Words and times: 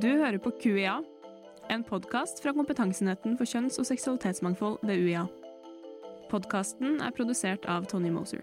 Du 0.00 0.08
hører 0.08 0.38
på 0.40 0.48
QIA, 0.56 0.94
en 1.68 1.82
podkast 1.84 2.38
fra 2.40 2.54
Kompetansenheten 2.56 3.34
for 3.36 3.44
kjønns- 3.44 3.76
og 3.82 3.84
seksualitetsmangfold 3.84 4.78
ved 4.88 5.02
UiA. 5.02 5.26
Podkasten 6.30 7.02
er 7.04 7.12
produsert 7.12 7.66
av 7.68 7.84
Tony 7.90 8.08
Moser. 8.14 8.40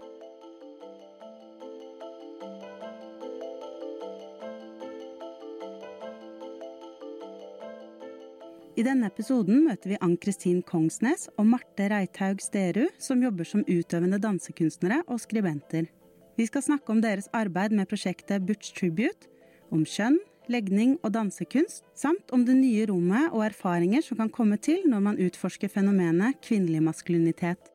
I 8.78 8.86
denne 8.86 9.10
episoden 9.10 9.64
møter 9.66 9.96
vi 9.96 10.00
Ann-Kristin 10.04 10.62
Kongsnes 10.62 11.26
og 11.34 11.50
Marte 11.56 11.90
Reithaug 11.90 12.44
Sterud, 12.44 12.94
som 13.02 13.24
jobber 13.26 13.50
som 13.50 13.66
utøvende 13.66 14.22
dansekunstnere 14.22 15.02
og 15.08 15.18
skribenter. 15.26 15.90
Vi 16.38 16.46
skal 16.46 16.68
snakke 16.70 16.94
om 16.94 17.02
deres 17.02 17.26
arbeid 17.34 17.74
med 17.74 17.90
prosjektet 17.90 18.46
Butch 18.46 18.76
Tribute, 18.78 19.26
om 19.74 19.82
kjønn, 19.82 20.20
legning 20.52 20.96
og 21.02 21.12
dansekunst, 21.14 21.84
samt 21.96 22.32
om 22.34 22.44
det 22.46 22.56
nye 22.58 22.86
rommet 22.90 23.32
og 23.32 23.44
erfaringer 23.46 24.04
som 24.04 24.18
kan 24.20 24.30
komme 24.32 24.58
til 24.60 24.84
når 24.88 25.02
man 25.04 25.20
utforsker 25.20 25.70
fenomenet 25.72 26.40
kvinnelig 26.44 26.82
maskulinitet. 26.84 27.70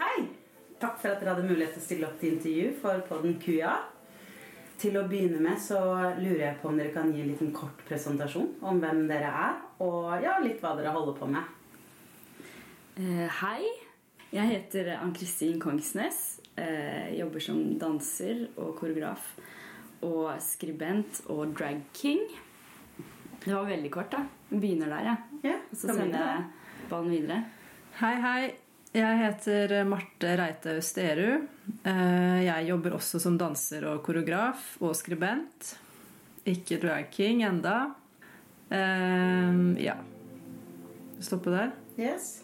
Hei! 0.00 0.26
Takk 0.82 0.98
for 0.98 1.12
at 1.12 1.22
dere 1.22 1.34
hadde 1.34 1.46
mulighet 1.48 1.76
til 1.76 1.82
å 1.82 1.86
stille 1.86 2.08
opp 2.08 2.18
til 2.20 2.36
intervju 2.36 2.72
for 2.82 3.06
podden 3.08 3.38
QIA. 3.42 3.76
Til 4.82 4.98
å 4.98 5.06
begynne 5.06 5.38
med 5.44 5.60
så 5.62 5.78
lurer 6.18 6.46
jeg 6.48 6.58
på 6.58 6.72
om 6.72 6.78
dere 6.80 6.94
kan 6.94 7.12
gi 7.14 7.22
en 7.22 7.30
liten 7.30 7.52
kort 7.54 7.84
presentasjon 7.86 8.56
om 8.66 8.82
hvem 8.82 9.04
dere 9.10 9.30
er, 9.30 9.58
og 9.84 10.16
ja, 10.24 10.40
litt 10.42 10.58
hva 10.62 10.74
dere 10.78 10.94
holder 10.94 11.18
på 11.20 11.30
med. 11.30 11.58
Uh, 12.98 13.26
hei. 13.42 13.62
Jeg 14.32 14.48
heter 14.48 14.94
Ann-Kristin 14.96 15.58
Kongsnes. 15.60 16.41
Eh, 16.56 17.14
jobber 17.18 17.40
som 17.40 17.60
danser 17.80 18.46
og 18.60 18.74
koreograf. 18.78 19.30
Og 20.04 20.32
skribent 20.42 21.22
og 21.32 21.54
drag 21.56 21.80
king. 21.96 22.24
Det 23.42 23.54
var 23.54 23.64
veldig 23.66 23.90
kort, 23.90 24.10
da. 24.12 24.24
Begynner 24.50 24.90
der, 24.92 25.06
ja. 25.08 25.16
Ja, 25.42 25.56
Og 25.70 25.76
så 25.78 25.94
sender 25.96 26.18
jeg 26.18 26.44
ballen 26.90 27.10
videre. 27.10 27.38
Hei, 28.00 28.14
hei. 28.20 28.42
Jeg 28.92 29.18
heter 29.22 29.72
Marte 29.88 30.34
Reithaug 30.36 30.82
Sterud. 30.84 31.46
Eh, 31.88 32.44
Jeg 32.44 32.66
jobber 32.68 32.92
også 32.98 33.18
som 33.20 33.38
danser 33.40 33.86
og 33.88 34.02
koreograf 34.04 34.76
og 34.82 34.92
skribent. 34.94 35.76
Ikke 36.44 36.78
drag 36.82 37.08
king 37.10 37.42
enda. 37.42 37.94
Eh, 38.70 39.82
Ja. 39.82 39.96
Stoppe 41.20 41.50
der. 41.54 41.72
Yes. 41.98 42.42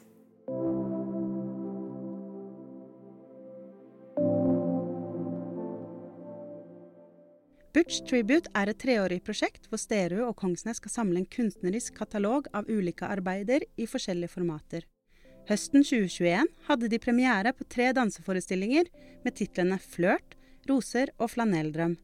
Butch 7.89 8.05
Tribute 8.05 8.50
er 8.53 8.69
et 8.69 8.77
treårig 8.77 9.17
prosjekt 9.25 9.64
hvor 9.70 9.81
Sterud 9.81 10.20
og 10.27 10.34
Kongsnes 10.36 10.77
skal 10.77 10.92
samle 10.92 11.22
en 11.22 11.28
kunstnerisk 11.33 11.94
katalog 11.97 12.44
av 12.53 12.67
ulike 12.69 13.06
arbeider 13.08 13.62
i 13.81 13.86
forskjellige 13.89 14.28
formater. 14.28 14.83
Høsten 15.48 15.81
2021 15.81 16.50
hadde 16.66 16.91
de 16.92 16.98
premiere 17.00 17.55
på 17.56 17.64
tre 17.64 17.86
danseforestillinger 17.97 18.91
med 19.25 19.36
titlene 19.41 19.78
Flørt, 19.81 20.36
Roser 20.69 21.14
og 21.16 21.33
Flanelldrøm. 21.33 21.94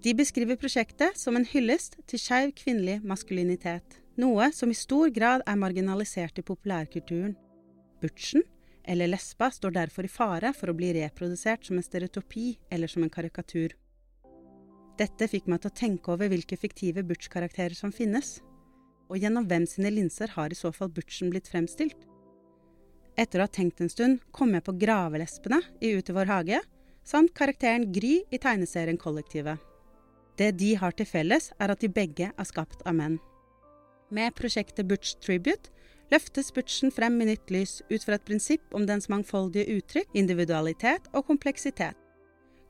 De 0.00 0.16
beskriver 0.16 0.56
prosjektet 0.56 1.20
som 1.20 1.36
en 1.36 1.44
hyllest 1.52 2.00
til 2.08 2.24
skeiv 2.24 2.56
kvinnelig 2.56 3.02
maskulinitet, 3.04 4.00
noe 4.16 4.48
som 4.56 4.72
i 4.72 4.78
stor 4.80 5.12
grad 5.12 5.44
er 5.44 5.60
marginalisert 5.60 6.40
i 6.40 6.46
populærkulturen. 6.48 7.36
Butchen, 8.00 8.48
eller 8.88 9.12
lesba, 9.12 9.52
står 9.52 9.76
derfor 9.76 10.08
i 10.08 10.16
fare 10.16 10.56
for 10.56 10.72
å 10.72 10.78
bli 10.80 10.94
reprodusert 10.96 11.68
som 11.68 11.76
en 11.76 11.84
stereotopi 11.84 12.54
eller 12.72 12.88
som 12.88 13.04
en 13.04 13.12
karikatur. 13.12 13.76
Dette 15.00 15.28
fikk 15.28 15.48
meg 15.48 15.62
til 15.62 15.72
å 15.72 15.76
tenke 15.76 16.12
over 16.12 16.28
hvilke 16.28 16.58
fiktive 16.60 17.04
Butch-karakterer 17.06 17.76
som 17.76 17.92
finnes, 17.94 18.40
og 19.08 19.20
gjennom 19.20 19.46
hvem 19.48 19.64
sine 19.68 19.92
linser 19.92 20.32
har 20.36 20.52
i 20.52 20.58
så 20.58 20.72
fall 20.72 20.92
Butchen 20.92 21.32
blitt 21.32 21.48
fremstilt. 21.48 22.06
Etter 23.16 23.40
å 23.40 23.46
ha 23.46 23.52
tenkt 23.52 23.80
en 23.80 23.92
stund 23.92 24.22
kom 24.32 24.54
jeg 24.56 24.64
på 24.64 24.76
Gravelespene 24.80 25.60
i 25.84 25.92
Ut 25.96 26.08
i 26.08 26.16
vår 26.16 26.30
hage, 26.30 26.62
samt 27.04 27.34
karakteren 27.36 27.90
Gry 27.92 28.22
i 28.30 28.40
tegneserien 28.40 29.00
Kollektivet. 29.00 29.60
Det 30.40 30.52
de 30.56 30.72
har 30.80 30.94
til 30.96 31.08
felles, 31.08 31.50
er 31.60 31.72
at 31.72 31.82
de 31.82 31.92
begge 31.92 32.30
er 32.32 32.48
skapt 32.48 32.84
av 32.88 32.96
menn. 32.96 33.18
Med 34.12 34.32
prosjektet 34.36 34.88
Butch 34.88 35.16
Tribute 35.20 35.72
løftes 36.12 36.52
Butchen 36.52 36.92
frem 36.92 37.20
i 37.20 37.30
nytt 37.32 37.52
lys 37.52 37.80
ut 37.90 38.04
fra 38.04 38.16
et 38.16 38.24
prinsipp 38.28 38.76
om 38.76 38.86
dens 38.88 39.08
mangfoldige 39.12 39.78
uttrykk, 39.78 40.12
individualitet 40.16 41.08
og 41.12 41.26
kompleksitet. 41.28 41.96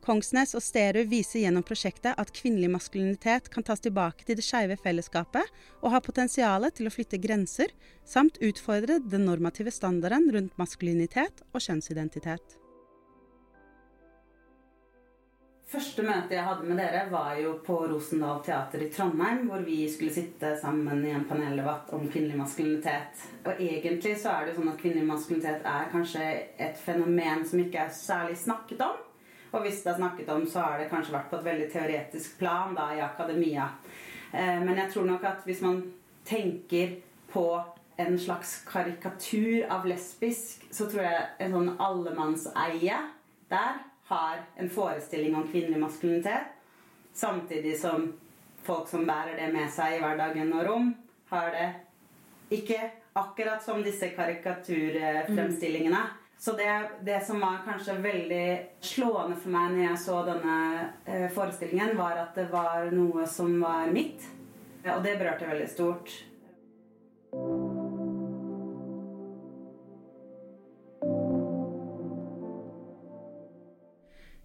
Kongsnes 0.03 0.57
og 0.59 0.65
Sterud 0.67 1.07
viser 1.13 1.45
gjennom 1.45 1.63
prosjektet 1.63 2.19
at 2.19 2.33
kvinnelig 2.35 2.73
maskulinitet 2.73 3.47
kan 3.55 3.63
tas 3.63 3.83
tilbake 3.85 4.27
til 4.27 4.35
det 4.35 4.43
skeive 4.43 4.75
fellesskapet 4.83 5.61
og 5.79 5.93
har 5.95 6.03
potensial 6.03 6.67
til 6.75 6.91
å 6.91 6.93
flytte 6.95 7.21
grenser, 7.23 7.71
samt 8.03 8.41
utfordre 8.43 8.99
den 8.99 9.29
normative 9.29 9.71
standarden 9.71 10.27
rundt 10.35 10.59
maskulinitet 10.59 11.45
og 11.53 11.63
kjønnsidentitet. 11.63 12.59
Første 15.73 16.03
møte 16.05 16.35
jeg 16.35 16.45
hadde 16.45 16.67
med 16.67 16.83
dere, 16.83 17.07
var 17.09 17.39
jo 17.41 17.55
på 17.65 17.79
Rosendal 17.89 18.43
Teater 18.45 18.83
i 18.83 18.91
Trondheim, 18.93 19.47
hvor 19.49 19.63
vi 19.65 19.87
skulle 19.89 20.13
sitte 20.13 20.51
sammen 20.61 21.01
i 21.07 21.15
en 21.15 21.25
paneldebatt 21.31 21.95
om 21.97 22.11
kvinnelig 22.11 22.43
maskulinitet. 22.43 23.23
Og 23.47 23.55
egentlig 23.55 24.19
så 24.21 24.35
er 24.35 24.43
det 24.43 24.53
jo 24.53 24.59
sånn 24.59 24.75
at 24.75 24.83
kvinnelig 24.83 25.07
maskulinitet 25.15 25.65
er 25.77 25.89
kanskje 25.95 26.27
et 26.67 26.77
fenomen 26.83 27.47
som 27.49 27.63
ikke 27.63 27.87
er 27.87 27.97
særlig 28.03 28.37
snakket 28.43 28.85
om. 28.91 29.01
Og 29.53 29.65
hvis 29.65 29.83
det 29.85 29.93
er 29.93 30.01
snakket 30.01 30.31
om, 30.33 30.47
så 30.49 30.65
har 30.65 30.81
det 30.81 30.89
kanskje 30.91 31.15
vært 31.15 31.31
på 31.31 31.39
et 31.39 31.47
veldig 31.47 31.69
teoretisk 31.73 32.39
plan 32.41 32.75
da, 32.77 32.89
i 32.97 33.05
akademia. 33.05 33.69
Eh, 34.33 34.59
men 34.65 34.79
jeg 34.81 34.93
tror 34.95 35.09
nok 35.09 35.25
at 35.29 35.45
hvis 35.45 35.61
man 35.65 35.83
tenker 36.25 36.97
på 37.33 37.47
en 38.01 38.19
slags 38.19 38.63
karikatur 38.69 39.67
av 39.71 39.87
lesbisk, 39.87 40.65
så 40.73 40.89
tror 40.89 41.05
jeg 41.05 41.27
en 41.45 41.57
sånn 41.57 41.75
allemannseie 41.77 42.99
der 43.53 43.83
har 44.09 44.41
en 44.57 44.71
forestilling 44.73 45.37
om 45.37 45.47
kvinnelig 45.49 45.81
maskulinitet. 45.81 46.57
Samtidig 47.13 47.77
som 47.81 48.13
folk 48.65 48.89
som 48.89 49.07
bærer 49.07 49.37
det 49.37 49.53
med 49.53 49.71
seg 49.73 49.99
i 49.99 50.03
hverdagen 50.03 50.53
og 50.57 50.67
rom, 50.67 50.91
har 51.33 51.53
det 51.53 51.69
ikke 52.57 52.81
akkurat 53.19 53.65
som 53.65 53.83
disse 53.85 54.09
karikaturfremstillingene. 54.17 56.03
Så 56.43 56.53
det, 56.53 56.91
det 57.07 57.21
som 57.27 57.39
var 57.41 57.61
kanskje 57.63 57.95
veldig 58.03 58.47
slående 58.83 59.37
for 59.39 59.55
meg 59.55 59.77
når 59.77 59.85
jeg 59.85 59.99
så 60.03 60.17
denne 60.27 60.57
eh, 61.07 61.29
forestillingen, 61.31 61.93
var 61.95 62.19
at 62.19 62.35
det 62.35 62.49
var 62.51 62.89
noe 62.91 63.29
som 63.31 63.53
var 63.63 63.93
mitt. 63.95 64.27
Og 64.83 65.05
det 65.05 65.13
berørte 65.21 65.47
veldig 65.47 65.69
stort. 65.71 66.11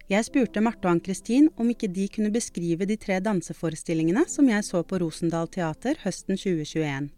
Jeg 0.06 0.30
spurte 0.30 0.62
Marte 0.62 0.86
og 0.86 0.94
Ann-Kristin 0.94 1.50
om 1.58 1.74
ikke 1.74 1.90
de 1.90 2.06
kunne 2.14 2.30
beskrive 2.30 2.86
de 2.86 2.94
tre 2.94 3.18
danseforestillingene 3.18 4.22
som 4.30 4.46
jeg 4.54 4.70
så 4.70 4.86
på 4.86 5.02
Rosendal 5.02 5.50
Teater 5.50 5.98
høsten 6.06 6.38
2021. 6.38 7.10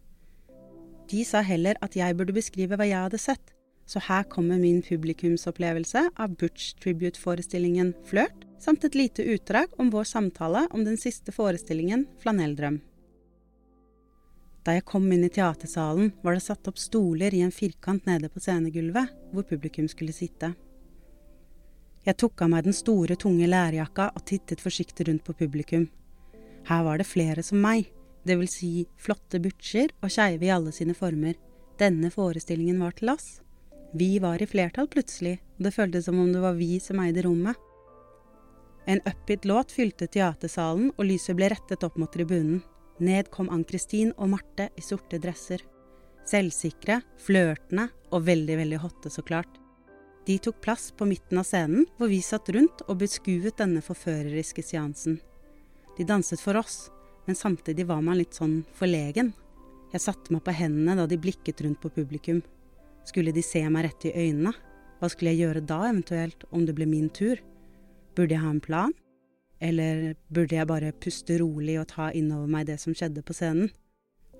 De 1.13 1.23
sa 1.27 1.45
heller 1.45 1.77
at 1.85 1.93
jeg 2.01 2.17
burde 2.17 2.33
beskrive 2.33 2.81
hva 2.81 2.89
jeg 2.89 3.05
hadde 3.05 3.21
sett, 3.21 3.59
så 3.91 3.99
her 4.07 4.23
kommer 4.23 4.59
min 4.59 4.79
publikumsopplevelse 4.81 6.05
av 6.15 6.35
Butch 6.39 6.77
Tribute-forestillingen 6.79 7.91
Flørt, 8.07 8.45
samt 8.59 8.85
et 8.87 8.95
lite 8.95 9.25
utdrag 9.33 9.73
om 9.81 9.89
vår 9.91 10.07
samtale 10.07 10.67
om 10.71 10.85
den 10.87 10.95
siste 11.01 11.33
forestillingen 11.35 12.05
Flanelldrøm. 12.23 12.79
Da 14.63 14.77
jeg 14.77 14.85
kom 14.87 15.09
inn 15.11 15.25
i 15.25 15.33
teatersalen, 15.33 16.13
var 16.21 16.37
det 16.37 16.45
satt 16.45 16.69
opp 16.69 16.79
stoler 16.79 17.33
i 17.33 17.41
en 17.43 17.51
firkant 17.51 18.05
nede 18.07 18.29
på 18.29 18.39
scenegulvet, 18.39 19.11
hvor 19.33 19.47
publikum 19.49 19.89
skulle 19.91 20.15
sitte. 20.15 20.53
Jeg 22.05 22.17
tok 22.21 22.45
av 22.45 22.53
meg 22.53 22.69
den 22.69 22.77
store, 22.77 23.17
tunge 23.19 23.49
lærjakka 23.49 24.11
og 24.15 24.23
tittet 24.29 24.61
forsiktig 24.63 25.09
rundt 25.09 25.25
på 25.25 25.35
publikum. 25.37 25.89
Her 26.69 26.85
var 26.85 27.01
det 27.01 27.09
flere 27.09 27.43
som 27.43 27.59
meg, 27.61 27.89
det 28.23 28.37
vil 28.37 28.49
si 28.49 28.73
flotte 29.01 29.41
butcher 29.41 29.91
og 29.99 30.13
skeive 30.13 30.45
i 30.45 30.53
alle 30.53 30.71
sine 30.75 30.95
former. 30.95 31.35
Denne 31.81 32.13
forestillingen 32.13 32.79
var 32.79 32.93
til 32.95 33.11
oss. 33.17 33.41
Vi 33.93 34.19
var 34.19 34.41
i 34.41 34.47
flertall 34.47 34.87
plutselig, 34.87 35.39
og 35.57 35.65
det 35.67 35.73
føltes 35.75 36.05
som 36.07 36.19
om 36.19 36.29
det 36.31 36.41
var 36.43 36.55
vi 36.55 36.79
som 36.79 36.99
eide 37.03 37.25
rommet. 37.25 37.57
En 38.87 39.01
upbeat 39.05 39.45
låt 39.45 39.71
fylte 39.75 40.07
teatersalen, 40.07 40.93
og 40.95 41.05
lyset 41.05 41.35
ble 41.37 41.51
rettet 41.51 41.83
opp 41.83 41.97
mot 41.99 42.11
tribunen. 42.11 42.61
Ned 43.01 43.31
kom 43.33 43.49
Ann-Kristin 43.51 44.13
og 44.17 44.31
Marte 44.31 44.69
i 44.77 44.83
sorte 44.85 45.19
dresser. 45.21 45.63
Selvsikre, 46.27 47.01
flørtende 47.19 47.89
og 48.13 48.23
veldig, 48.27 48.57
veldig 48.61 48.79
hotte, 48.83 49.11
så 49.11 49.23
klart. 49.25 49.59
De 50.25 50.37
tok 50.37 50.61
plass 50.61 50.91
på 50.93 51.07
midten 51.09 51.41
av 51.41 51.47
scenen, 51.49 51.87
hvor 51.97 52.11
vi 52.11 52.21
satt 52.23 52.49
rundt 52.53 52.83
og 52.87 52.99
beskuet 53.01 53.57
denne 53.57 53.81
forføreriske 53.83 54.63
seansen. 54.63 55.17
De 55.97 56.05
danset 56.07 56.41
for 56.41 56.57
oss, 56.61 56.91
men 57.25 57.35
samtidig 57.35 57.87
var 57.89 58.01
man 58.05 58.19
litt 58.21 58.37
sånn 58.37 58.61
forlegen. 58.77 59.33
Jeg 59.91 60.05
satte 60.05 60.31
meg 60.33 60.45
på 60.45 60.53
hendene 60.55 60.95
da 60.95 61.07
de 61.09 61.19
blikket 61.19 61.65
rundt 61.65 61.81
på 61.81 61.91
publikum. 61.91 62.41
Skulle 63.07 63.33
de 63.33 63.43
se 63.45 63.63
meg 63.69 63.87
rett 63.87 64.07
i 64.09 64.13
øynene? 64.13 64.53
Hva 65.01 65.09
skulle 65.09 65.33
jeg 65.33 65.47
gjøre 65.47 65.63
da, 65.65 65.79
eventuelt, 65.89 66.43
om 66.53 66.65
det 66.67 66.75
ble 66.77 66.85
min 66.85 67.09
tur? 67.09 67.39
Burde 68.15 68.35
jeg 68.35 68.43
ha 68.43 68.51
en 68.53 68.61
plan? 68.61 68.93
Eller 69.61 70.15
burde 70.33 70.57
jeg 70.57 70.69
bare 70.69 70.93
puste 70.93 71.37
rolig 71.41 71.79
og 71.81 71.87
ta 71.89 72.09
innover 72.17 72.49
meg 72.49 72.67
det 72.69 72.79
som 72.81 72.93
skjedde 72.97 73.23
på 73.25 73.33
scenen? 73.37 73.71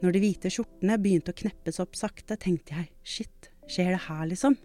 Når 0.01 0.15
de 0.15 0.21
hvite 0.23 0.49
skjortene 0.53 0.97
begynte 1.01 1.33
å 1.33 1.37
kneppes 1.37 1.77
opp 1.81 1.97
sakte, 1.97 2.37
tenkte 2.37 2.73
jeg 2.77 2.89
shit, 3.05 3.51
skjer 3.69 3.93
det 3.93 4.03
her, 4.07 4.23
liksom? 4.29 4.57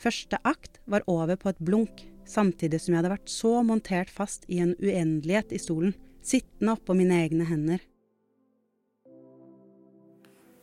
Første 0.00 0.40
akt 0.44 0.80
var 0.84 1.06
over 1.08 1.38
på 1.40 1.48
et 1.52 1.62
blunk, 1.64 2.02
samtidig 2.28 2.82
som 2.82 2.92
jeg 2.92 3.00
hadde 3.00 3.14
vært 3.14 3.32
så 3.32 3.52
montert 3.64 4.12
fast 4.12 4.44
i 4.52 4.60
en 4.64 4.74
uendelighet 4.76 5.54
i 5.56 5.60
stolen, 5.60 5.94
sittende 6.20 6.76
oppå 6.76 6.96
mine 6.98 7.16
egne 7.24 7.48
hender. 7.48 7.80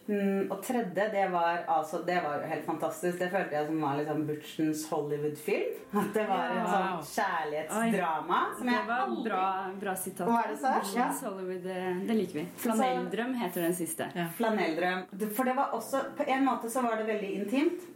Mm, 0.07 0.51
og 0.51 0.57
tredje, 0.63 1.05
det 1.11 1.27
var, 1.31 1.63
altså, 1.67 2.01
det 2.03 2.17
var 2.23 2.41
jo 2.41 2.47
helt 2.51 2.65
fantastisk. 2.65 3.19
Det 3.19 3.29
følte 3.31 3.55
jeg 3.55 3.67
som 3.69 3.77
var 3.81 3.99
liksom 4.01 4.25
Butchens 4.27 4.81
Hollywood-film. 4.89 5.77
At 6.01 6.09
det 6.17 6.25
var 6.27 6.51
en 6.51 6.67
sånn 6.67 7.05
kjærlighetsdrama. 7.13 8.41
Som 8.57 8.67
det 8.67 8.75
jeg 8.75 8.89
var 8.89 9.05
aldri 9.05 9.23
bra, 9.29 9.45
bra 9.85 9.95
sitat. 10.01 10.27
Var 10.27 10.51
det 10.51 10.59
så? 10.59 10.73
Butchens 10.75 11.23
Ja. 11.23 11.29
Hollywood, 11.29 11.63
det, 11.69 11.79
det 12.09 12.19
liker 12.19 12.41
vi. 12.41 12.45
Flanelldrøm 12.65 13.33
heter 13.45 13.67
den 13.69 13.79
siste. 13.79 14.09
Flanelldrøm. 14.41 15.07
For 15.23 15.47
det 15.47 15.55
var 15.61 15.79
også 15.79 16.03
På 16.17 16.27
en 16.27 16.45
måte 16.45 16.69
så 16.69 16.83
var 16.83 16.99
det 16.99 17.07
veldig 17.07 17.31
intimt. 17.39 17.89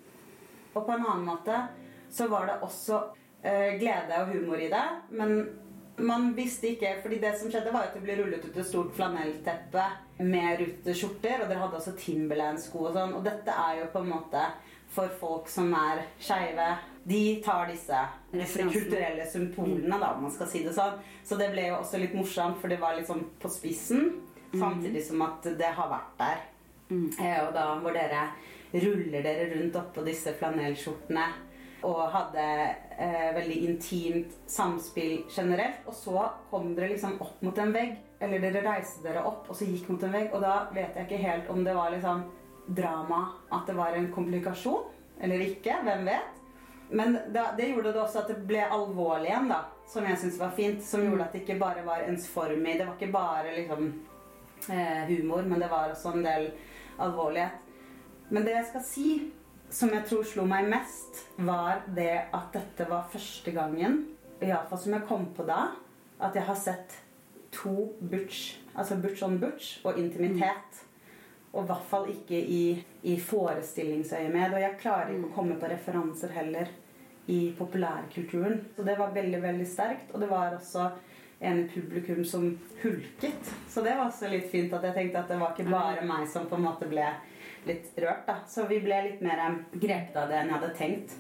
Og 0.74 0.86
på 0.86 0.96
en 0.96 1.04
annen 1.04 1.28
måte 1.28 1.60
så 2.14 2.30
var 2.32 2.48
det 2.48 2.60
også 2.64 3.04
uh, 3.12 3.72
glede 3.82 4.22
og 4.22 4.32
humor 4.32 4.64
i 4.64 4.72
det. 4.72 4.86
Men 5.12 5.42
man 5.98 6.32
visste 6.38 6.72
ikke 6.72 7.02
fordi 7.04 7.20
det 7.20 7.36
som 7.40 7.52
skjedde, 7.52 7.74
var 7.74 7.90
at 7.90 7.98
det 7.98 8.06
ble 8.06 8.16
rullet 8.22 8.46
ut 8.46 8.56
et 8.56 8.68
stort 8.70 8.96
flanellteppe 8.96 9.88
med 10.20 10.62
ruteskjorter. 10.62 11.44
Og 11.44 11.50
dere 11.52 11.62
hadde 11.64 11.80
også 11.80 11.96
Timberland-sko 12.00 12.88
og 12.90 12.98
sånn. 12.98 13.16
Og 13.18 13.26
dette 13.26 13.54
er 13.54 13.82
jo 13.82 13.90
på 13.94 14.04
en 14.04 14.12
måte 14.16 14.44
for 14.94 15.12
folk 15.20 15.50
som 15.52 15.74
er 15.78 16.06
skeive. 16.20 16.68
De 17.08 17.22
tar 17.44 17.70
disse, 17.72 18.02
disse 18.34 18.66
kulturelle 18.68 19.26
symbolene, 19.30 20.00
da, 20.00 20.14
om 20.16 20.26
man 20.28 20.34
skal 20.34 20.50
si 20.52 20.64
det 20.66 20.76
sånn. 20.76 20.98
Så 21.28 21.38
det 21.40 21.52
ble 21.54 21.70
jo 21.70 21.80
også 21.80 22.02
litt 22.02 22.16
morsomt, 22.18 22.60
for 22.62 22.72
det 22.72 22.82
var 22.82 22.98
liksom 22.98 23.24
på 23.40 23.52
spissen. 23.52 24.10
Samtidig 24.54 25.04
som 25.04 25.22
at 25.26 25.48
det 25.60 25.74
har 25.76 25.92
vært 25.92 26.14
der. 26.20 26.46
Mm. 26.88 27.10
og 27.20 27.50
da 27.52 27.64
hvor 27.84 27.92
dere 27.92 28.30
ruller 28.72 29.20
dere 29.20 29.50
rundt 29.52 29.76
oppå 29.76 30.06
disse 30.06 30.32
flanellskjortene 30.40 31.26
og 31.86 32.00
hadde 32.14 32.44
eh, 32.98 33.30
veldig 33.36 33.58
intimt 33.68 34.38
samspill 34.50 35.26
generelt. 35.30 35.84
Og 35.86 35.94
så 35.94 36.26
kom 36.50 36.74
dere 36.76 36.94
liksom 36.94 37.20
opp 37.22 37.42
mot 37.46 37.58
en 37.62 37.74
vegg, 37.76 37.98
eller 38.24 38.42
dere 38.42 38.66
reiste 38.66 39.04
dere 39.06 39.26
opp 39.30 39.50
og 39.52 39.58
så 39.58 39.68
gikk 39.68 39.90
mot 39.92 40.04
en 40.08 40.16
vegg. 40.16 40.32
Og 40.34 40.42
da 40.42 40.56
vet 40.74 40.98
jeg 40.98 41.08
ikke 41.08 41.22
helt 41.22 41.52
om 41.54 41.64
det 41.68 41.76
var 41.78 41.94
liksom 41.94 42.26
drama, 42.68 43.22
at 43.54 43.70
det 43.70 43.78
var 43.78 43.96
en 43.96 44.10
komplikasjon 44.14 44.90
eller 45.22 45.46
ikke. 45.46 45.78
Hvem 45.86 46.06
vet? 46.10 46.34
Men 46.90 47.18
da, 47.34 47.50
det 47.58 47.70
gjorde 47.72 47.92
det 47.92 48.02
også 48.02 48.24
at 48.24 48.30
det 48.32 48.42
ble 48.48 48.64
alvorlig 48.64 49.32
igjen, 49.32 49.50
da. 49.52 49.64
Som 49.88 50.08
jeg 50.08 50.20
syns 50.22 50.40
var 50.40 50.54
fint. 50.56 50.84
Som 50.84 51.04
gjorde 51.06 51.28
at 51.28 51.36
det 51.36 51.44
ikke 51.44 51.60
bare 51.60 51.86
var 51.86 52.06
ensformig. 52.08 52.78
Det 52.80 52.88
var 52.88 52.96
ikke 52.96 53.14
bare 53.14 53.56
liksom 53.56 53.90
eh, 54.72 55.04
humor, 55.12 55.44
men 55.48 55.62
det 55.62 55.72
var 55.72 55.92
også 55.92 56.16
en 56.16 56.26
del 56.26 56.52
alvorlighet. 57.04 57.66
Men 58.30 58.44
det 58.44 58.56
jeg 58.56 58.70
skal 58.72 58.84
si, 58.84 59.10
som 59.70 59.92
jeg 59.92 60.06
tror 60.08 60.24
slo 60.28 60.46
meg 60.48 60.70
mest, 60.72 61.26
var 61.38 61.84
det 61.96 62.14
at 62.34 62.54
dette 62.54 62.88
var 62.90 63.10
første 63.12 63.52
gangen, 63.56 64.06
iallfall 64.42 64.80
som 64.80 64.96
jeg 64.96 65.08
kom 65.10 65.28
på 65.36 65.46
da, 65.48 65.72
at 66.24 66.36
jeg 66.38 66.48
har 66.48 66.58
sett 66.60 66.98
to 67.54 67.94
butch, 68.00 68.58
altså 68.76 68.98
butch 69.02 69.24
on 69.26 69.40
butch 69.42 69.86
og 69.86 70.00
intimitet. 70.00 70.84
Og 71.54 71.64
i 71.64 71.70
hvert 71.70 71.86
fall 71.90 72.10
ikke 72.12 72.38
i, 72.38 72.64
i 73.08 73.16
forestillingsøyemed. 73.20 74.54
Og 74.54 74.62
jeg 74.62 74.80
klarer 74.82 75.14
ikke 75.14 75.30
å 75.30 75.36
komme 75.38 75.56
på 75.58 75.70
referanser 75.72 76.34
heller 76.36 76.70
i 77.32 77.54
populærkulturen. 77.58 78.60
Så 78.76 78.86
det 78.86 78.98
var 79.00 79.16
veldig, 79.16 79.40
veldig 79.42 79.68
sterkt. 79.68 80.12
Og 80.14 80.22
det 80.22 80.30
var 80.30 80.54
også 80.58 80.90
en 81.40 81.64
i 81.64 81.70
publikum 81.72 82.22
som 82.26 82.50
hulket. 82.84 83.54
Så 83.70 83.82
det 83.82 83.96
var 83.96 84.10
også 84.10 84.30
litt 84.30 84.52
fint 84.52 84.74
at 84.76 84.86
jeg 84.90 84.98
tenkte 85.00 85.24
at 85.24 85.32
det 85.32 85.40
var 85.42 85.56
ikke 85.56 85.72
bare 85.72 86.06
meg 86.06 86.28
som 86.30 86.46
på 86.50 86.60
en 86.60 86.68
måte 86.68 86.90
ble 86.92 87.08
litt 87.66 87.94
rørt. 87.98 88.28
da. 88.28 88.42
Så 88.48 88.68
vi 88.70 88.80
ble 88.84 89.00
litt 89.10 89.24
mer 89.26 89.42
eh, 89.46 89.64
grepet 89.74 90.20
av 90.20 90.30
det 90.30 90.42
enn 90.42 90.52
jeg 90.52 90.60
hadde 90.60 90.76
tenkt. 90.78 91.16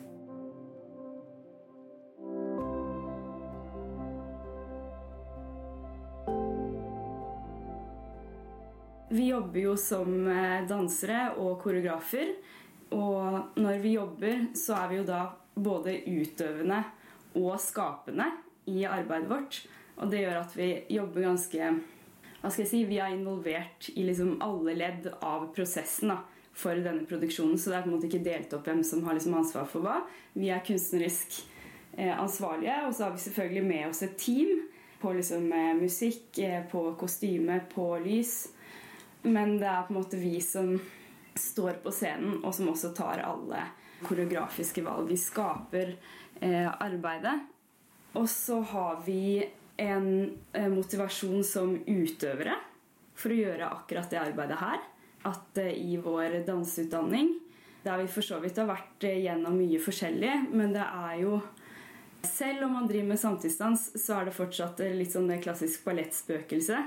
Vi 9.09 9.29
jobber 9.29 9.59
jo 9.59 9.73
som 9.79 10.13
eh, 10.27 10.67
dansere 10.67 11.31
og 11.39 11.57
koreografer. 11.63 12.35
Og 12.93 13.57
når 13.59 13.81
vi 13.83 13.95
jobber, 13.95 14.47
så 14.55 14.77
er 14.81 14.91
vi 14.91 14.99
jo 14.99 15.07
da 15.07 15.21
både 15.57 15.95
utøvende 16.07 16.83
og 17.37 17.57
skapende 17.59 18.29
i 18.69 18.83
arbeidet 18.87 19.29
vårt. 19.31 19.61
Og 19.97 20.11
det 20.11 20.21
gjør 20.21 20.41
at 20.43 20.57
vi 20.57 20.69
jobber 20.93 21.25
ganske 21.25 21.71
Hva 22.41 22.51
skal 22.51 22.63
jeg 22.63 22.71
si 22.71 22.81
Vi 22.89 22.99
er 23.01 23.15
involvert 23.15 23.89
i 23.95 24.05
liksom 24.05 24.37
alle 24.45 24.75
ledd 24.77 25.09
av 25.25 25.49
prosessen 25.55 26.13
da, 26.13 26.21
for 26.57 26.77
denne 26.77 27.05
produksjonen. 27.09 27.57
Så 27.57 27.71
det 27.71 27.79
er 27.79 27.85
på 27.85 27.91
en 27.91 27.97
måte 27.97 28.09
ikke 28.09 28.25
delt 28.25 28.53
opp 28.57 28.67
hvem 28.69 28.83
som 28.85 29.03
har 29.07 29.17
liksom 29.17 29.37
ansvar 29.39 29.69
for 29.69 29.85
hva. 29.85 30.01
Vi 30.37 30.51
er 30.53 30.65
kunstnerisk 30.65 31.39
eh, 31.97 32.13
ansvarlige, 32.13 32.81
og 32.87 32.93
så 32.95 33.07
har 33.07 33.15
vi 33.15 33.25
selvfølgelig 33.25 33.65
med 33.67 33.87
oss 33.89 34.03
et 34.05 34.17
team 34.21 34.67
på 35.01 35.13
liksom 35.13 35.51
eh, 35.53 35.73
musikk, 35.77 36.37
eh, 36.37 36.63
på 36.71 36.83
kostyme, 36.99 37.59
på 37.73 37.89
lys. 38.05 38.37
Men 39.21 39.57
det 39.61 39.67
er 39.67 39.83
på 39.87 39.93
en 39.93 39.99
måte 39.99 40.21
vi 40.21 40.37
som 40.41 40.75
står 41.37 41.81
på 41.83 41.93
scenen, 41.93 42.39
og 42.43 42.55
som 42.55 42.69
også 42.71 42.93
tar 42.97 43.21
alle 43.25 43.61
koreografiske 44.05 44.83
valg. 44.85 45.09
Vi 45.09 45.17
skaper 45.21 45.93
eh, 46.41 46.69
arbeidet. 46.69 47.39
Og 48.17 48.29
så 48.29 48.61
har 48.61 49.01
vi 49.05 49.45
en 49.77 50.37
eh, 50.53 50.69
motivasjon 50.69 51.43
som 51.45 51.75
utøvere 51.85 52.55
for 53.17 53.33
å 53.33 53.39
gjøre 53.41 53.69
akkurat 53.79 54.09
det 54.11 54.21
arbeidet 54.21 54.59
her. 54.61 54.81
At 55.29 55.61
eh, 55.61 55.73
i 55.73 55.97
vår 56.01 56.41
danseutdanning, 56.47 57.35
der 57.85 58.01
vi 58.01 58.09
for 58.11 58.25
så 58.25 58.41
vidt 58.43 58.59
har 58.61 58.69
vært 58.69 59.07
eh, 59.07 59.21
gjennom 59.25 59.57
mye 59.57 59.81
forskjellig, 59.81 60.33
men 60.51 60.75
det 60.75 60.85
er 60.85 61.21
jo 61.23 61.39
selv 62.27 62.65
om 62.67 62.73
man 62.79 62.87
driver 62.89 63.13
med 63.13 63.21
samtidsdans, 63.21 63.91
så 64.01 64.17
er 64.17 64.27
det 64.27 64.35
fortsatt 64.35 64.81
litt 64.97 65.13
sånn 65.13 65.29
det 65.29 65.39
klassisk 65.45 65.85
ballettspøkelse 65.87 66.81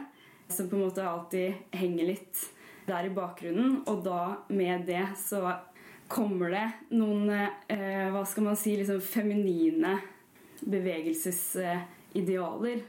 som 0.51 0.69
på 0.69 0.77
en 0.77 0.83
måte 0.89 1.07
alltid 1.07 1.77
henger 1.79 2.11
litt 2.11 2.43
der 2.89 3.07
i 3.07 3.15
bakgrunnen. 3.15 3.81
Og 3.87 4.03
da 4.05 4.43
med 4.49 4.87
det 4.91 5.05
så 5.21 5.45
kommer 6.11 6.51
det 6.51 6.67
noen 6.99 7.31
eh, 7.31 8.11
hva 8.11 8.25
skal 8.27 8.49
man 8.51 8.59
si 8.59 8.75
liksom 8.81 9.01
feminine 9.05 10.01
bevegelsesidealer. 12.13 12.83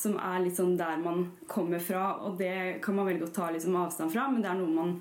Som 0.00 0.14
er 0.22 0.46
sånn 0.54 0.76
der 0.78 1.00
man 1.02 1.26
kommer 1.50 1.82
fra. 1.82 2.20
Og 2.24 2.38
det 2.38 2.80
kan 2.84 2.96
man 2.96 3.08
velge 3.10 3.26
å 3.26 3.34
ta 3.34 3.50
liksom 3.50 3.76
avstand 3.76 4.12
fra, 4.14 4.28
men 4.30 4.40
det 4.40 4.48
er 4.48 4.60
noe 4.60 4.72
man 4.72 4.94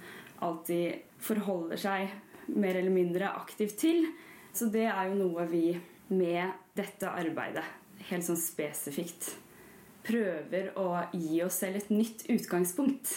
alltid 0.43 1.05
forholder 1.23 1.79
seg 1.79 2.09
mer 2.49 2.75
eller 2.75 2.91
mindre 2.91 3.29
aktivt 3.31 3.77
til. 3.79 4.09
Så 4.51 4.67
det 4.73 4.87
er 4.89 5.11
jo 5.11 5.19
noe 5.19 5.45
vi 5.47 5.77
med 6.09 6.51
dette 6.75 7.11
arbeidet 7.11 7.63
helt 8.09 8.25
sånn 8.25 8.39
spesifikt 8.39 9.29
prøver 10.09 10.71
å 10.79 11.03
gi 11.13 11.41
oss 11.45 11.59
selv 11.61 11.81
et 11.81 11.91
nytt 11.93 12.25
utgangspunkt 12.31 13.11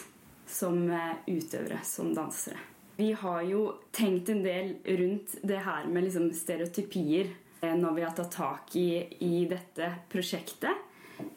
som 0.50 0.82
eh, 0.90 1.14
utøvere, 1.30 1.80
som 1.86 2.12
dansere. 2.14 2.58
Vi 2.98 3.12
har 3.16 3.40
jo 3.48 3.62
tenkt 3.94 4.28
en 4.28 4.42
del 4.44 4.74
rundt 4.84 5.38
det 5.42 5.62
her 5.64 5.86
med 5.88 6.04
liksom 6.06 6.28
stereotypier 6.36 7.30
når 7.62 7.94
vi 7.94 8.02
har 8.02 8.10
tatt 8.16 8.32
tak 8.34 8.76
i, 8.76 9.06
i 9.22 9.46
dette 9.50 9.92
prosjektet. 10.10 10.76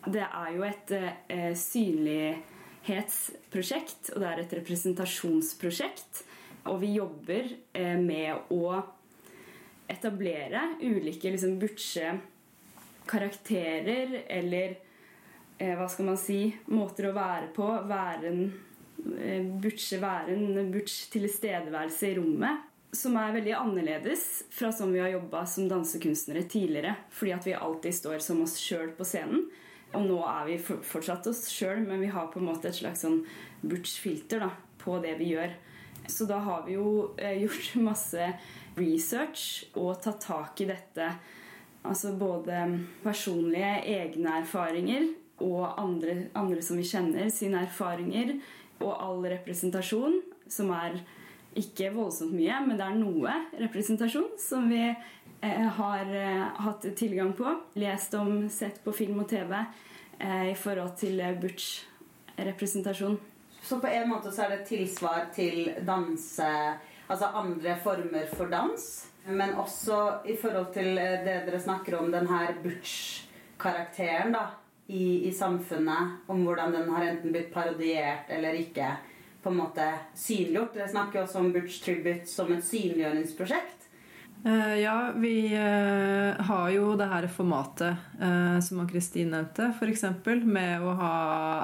Det 0.05 0.25
er 0.25 0.51
jo 0.55 0.63
et 0.65 0.91
eh, 0.97 1.53
synlighetsprosjekt, 1.59 4.09
og 4.13 4.19
det 4.23 4.29
er 4.29 4.39
et 4.41 4.53
representasjonsprosjekt. 4.59 6.23
Og 6.71 6.81
vi 6.81 6.89
jobber 6.95 7.43
eh, 7.77 7.99
med 8.01 8.33
å 8.53 8.81
etablere 9.91 10.61
ulike 10.81 11.29
liksom, 11.29 11.59
butche-karakterer 11.61 14.23
eller 14.25 14.75
eh, 15.59 15.75
hva 15.77 15.87
skal 15.91 16.05
man 16.09 16.17
si 16.17 16.55
måter 16.73 17.07
å 17.11 17.17
være 17.17 17.47
på. 17.53 17.67
Være 17.85 18.27
en 18.31 18.53
eh, 19.21 19.45
butche, 19.45 20.01
være 20.01 20.33
en 20.33 20.71
butch 20.73 21.09
tilstedeværelse 21.13 22.09
i 22.09 22.17
rommet. 22.17 22.55
Som 22.95 23.17
er 23.19 23.33
veldig 23.35 23.53
annerledes 23.57 24.45
fra 24.53 24.71
sånn 24.71 24.93
vi 24.95 25.01
har 25.03 25.11
jobba 25.11 25.43
som 25.49 25.67
dansekunstnere 25.67 26.45
tidligere. 26.47 26.95
Fordi 27.11 27.33
at 27.35 27.47
vi 27.47 27.55
alltid 27.57 27.97
står 27.97 28.23
som 28.23 28.41
oss 28.45 28.55
sjøl 28.61 28.93
på 28.95 29.07
scenen. 29.07 29.49
Og 29.95 30.05
nå 30.07 30.19
er 30.27 30.47
vi 30.47 30.57
fortsatt 30.63 31.27
oss 31.31 31.45
sjøl, 31.51 31.83
men 31.85 32.01
vi 32.03 32.11
har 32.11 32.29
på 32.31 32.41
en 32.41 32.49
måte 32.49 32.69
et 32.69 32.77
slags 32.77 33.03
sånn 33.05 33.21
butch-filter 33.63 34.47
på 34.81 34.99
det 35.03 35.15
vi 35.19 35.33
gjør. 35.33 35.55
Så 36.07 36.27
da 36.29 36.39
har 36.45 36.65
vi 36.67 36.75
jo 36.77 37.15
eh, 37.17 37.39
gjort 37.43 37.75
masse 37.83 38.29
research 38.75 39.65
og 39.79 39.99
tatt 40.03 40.21
tak 40.25 40.61
i 40.61 40.69
dette. 40.69 41.09
Altså 41.85 42.15
både 42.17 42.63
personlige 43.03 43.75
egne 43.93 44.39
erfaringer 44.41 45.11
og 45.43 45.75
andre, 45.79 46.29
andre 46.37 46.63
som 46.63 46.79
vi 46.79 46.87
kjenner, 46.87 47.29
sine 47.33 47.65
erfaringer. 47.67 48.37
Og 48.83 48.91
all 48.91 49.21
representasjon, 49.31 50.19
som 50.51 50.71
er 50.75 50.97
ikke 51.55 51.91
voldsomt 51.95 52.35
mye, 52.35 52.59
men 52.65 52.79
det 52.79 52.85
er 52.85 52.97
noe 52.99 53.35
representasjon 53.61 54.33
som 54.41 54.67
vi 54.69 54.81
eh, 54.85 55.67
har 55.79 56.11
eh, 56.11 56.43
hatt 56.65 56.87
tilgang 56.99 57.31
på. 57.37 57.53
Lest 57.79 58.15
om, 58.19 58.49
sett 58.51 58.81
på 58.83 58.93
film 58.95 59.21
og 59.23 59.29
TV 59.31 59.53
eh, 59.55 60.51
i 60.51 60.57
forhold 60.59 60.97
til 60.99 61.21
Butch-representasjon. 61.41 63.17
Så 63.65 63.79
på 63.81 63.89
en 63.89 64.11
måte 64.11 64.33
så 64.33 64.45
er 64.45 64.51
det 64.51 64.59
et 64.61 64.69
tilsvar 64.75 65.31
til 65.35 65.71
danse 65.85 66.49
Altså 67.05 67.27
andre 67.37 67.75
former 67.83 68.23
for 68.33 68.49
dans. 68.49 68.85
Men 69.29 69.51
også 69.61 70.25
i 70.25 70.33
forhold 70.41 70.71
til 70.73 70.95
det 70.97 71.43
dere 71.45 71.59
snakker 71.61 71.99
om, 71.99 72.07
den 72.09 72.25
her 72.25 72.55
Butch-karakteren 72.63 74.33
da 74.33 74.47
i, 74.87 75.27
i 75.29 75.31
samfunnet. 75.33 76.15
Om 76.25 76.41
hvordan 76.47 76.73
den 76.73 76.89
har 76.89 77.05
enten 77.05 77.33
blitt 77.33 77.51
parodiert 77.53 78.29
eller 78.33 78.57
ikke 78.57 78.89
på 79.45 79.51
en 79.53 79.59
måte 79.61 79.85
synliggjort. 80.17 80.73
Dere 80.73 80.89
snakker 80.89 81.21
også 81.21 81.37
om 81.43 81.51
Butch 81.53 81.83
Tribute 81.85 82.25
som 82.25 82.49
et 82.55 82.65
synliggjøringsprosjekt. 82.65 83.83
Eh, 84.45 84.75
ja, 84.81 85.11
vi 85.15 85.53
eh, 85.53 86.41
har 86.47 86.69
jo 86.73 86.95
det 86.97 87.05
her 87.11 87.27
formatet 87.29 88.17
eh, 88.17 88.57
som 88.65 88.81
Ann-Kristin 88.81 89.29
nevnte, 89.33 89.69
f.eks. 89.77 90.03
Med 90.41 90.81
å 90.81 90.95
ha 90.97 91.13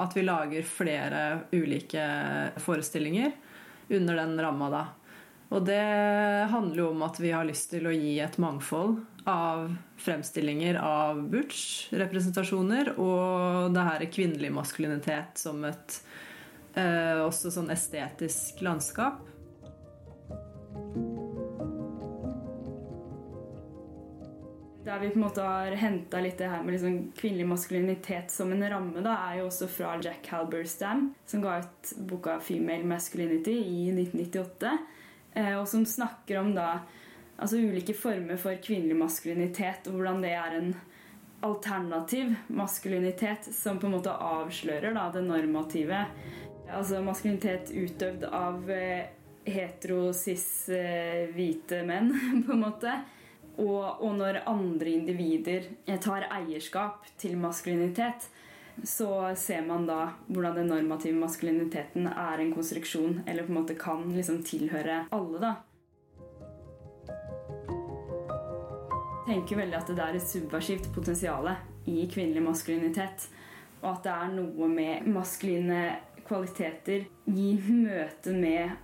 at 0.03 0.13
vi 0.17 0.27
lager 0.27 0.65
flere 0.65 1.23
ulike 1.53 2.05
forestillinger 2.61 3.33
under 3.97 4.21
den 4.21 4.37
ramma, 4.45 4.69
da. 4.69 4.85
Og 5.51 5.65
det 5.67 5.81
handler 6.53 6.83
jo 6.83 6.89
om 6.93 7.01
at 7.09 7.17
vi 7.19 7.33
har 7.33 7.49
lyst 7.49 7.73
til 7.73 7.89
å 7.89 7.97
gi 7.97 8.19
et 8.23 8.37
mangfold 8.39 9.01
av 9.29 9.73
fremstillinger 10.01 10.77
av 10.85 11.25
Butch-representasjoner 11.33 12.93
og 12.95 13.73
det 13.73 13.89
her 13.89 14.05
kvinnelig 14.13 14.53
maskulinitet 14.55 15.41
som 15.41 15.65
et 15.67 15.97
eh, 16.75 17.19
også 17.25 17.51
sånn 17.53 17.71
estetisk 17.73 18.61
landskap. 18.65 19.21
Der 24.81 24.97
vi 24.99 25.11
på 25.13 25.19
en 25.19 25.25
måte 25.27 25.43
har 25.45 25.75
henta 25.77 26.19
litt 26.23 26.39
det 26.41 26.49
her 26.49 26.63
med 26.65 26.73
liksom 26.73 26.95
kvinnelig 27.15 27.45
maskulinitet 27.51 28.33
som 28.33 28.49
en 28.51 28.65
ramme, 28.69 29.03
da, 29.05 29.13
er 29.29 29.39
jo 29.39 29.49
også 29.51 29.67
fra 29.69 29.93
Jack 30.01 30.25
Halberstam, 30.33 31.11
som 31.25 31.43
ga 31.43 31.59
ut 31.61 31.91
boka 32.09 32.39
'Female 32.39 32.87
Masculinity' 32.89 33.61
i 33.61 33.91
1998. 33.93 34.77
Eh, 35.33 35.53
og 35.59 35.67
som 35.67 35.85
snakker 35.85 36.39
om 36.39 36.55
da 36.55 36.81
altså 37.37 37.57
ulike 37.57 37.93
former 37.93 38.37
for 38.37 38.57
kvinnelig 38.63 38.97
maskulinitet, 38.97 39.87
og 39.87 39.99
hvordan 39.99 40.21
det 40.25 40.33
er 40.37 40.57
en 40.57 40.73
alternativ 41.41 42.35
maskulinitet 42.47 43.47
som 43.53 43.79
på 43.79 43.87
en 43.87 43.95
måte 43.97 44.13
avslører 44.13 44.93
da, 44.93 45.07
det 45.13 45.23
normative. 45.25 46.05
Altså 46.71 47.01
maskulinitet 47.03 47.71
utøvd 47.75 48.27
av 48.31 48.69
eh, 48.71 49.09
hetero-cis 49.45 50.69
eh, 50.69 51.83
menn, 51.85 52.13
på 52.45 52.55
en 52.55 52.63
måte. 52.63 52.93
Og, 53.59 53.83
og, 54.01 54.13
når 54.15 54.43
andre 54.47 54.93
individer 54.95 55.67
tar 56.01 56.29
eierskap 56.31 57.09
til 57.19 57.35
maskulinitet, 57.37 58.29
så 58.87 59.33
ser 59.37 59.65
man 59.67 59.83
da 59.85 60.13
hvordan 60.31 60.61
den 60.61 60.71
normative 60.71 61.19
maskuliniteten 61.19 62.07
er 62.07 62.41
en 62.41 62.53
konstruksjon, 62.55 63.19
eller 63.27 63.45
på 63.45 63.51
en 63.51 63.59
måte 63.59 63.75
kan 63.77 64.07
liksom 64.15 64.39
tilhøre 64.47 65.03
alle, 65.11 65.41
da. 65.43 65.51
Jeg 69.21 69.37
tenker 69.37 69.61
veldig 69.61 69.77
at 69.77 69.91
det 69.91 70.01
er 70.03 70.17
et 70.17 70.27
subversivt 70.27 70.87
potensial 70.95 71.51
i 71.87 72.07
kvinnelig 72.11 72.41
maskulinitet. 72.43 73.27
Og 73.81 73.91
at 73.93 74.01
det 74.05 74.13
er 74.13 74.33
noe 74.33 74.67
med 74.69 75.05
maskuline 75.09 75.83
kvaliteter 76.31 77.05
i 77.27 77.47
møte 77.59 78.33
med 78.33 78.77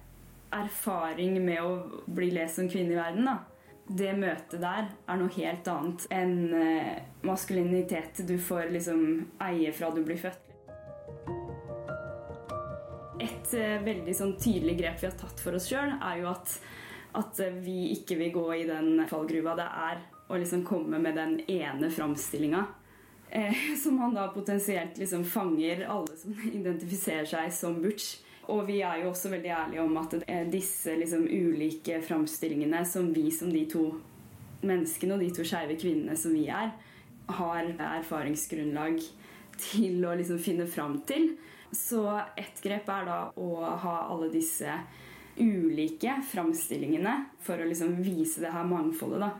erfaring 0.54 1.40
med 1.44 1.64
å 1.64 2.02
bli 2.12 2.34
lest 2.36 2.60
som 2.60 2.68
kvinne 2.72 2.94
i 2.94 3.00
verden. 3.00 3.32
da 3.32 3.40
det 3.88 4.12
møtet 4.20 4.60
der 4.60 4.90
er 5.08 5.20
noe 5.20 5.32
helt 5.38 5.68
annet 5.72 6.06
enn 6.12 6.34
eh, 6.56 6.98
maskulinitet 7.28 8.20
du 8.28 8.36
får 8.40 8.72
liksom 8.74 9.04
eie 9.44 9.72
fra 9.76 9.92
du 9.96 10.02
blir 10.04 10.20
født. 10.20 10.44
Et 13.24 13.54
eh, 13.56 13.78
veldig 13.86 14.16
sånn 14.16 14.36
tydelig 14.42 14.76
grep 14.82 15.00
vi 15.02 15.08
har 15.08 15.16
tatt 15.20 15.40
for 15.40 15.56
oss 15.58 15.70
sjøl, 15.72 15.96
er 15.96 16.20
jo 16.20 16.28
at, 16.34 16.58
at, 17.22 17.40
vi 17.64 17.94
ikke 17.96 18.20
vil 18.20 18.34
gå 18.36 18.48
i 18.58 18.68
den 18.68 19.06
fallgruva 19.08 19.56
det 19.58 19.70
er 19.88 20.04
å 20.28 20.42
liksom 20.42 20.66
komme 20.68 21.00
med 21.00 21.16
den 21.16 21.40
ene 21.48 21.90
framstillinga. 21.94 22.66
Eh, 23.30 23.54
som 23.84 24.00
han 24.00 24.16
da 24.16 24.28
potensielt 24.32 24.98
liksom 24.98 25.26
fanger 25.26 25.86
alle 25.88 26.18
som 26.18 26.38
identifiserer 26.54 27.28
seg 27.28 27.54
som 27.54 27.82
butch 27.84 28.16
og 28.48 28.64
vi 28.68 28.80
er 28.86 29.02
jo 29.02 29.12
også 29.12 29.32
veldig 29.34 29.50
ærlige 29.52 29.84
om 29.84 29.98
at 30.00 30.14
disse 30.52 30.94
liksom, 30.96 31.26
ulike 31.28 32.00
framstillingene 32.04 32.84
som 32.88 33.10
vi 33.14 33.28
som 33.36 33.52
de 33.52 33.66
to 33.68 33.90
menneskene 34.64 35.18
og 35.18 35.24
de 35.24 35.32
to 35.36 35.46
skeive 35.48 35.76
kvinnene 35.80 36.16
som 36.18 36.36
vi 36.36 36.46
er, 36.48 36.72
har 37.28 37.74
erfaringsgrunnlag 38.00 39.02
til 39.60 40.06
å 40.08 40.16
liksom 40.16 40.40
finne 40.40 40.68
fram 40.70 41.02
til. 41.10 41.34
Så 41.76 42.06
ett 42.40 42.62
grep 42.64 42.88
er 42.88 43.10
da 43.10 43.20
å 43.36 43.50
ha 43.84 43.98
alle 44.08 44.32
disse 44.32 44.72
ulike 45.38 46.16
framstillingene 46.32 47.18
for 47.44 47.60
å 47.60 47.68
liksom 47.68 47.98
vise 48.00 48.42
det 48.42 48.54
her 48.56 48.66
mangfoldet. 48.70 49.28
da. 49.28 49.34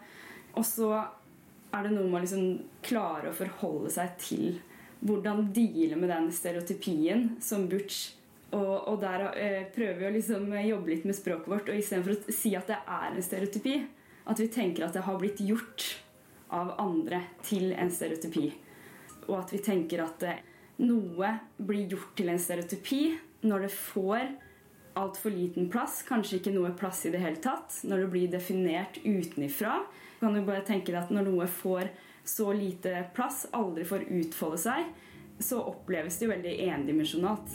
Og 0.60 0.68
så 0.68 0.92
er 1.78 1.88
det 1.88 1.94
noe 1.96 2.10
med 2.10 2.20
å 2.20 2.24
liksom 2.26 2.82
klare 2.86 3.32
å 3.32 3.38
forholde 3.38 3.92
seg 3.94 4.18
til 4.22 4.46
hvordan 5.06 5.52
deale 5.54 5.98
med 6.00 6.10
den 6.10 6.32
stereotypien 6.34 7.36
som 7.44 7.68
Butch 7.70 8.18
og, 8.56 8.88
og 8.88 9.00
der 9.02 9.26
eh, 9.36 9.64
prøver 9.76 10.00
vi 10.00 10.08
å 10.08 10.14
liksom 10.16 10.52
jobbe 10.64 10.94
litt 10.94 11.08
med 11.08 11.18
språket 11.18 11.52
vårt. 11.52 11.70
Og 11.70 11.80
istedenfor 11.82 12.16
å 12.16 12.36
si 12.36 12.54
at 12.56 12.70
det 12.72 12.80
er 12.80 13.10
en 13.10 13.26
stereotypi, 13.26 13.76
at 14.28 14.40
vi 14.40 14.48
tenker 14.52 14.86
at 14.86 14.96
det 14.96 15.04
har 15.08 15.20
blitt 15.20 15.42
gjort 15.44 15.88
av 16.56 16.72
andre 16.80 17.26
til 17.44 17.74
en 17.76 17.92
stereotypi. 17.92 18.50
Og 19.28 19.36
at 19.42 19.52
vi 19.52 19.62
tenker 19.64 20.06
at 20.06 20.24
eh, 20.24 20.44
noe 20.80 21.34
blir 21.58 21.92
gjort 21.92 22.14
til 22.16 22.32
en 22.32 22.40
stereotypi 22.40 23.02
når 23.48 23.68
det 23.68 23.74
får 23.76 24.30
altfor 24.98 25.34
liten 25.34 25.68
plass, 25.70 26.00
kanskje 26.08 26.40
ikke 26.40 26.56
noe 26.56 26.72
plass 26.78 27.04
i 27.06 27.12
det 27.14 27.22
hele 27.22 27.42
tatt. 27.44 27.76
Når 27.86 28.06
det 28.06 28.12
blir 28.16 28.32
definert 28.32 28.98
utenifra. 29.04 29.82
Kan 30.20 30.34
du 30.34 30.42
bare 30.42 30.66
tenke 30.66 30.92
deg 30.92 31.04
at 31.04 31.14
Når 31.14 31.30
noe 31.30 31.48
får 31.48 31.92
så 32.28 32.52
lite 32.54 33.06
plass, 33.16 33.46
aldri 33.56 33.86
får 33.88 34.04
utfolde 34.12 34.58
seg, 34.60 34.90
så 35.40 35.62
oppleves 35.64 36.18
det 36.20 36.26
jo 36.26 36.32
veldig 36.34 36.56
endimensjonalt. 36.66 37.54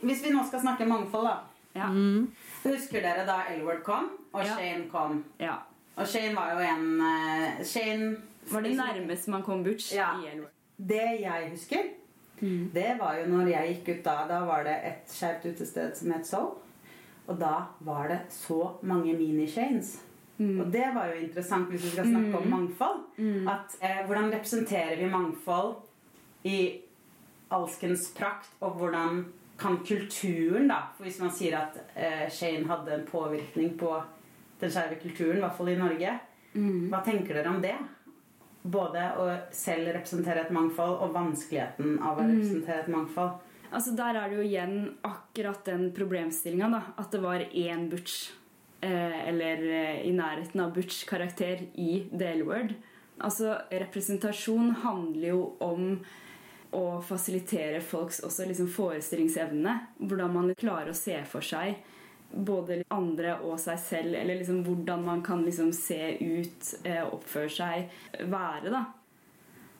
Hvis 0.00 0.24
vi 0.24 0.32
nå 0.34 0.42
skal 0.48 0.64
snakke 0.64 0.88
mangfold, 0.88 1.28
da. 1.28 1.36
Ja. 1.76 1.90
Mm. 1.92 2.30
Husker 2.64 3.04
dere 3.04 3.26
da 3.28 3.44
Elward 3.52 3.84
kom, 3.86 4.08
og 4.32 4.42
ja. 4.42 4.56
Shane 4.56 4.88
kom? 4.90 5.20
Ja. 5.38 5.60
Og 5.94 6.08
Shane 6.08 6.34
var 6.34 6.54
jo 6.56 6.64
en 6.64 6.86
uh, 6.98 7.60
Shane 7.66 8.16
Var 8.50 8.64
det 8.64 8.72
nærmeste 8.78 9.30
man 9.30 9.44
kom 9.46 9.62
Butch 9.62 9.92
ja. 9.94 10.08
i 10.18 10.32
Elward? 10.32 10.50
Det 10.76 11.06
jeg 11.20 11.50
husker, 11.52 11.90
mm. 12.40 12.70
det 12.74 12.96
var 12.98 13.18
jo 13.20 13.26
når 13.28 13.52
jeg 13.52 13.74
gikk 13.74 13.92
ut 13.92 14.04
da. 14.08 14.16
Da 14.30 14.40
var 14.48 14.64
det 14.66 14.78
et 14.88 15.12
skjevt 15.12 15.44
utested 15.52 15.94
som 15.98 16.14
het 16.16 16.26
Soul. 16.26 16.54
Og 17.30 17.38
da 17.38 17.56
var 17.86 18.08
det 18.10 18.20
så 18.34 18.60
mange 18.82 19.14
mini-Shanes. 19.14 19.96
Mm. 20.40 20.60
Og 20.60 20.70
det 20.72 20.86
var 20.94 21.10
jo 21.10 21.20
interessant 21.20 21.68
hvis 21.70 21.84
vi 21.84 21.92
skal 21.94 22.08
snakke 22.08 22.38
om 22.38 22.46
mm. 22.46 22.54
mangfold. 22.54 23.02
Mm. 23.16 23.48
At 23.48 23.76
eh, 23.80 24.06
Hvordan 24.06 24.32
representerer 24.32 24.96
vi 24.96 25.10
mangfold 25.10 25.74
i 26.48 26.60
alskens 27.50 28.08
prakt, 28.16 28.50
og 28.60 28.78
hvordan 28.78 29.24
kan 29.60 29.76
kulturen, 29.86 30.68
da 30.68 30.80
For 30.96 31.04
hvis 31.04 31.20
man 31.20 31.32
sier 31.34 31.58
at 31.58 31.76
eh, 31.94 32.26
Shane 32.32 32.68
hadde 32.70 32.94
en 32.94 33.06
påvirkning 33.06 33.76
på 33.78 33.92
den 34.60 34.72
skeive 34.72 34.96
kulturen, 35.02 35.36
i 35.36 35.44
hvert 35.44 35.56
fall 35.56 35.68
i 35.68 35.78
Norge, 35.78 36.16
mm. 36.54 36.88
hva 36.88 37.02
tenker 37.04 37.36
dere 37.36 37.52
om 37.52 37.60
det? 37.62 37.76
Både 38.62 39.04
å 39.20 39.28
selv 39.56 39.92
representere 39.92 40.44
et 40.44 40.52
mangfold 40.52 40.98
og 41.04 41.14
vanskeligheten 41.14 41.98
av 42.00 42.18
å 42.18 42.24
mm. 42.24 42.32
representere 42.32 42.82
et 42.84 42.92
mangfold. 42.92 43.38
Altså 43.70 43.94
Der 43.94 44.18
er 44.18 44.28
det 44.28 44.38
jo 44.40 44.44
igjen 44.46 44.76
akkurat 45.06 45.64
den 45.64 45.90
problemstillinga, 45.94 46.82
At 46.96 47.10
det 47.12 47.20
var 47.22 47.40
én 47.40 47.88
Butch, 47.90 48.32
eh, 48.80 49.28
eller 49.28 49.62
eh, 49.62 50.06
i 50.08 50.12
nærheten 50.12 50.60
av 50.60 50.74
Butch-karakter 50.74 51.66
i 51.74 52.08
Deleword. 52.10 52.74
Altså, 53.20 53.58
representasjon 53.70 54.70
handler 54.82 55.28
jo 55.28 55.56
om 55.60 56.00
å 56.72 57.00
fasilitere 57.02 57.80
folks 57.80 58.20
også 58.24 58.46
liksom 58.46 58.68
forestillingsevne. 58.70 59.78
Hvordan 59.98 60.32
man 60.34 60.54
klarer 60.54 60.90
å 60.90 60.96
se 60.96 61.18
for 61.28 61.44
seg 61.44 61.76
både 62.30 62.84
andre 62.94 63.34
og 63.42 63.58
seg 63.60 63.78
selv, 63.82 64.14
eller 64.14 64.38
liksom 64.38 64.62
hvordan 64.66 65.04
man 65.04 65.22
kan 65.26 65.42
liksom 65.44 65.72
se 65.74 66.16
ut, 66.20 66.74
eh, 66.84 67.02
oppføre 67.02 67.50
seg, 67.50 67.90
være, 68.20 68.70
da. 68.70 68.84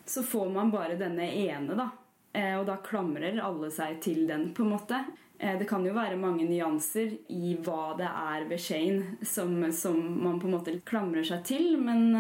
Så 0.05 0.23
får 0.27 0.51
man 0.51 0.71
bare 0.71 0.99
denne 0.99 1.29
ene, 1.31 1.77
da. 1.79 1.91
Eh, 2.33 2.55
og 2.59 2.67
da 2.69 2.79
klamrer 2.85 3.41
alle 3.43 3.73
seg 3.75 3.99
til 4.05 4.23
den, 4.29 4.51
på 4.55 4.67
en 4.67 4.73
måte. 4.75 5.01
Eh, 5.39 5.57
det 5.59 5.67
kan 5.71 5.85
jo 5.87 5.97
være 5.97 6.21
mange 6.21 6.47
nyanser 6.47 7.17
i 7.33 7.57
hva 7.65 7.97
det 7.99 8.07
er 8.11 8.47
ved 8.51 8.63
Shane 8.63 9.27
som, 9.27 9.57
som 9.75 9.99
man 10.23 10.39
på 10.39 10.51
en 10.51 10.57
måte 10.59 10.77
klamrer 10.87 11.27
seg 11.27 11.43
til, 11.49 11.75
men, 11.81 12.11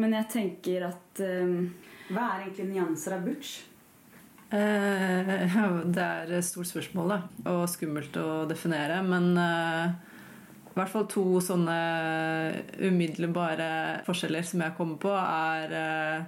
men 0.00 0.18
jeg 0.22 0.30
tenker 0.34 0.90
at 0.90 1.22
Hva 1.22 2.22
er 2.22 2.44
egentlig 2.46 2.70
nyanser 2.74 3.16
av 3.16 3.26
Butch? 3.26 3.56
Eh, 4.50 5.30
det 5.94 6.02
er 6.02 6.30
et 6.36 6.46
stort 6.46 6.68
spørsmål 6.70 7.10
da, 7.10 7.18
og 7.52 7.64
skummelt 7.70 8.16
å 8.20 8.44
definere. 8.48 9.00
Men 9.06 9.32
eh, 9.40 9.94
i 10.70 10.76
hvert 10.76 10.92
fall 10.92 11.06
to 11.10 11.40
sånne 11.42 11.78
umiddelbare 12.78 14.02
forskjeller 14.06 14.46
som 14.46 14.62
jeg 14.64 14.76
kommer 14.78 15.00
på, 15.02 15.14
er 15.16 15.76
eh, 15.80 16.26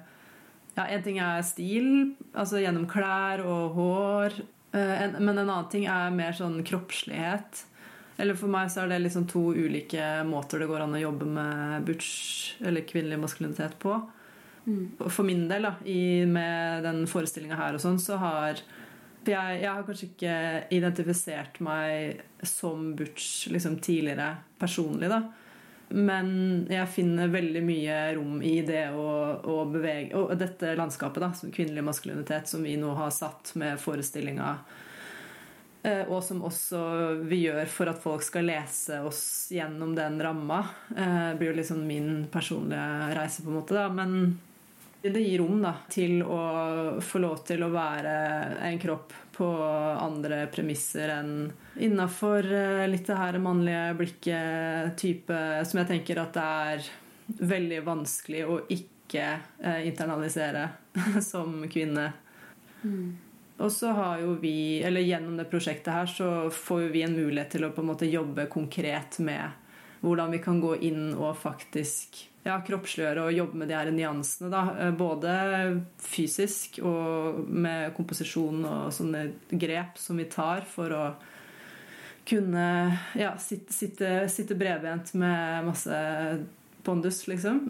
ja, 0.79 0.87
En 0.87 1.03
ting 1.03 1.19
er 1.23 1.43
stil, 1.47 2.15
altså 2.33 2.63
gjennom 2.63 2.87
klær 2.91 3.43
og 3.43 3.75
hår. 3.79 4.39
Eh, 4.77 5.19
men 5.19 5.35
en 5.35 5.49
annen 5.49 5.73
ting 5.73 5.89
er 5.91 6.15
mer 6.15 6.37
sånn 6.39 6.61
kroppslighet. 6.67 7.65
Eller 8.19 8.39
For 8.39 8.51
meg 8.51 8.71
så 8.71 8.83
er 8.83 8.93
det 8.93 9.03
liksom 9.05 9.29
to 9.31 9.51
ulike 9.55 10.23
måter 10.27 10.63
det 10.63 10.71
går 10.71 10.87
an 10.87 10.97
å 10.99 11.03
jobbe 11.03 11.27
med 11.31 11.85
butch, 11.87 12.57
eller 12.67 12.87
kvinnelig 12.87 13.21
maskulinitet, 13.23 13.79
på. 13.83 13.95
Mm. 14.67 14.99
For 15.07 15.25
min 15.27 15.47
del, 15.51 15.69
da, 15.69 15.77
i, 15.87 16.27
med 16.29 16.83
den 16.87 17.07
forestillinga 17.11 17.59
her 17.59 17.79
og 17.79 17.83
sånn, 17.85 18.01
så 18.03 18.19
har 18.21 18.63
for 19.19 19.35
jeg, 19.35 19.57
jeg, 19.61 19.69
har 19.69 19.85
kanskje 19.85 20.07
ikke 20.09 20.35
identifisert 20.73 21.59
meg 21.61 22.23
som 22.49 22.95
butch 22.97 23.51
liksom, 23.53 23.75
tidligere 23.85 24.31
personlig, 24.61 25.11
da. 25.13 25.19
Men 25.89 26.67
jeg 26.69 26.89
finner 26.93 27.31
veldig 27.33 27.63
mye 27.65 28.01
rom 28.19 28.43
i 28.45 28.59
det 28.67 28.91
å, 28.93 29.09
å 29.41 29.63
bevege 29.73 30.19
Og 30.21 30.35
dette 30.37 30.75
landskapet, 30.77 31.23
da, 31.25 31.31
som 31.33 31.53
kvinnelig 31.55 31.87
maskulinitet, 31.87 32.51
som 32.51 32.67
vi 32.67 32.77
nå 32.77 32.93
har 32.99 33.15
satt 33.15 33.55
med 33.61 33.81
forestillinga. 33.81 34.51
Eh, 35.83 36.05
og 36.11 36.21
som 36.25 36.43
også 36.45 36.81
vi 37.29 37.45
gjør 37.47 37.71
for 37.71 37.91
at 37.91 38.03
folk 38.03 38.25
skal 38.27 38.49
lese 38.51 39.01
oss 39.07 39.23
gjennom 39.55 39.95
den 39.97 40.19
ramma. 40.23 40.65
Det 40.91 41.07
eh, 41.07 41.33
blir 41.39 41.53
jo 41.53 41.59
liksom 41.61 41.87
min 41.87 42.27
personlige 42.33 43.15
reise, 43.17 43.45
på 43.45 43.53
en 43.53 43.59
måte. 43.61 43.79
da, 43.79 43.89
Men 43.89 44.39
det 45.03 45.23
gir 45.23 45.39
rom 45.39 45.63
da, 45.63 45.77
til 45.89 46.21
å 46.27 46.41
få 47.01 47.23
lov 47.23 47.45
til 47.47 47.63
å 47.63 47.73
være 47.73 48.15
en 48.67 48.81
kropp 48.83 49.15
på 49.39 49.49
andre 50.03 50.47
premisser 50.51 51.13
enn 51.15 51.35
innafor 51.79 52.47
eh, 52.51 52.87
litt 52.91 53.07
det 53.07 53.19
her 53.21 53.39
mannlige 53.43 53.85
blikket-type, 54.01 55.39
som 55.65 55.79
jeg 55.79 55.91
tenker 55.93 56.19
at 56.19 56.35
det 56.35 56.47
er 56.73 56.89
veldig 57.53 57.79
vanskelig 57.87 58.43
å 58.49 58.59
ikke 58.75 59.25
eh, 59.63 59.87
internalisere 59.87 60.67
som 61.31 61.63
kvinne. 61.71 62.11
Mm. 62.83 63.17
Og 63.59 63.71
så 63.75 63.93
har 63.95 64.23
jo 64.23 64.35
vi, 64.43 64.81
eller 64.87 65.07
gjennom 65.07 65.39
det 65.39 65.49
prosjektet 65.51 65.93
her, 65.95 66.11
så 66.11 66.51
får 66.55 66.91
vi 66.95 67.03
en 67.07 67.17
mulighet 67.17 67.57
til 67.57 67.67
å 67.67 67.73
på 67.75 67.83
en 67.83 67.91
måte 67.91 68.11
jobbe 68.11 68.47
konkret 68.51 69.19
med 69.23 69.55
hvordan 70.03 70.35
vi 70.35 70.43
kan 70.43 70.61
gå 70.63 70.77
inn 70.87 71.11
og 71.17 71.35
faktisk 71.39 72.28
ja, 72.47 72.59
kroppsliggjøre 72.65 73.27
og 73.27 73.35
jobbe 73.37 73.61
med 73.61 73.71
de 73.71 73.77
her 73.77 73.91
nyansene. 73.95 74.51
Da. 74.53 74.63
Eh, 74.79 74.93
både 74.97 75.33
fysisk 76.03 76.81
og 76.85 77.43
med 77.49 77.93
komposisjon 77.97 78.63
og 78.65 78.95
sånne 78.95 79.25
grep 79.51 79.99
som 80.01 80.21
vi 80.21 80.29
tar 80.31 80.67
for 80.69 80.95
å 80.95 81.03
kunne 82.29 82.69
ja, 83.17 83.33
sitte, 83.41 83.73
sitte, 83.73 84.13
sitte 84.29 84.57
bredbent 84.59 85.15
med 85.17 85.69
masse 85.71 85.99
pondus, 86.85 87.23
liksom. 87.29 87.63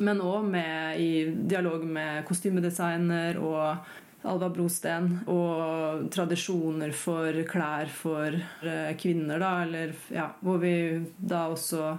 Men 0.00 0.22
òg 0.24 0.54
i 0.98 1.28
dialog 1.28 1.84
med 1.84 2.24
kostymedesigner 2.26 3.36
og 3.38 3.84
Alva 4.30 4.50
Brosten 4.52 5.12
og 5.32 6.08
tradisjoner 6.12 6.92
for 6.96 7.36
klær 7.48 7.88
for 7.92 8.34
eh, 8.34 8.90
kvinner, 9.00 9.40
da, 9.40 9.52
eller 9.64 9.94
ja, 10.12 10.26
hvor 10.44 10.58
vi 10.60 10.74
da 11.16 11.46
også 11.52 11.94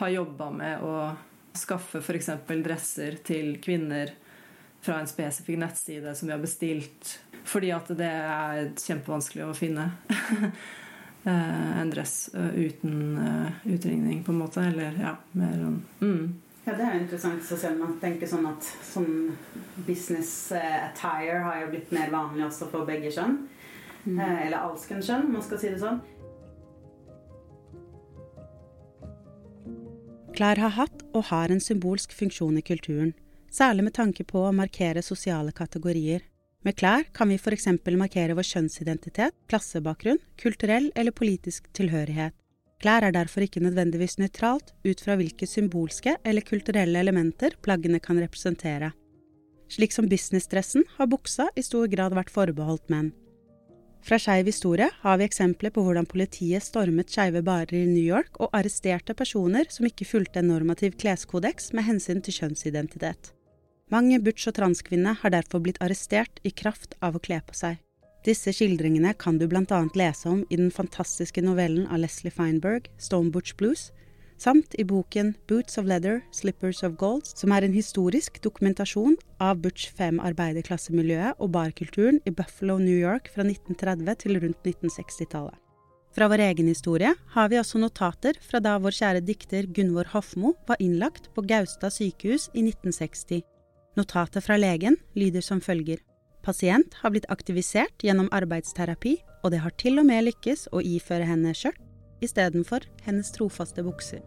har 0.00 0.14
jobba 0.14 0.48
med 0.54 0.84
å 0.86 0.94
skaffe 1.56 2.00
f.eks. 2.00 2.30
dresser 2.64 3.18
til 3.26 3.56
kvinner 3.62 4.12
fra 4.80 5.00
en 5.00 5.08
spesifikk 5.10 5.60
nettside 5.60 6.14
som 6.16 6.28
vi 6.28 6.34
har 6.34 6.42
bestilt 6.42 7.18
fordi 7.44 7.72
at 7.74 7.88
det 7.96 8.10
er 8.10 8.70
kjempevanskelig 8.78 9.46
å 9.46 9.56
finne 9.56 9.86
eh, 11.24 11.80
en 11.80 11.90
dress 11.92 12.30
eh, 12.36 12.60
uten 12.68 13.18
utringning, 13.64 14.22
på 14.24 14.34
en 14.34 14.42
måte. 14.42 14.64
Eller 14.68 14.98
ja, 15.00 15.14
mer 15.32 15.56
sånn 15.56 15.80
mm. 16.04 16.22
Ja, 16.66 16.74
Det 16.76 16.84
er 16.84 16.94
jo 16.94 17.00
interessant 17.00 17.52
å 17.56 17.58
se 17.58 17.72
man 17.74 17.96
tenker 18.02 18.28
sånn 18.28 18.44
at 18.50 18.68
sånn 18.84 19.32
business 19.86 20.52
attire 20.52 21.40
har 21.46 21.62
jo 21.64 21.70
blitt 21.72 21.90
mer 21.96 22.12
vanlig 22.12 22.44
også 22.46 22.68
for 22.70 22.86
begge 22.88 23.10
kjønn. 23.16 23.38
Mm. 24.04 24.20
Eller 24.20 24.60
alskens 24.60 25.08
kjønn, 25.08 25.26
om 25.28 25.38
man 25.38 25.44
skal 25.44 25.62
si 25.62 25.72
det 25.72 25.80
sånn. 25.80 26.02
Klær 30.36 30.60
har 30.62 30.76
hatt 30.76 30.99
og 31.14 31.28
har 31.30 31.50
en 31.50 31.62
symbolsk 31.62 32.12
funksjon 32.16 32.58
i 32.58 32.64
kulturen, 32.64 33.14
særlig 33.50 33.86
med 33.88 33.96
tanke 33.96 34.24
på 34.24 34.44
å 34.46 34.52
markere 34.54 35.02
sosiale 35.02 35.52
kategorier. 35.52 36.22
Med 36.62 36.76
klær 36.76 37.06
kan 37.16 37.30
vi 37.32 37.38
f.eks. 37.40 37.66
markere 37.96 38.36
vår 38.36 38.46
kjønnsidentitet, 38.46 39.34
klassebakgrunn, 39.48 40.20
kulturell 40.36 40.90
eller 40.94 41.16
politisk 41.16 41.70
tilhørighet. 41.72 42.34
Klær 42.80 43.04
er 43.04 43.12
derfor 43.12 43.44
ikke 43.44 43.60
nødvendigvis 43.60 44.18
nøytralt 44.20 44.72
ut 44.84 45.00
fra 45.04 45.16
hvilke 45.20 45.48
symbolske 45.48 46.16
eller 46.24 46.44
kulturelle 46.44 47.00
elementer 47.00 47.56
plaggene 47.64 48.00
kan 48.00 48.20
representere. 48.20 48.92
Slik 49.70 49.92
som 49.94 50.08
businessdressen 50.08 50.86
har 50.96 51.08
buksa 51.08 51.50
i 51.56 51.64
stor 51.64 51.88
grad 51.92 52.16
vært 52.16 52.32
forbeholdt 52.32 52.88
menn. 52.92 53.12
Fra 54.02 54.16
Skeiv 54.18 54.46
historie 54.48 54.88
har 55.02 55.18
vi 55.20 55.26
eksempler 55.28 55.72
på 55.74 55.82
hvordan 55.84 56.08
politiet 56.08 56.64
stormet 56.64 57.12
skeive 57.12 57.42
barer 57.44 57.74
i 57.76 57.84
New 57.84 58.02
York 58.02 58.40
og 58.40 58.48
arresterte 58.56 59.14
personer 59.14 59.68
som 59.70 59.86
ikke 59.86 60.08
fulgte 60.08 60.40
en 60.40 60.48
normativ 60.50 60.96
kleskodeks 61.00 61.70
med 61.76 61.86
hensyn 61.86 62.22
til 62.24 62.38
kjønnsidentitet. 62.40 63.34
Mange 63.92 64.20
butch- 64.22 64.48
og 64.48 64.56
transkvinner 64.56 65.18
har 65.20 65.34
derfor 65.34 65.60
blitt 65.60 65.80
arrestert 65.84 66.40
i 66.46 66.52
kraft 66.54 66.96
av 67.02 67.16
å 67.18 67.22
kle 67.22 67.42
på 67.44 67.56
seg. 67.58 67.78
Disse 68.24 68.52
skildringene 68.52 69.14
kan 69.16 69.38
du 69.38 69.46
annet 69.48 69.96
lese 69.96 70.28
om 70.28 70.44
i 70.48 70.56
den 70.56 70.70
fantastiske 70.70 71.42
novellen 71.42 71.86
av 71.88 72.00
Leslie 72.02 72.32
Feinberg, 72.32 72.88
Stone 72.98 73.30
Butch 73.30 73.56
Blues, 73.56 73.90
samt 74.40 74.74
i 74.80 74.84
boken 74.84 75.34
Boots 75.48 75.78
of 75.78 75.86
Leather, 75.88 76.20
Slippers 76.32 76.82
of 76.86 76.96
Gold, 76.96 77.28
som 77.36 77.52
er 77.52 77.66
en 77.66 77.74
historisk 77.76 78.40
dokumentasjon 78.44 79.18
av 79.42 79.60
Butch 79.60 79.90
Fem-arbeiderklassemiljøet 79.98 81.40
og 81.40 81.52
barkulturen 81.54 82.20
i 82.24 82.32
Buffalo, 82.32 82.78
New 82.80 82.96
York 82.96 83.28
fra 83.34 83.44
1930 83.44 84.16
til 84.24 84.40
rundt 84.40 84.64
1960-tallet. 84.64 85.58
Fra 86.10 86.26
vår 86.26 86.42
egen 86.48 86.66
historie 86.66 87.12
har 87.34 87.50
vi 87.52 87.58
også 87.60 87.78
notater 87.78 88.38
fra 88.42 88.58
da 88.64 88.74
vår 88.82 88.96
kjære 88.96 89.22
dikter 89.22 89.68
Gunvor 89.70 90.08
Hofmo 90.10 90.56
var 90.66 90.80
innlagt 90.82 91.28
på 91.36 91.44
Gaustad 91.46 91.94
sykehus 91.94 92.48
i 92.50 92.64
1960. 92.64 93.44
Notatet 93.98 94.42
fra 94.42 94.56
legen 94.58 94.96
lyder 95.14 95.44
som 95.44 95.60
følger. 95.62 96.00
Pasient 96.42 96.96
har 97.02 97.12
blitt 97.12 97.28
aktivisert 97.30 98.02
gjennom 98.02 98.30
arbeidsterapi, 98.34 99.18
og 99.44 99.52
det 99.52 99.62
har 99.62 99.76
til 99.78 100.00
og 100.00 100.08
med 100.08 100.26
lykkes 100.26 100.66
å 100.74 100.82
iføre 100.82 101.28
henne 101.28 101.54
skjørt 101.54 101.89
istedenfor 102.20 102.86
hennes 103.06 103.32
trofaste 103.32 103.82
bukser. 103.82 104.20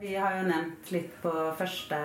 Vi 0.00 0.14
har 0.16 0.38
jo 0.38 0.46
nevnt 0.48 0.90
litt 0.94 1.12
på 1.22 1.32
første, 1.58 1.98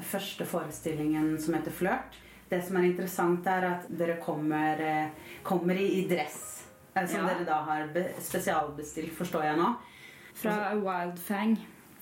første 0.00 0.46
forestillingen 0.48 1.34
som 1.40 1.54
heter 1.54 1.70
'Flørt'. 1.70 2.20
Det 2.48 2.62
som 2.64 2.76
er 2.76 2.88
interessant, 2.88 3.46
er 3.46 3.64
at 3.64 3.86
dere 3.88 4.16
kommer, 4.20 5.10
kommer 5.42 5.74
i, 5.74 5.86
i 6.00 6.08
dress. 6.08 6.64
Eh, 6.94 7.06
som 7.06 7.20
ja. 7.20 7.32
dere 7.32 7.44
da 7.44 7.60
har 7.66 7.88
spesialbestilt, 8.22 9.12
forstår 9.16 9.44
jeg 9.48 9.58
nå. 9.58 9.70
Fra 10.34 10.74
Wild 10.74 11.18
Fang. 11.18 11.56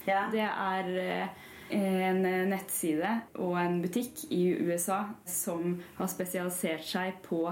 Ja. 0.06 0.26
Det 0.32 0.44
er 0.44 0.90
eh, 1.02 1.28
en 1.72 2.22
nettside 2.50 3.10
og 3.40 3.56
en 3.60 3.78
butikk 3.82 4.26
i 4.34 4.42
USA 4.60 5.04
som 5.28 5.78
har 5.96 6.10
spesialisert 6.12 6.84
seg 6.86 7.22
på 7.24 7.46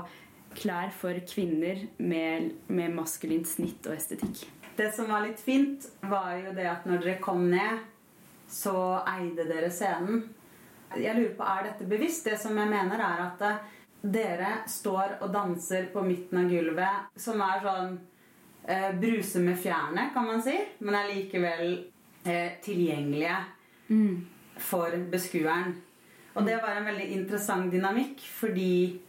klær 0.56 0.90
for 0.94 1.16
kvinner 1.28 1.86
med, 1.98 2.50
med 2.66 2.94
maskulint 2.96 3.48
snitt 3.48 3.86
og 3.86 3.96
estetikk. 3.96 4.44
Det 4.76 4.90
som 4.96 5.10
var 5.10 5.26
litt 5.26 5.40
fint, 5.42 5.86
var 6.08 6.34
jo 6.40 6.54
det 6.56 6.66
at 6.70 6.86
når 6.88 7.02
dere 7.04 7.22
kom 7.22 7.44
ned, 7.52 7.82
så 8.50 8.74
eide 9.06 9.46
dere 9.46 9.70
scenen. 9.72 10.24
Jeg 10.96 11.14
lurer 11.14 11.34
på, 11.38 11.46
Er 11.46 11.68
dette 11.68 11.86
bevisst? 11.86 12.24
Det 12.26 12.38
som 12.40 12.56
jeg 12.58 12.70
mener, 12.70 12.98
er 12.98 13.20
at 13.28 13.44
eh, 13.46 13.60
dere 14.02 14.52
står 14.66 15.18
og 15.20 15.30
danser 15.34 15.90
på 15.92 16.02
midten 16.02 16.40
av 16.40 16.50
gulvet, 16.50 17.12
som 17.20 17.42
er 17.44 17.62
sånn 17.62 17.94
eh, 18.64 18.90
bruse 18.98 19.42
med 19.44 19.60
fjærene, 19.60 20.08
kan 20.14 20.26
man 20.26 20.42
si, 20.42 20.56
men 20.80 20.98
er 20.98 21.12
likevel 21.12 21.66
eh, 22.24 22.58
tilgjengelige 22.64 23.36
mm. 23.90 24.16
for 24.62 24.96
beskueren. 25.12 25.76
Og 26.38 26.46
det 26.46 26.56
var 26.62 26.78
en 26.78 26.86
veldig 26.86 27.08
interessant 27.18 27.72
dynamikk, 27.72 28.22
fordi 28.22 29.00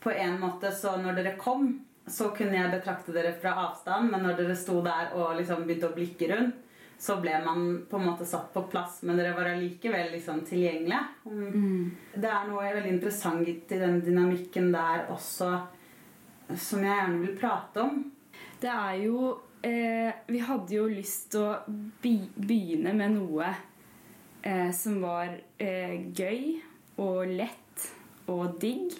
på 0.00 0.12
en 0.12 0.40
måte 0.40 0.72
så 0.72 0.96
når 1.00 1.16
dere 1.18 1.38
kom, 1.40 1.72
så 2.10 2.30
kunne 2.36 2.56
jeg 2.56 2.72
betrakte 2.72 3.14
dere 3.14 3.32
fra 3.40 3.54
avstand, 3.66 4.10
men 4.12 4.24
når 4.24 4.38
dere 4.40 4.56
sto 4.58 4.80
der 4.84 5.12
og 5.16 5.36
liksom 5.38 5.64
begynte 5.66 5.90
å 5.90 5.96
blikke 5.96 6.28
rundt, 6.32 6.58
så 7.00 7.16
ble 7.16 7.32
man 7.44 7.60
på 7.88 7.96
en 7.96 8.06
måte 8.10 8.26
satt 8.28 8.50
på 8.52 8.66
plass, 8.68 8.98
men 9.08 9.16
dere 9.16 9.32
var 9.32 9.48
allikevel 9.54 10.10
liksom 10.12 10.42
tilgjengelige. 10.44 11.00
Mm. 11.24 11.84
Det 12.12 12.28
er 12.28 12.48
noe 12.50 12.72
veldig 12.76 12.92
interessant 12.92 13.48
i 13.48 13.54
den 13.80 14.02
dynamikken 14.04 14.68
der 14.74 15.06
også, 15.12 15.48
som 16.50 16.84
jeg 16.84 16.98
gjerne 16.98 17.22
vil 17.22 17.38
prate 17.40 17.86
om. 17.86 18.02
Det 18.60 18.68
er 18.68 18.98
jo 19.06 19.30
eh, 19.64 20.12
Vi 20.28 20.42
hadde 20.44 20.76
jo 20.76 20.84
lyst 20.90 21.30
til 21.32 21.46
å 21.46 21.78
begynne 22.02 22.92
med 22.98 23.16
noe 23.16 23.48
eh, 24.42 24.70
som 24.76 25.00
var 25.02 25.32
eh, 25.58 25.96
gøy 26.14 26.60
og 27.00 27.30
lett 27.30 27.88
og 28.30 28.60
digg. 28.62 28.94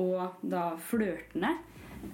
Og 0.00 0.38
da 0.46 0.70
flørtende. 0.86 1.56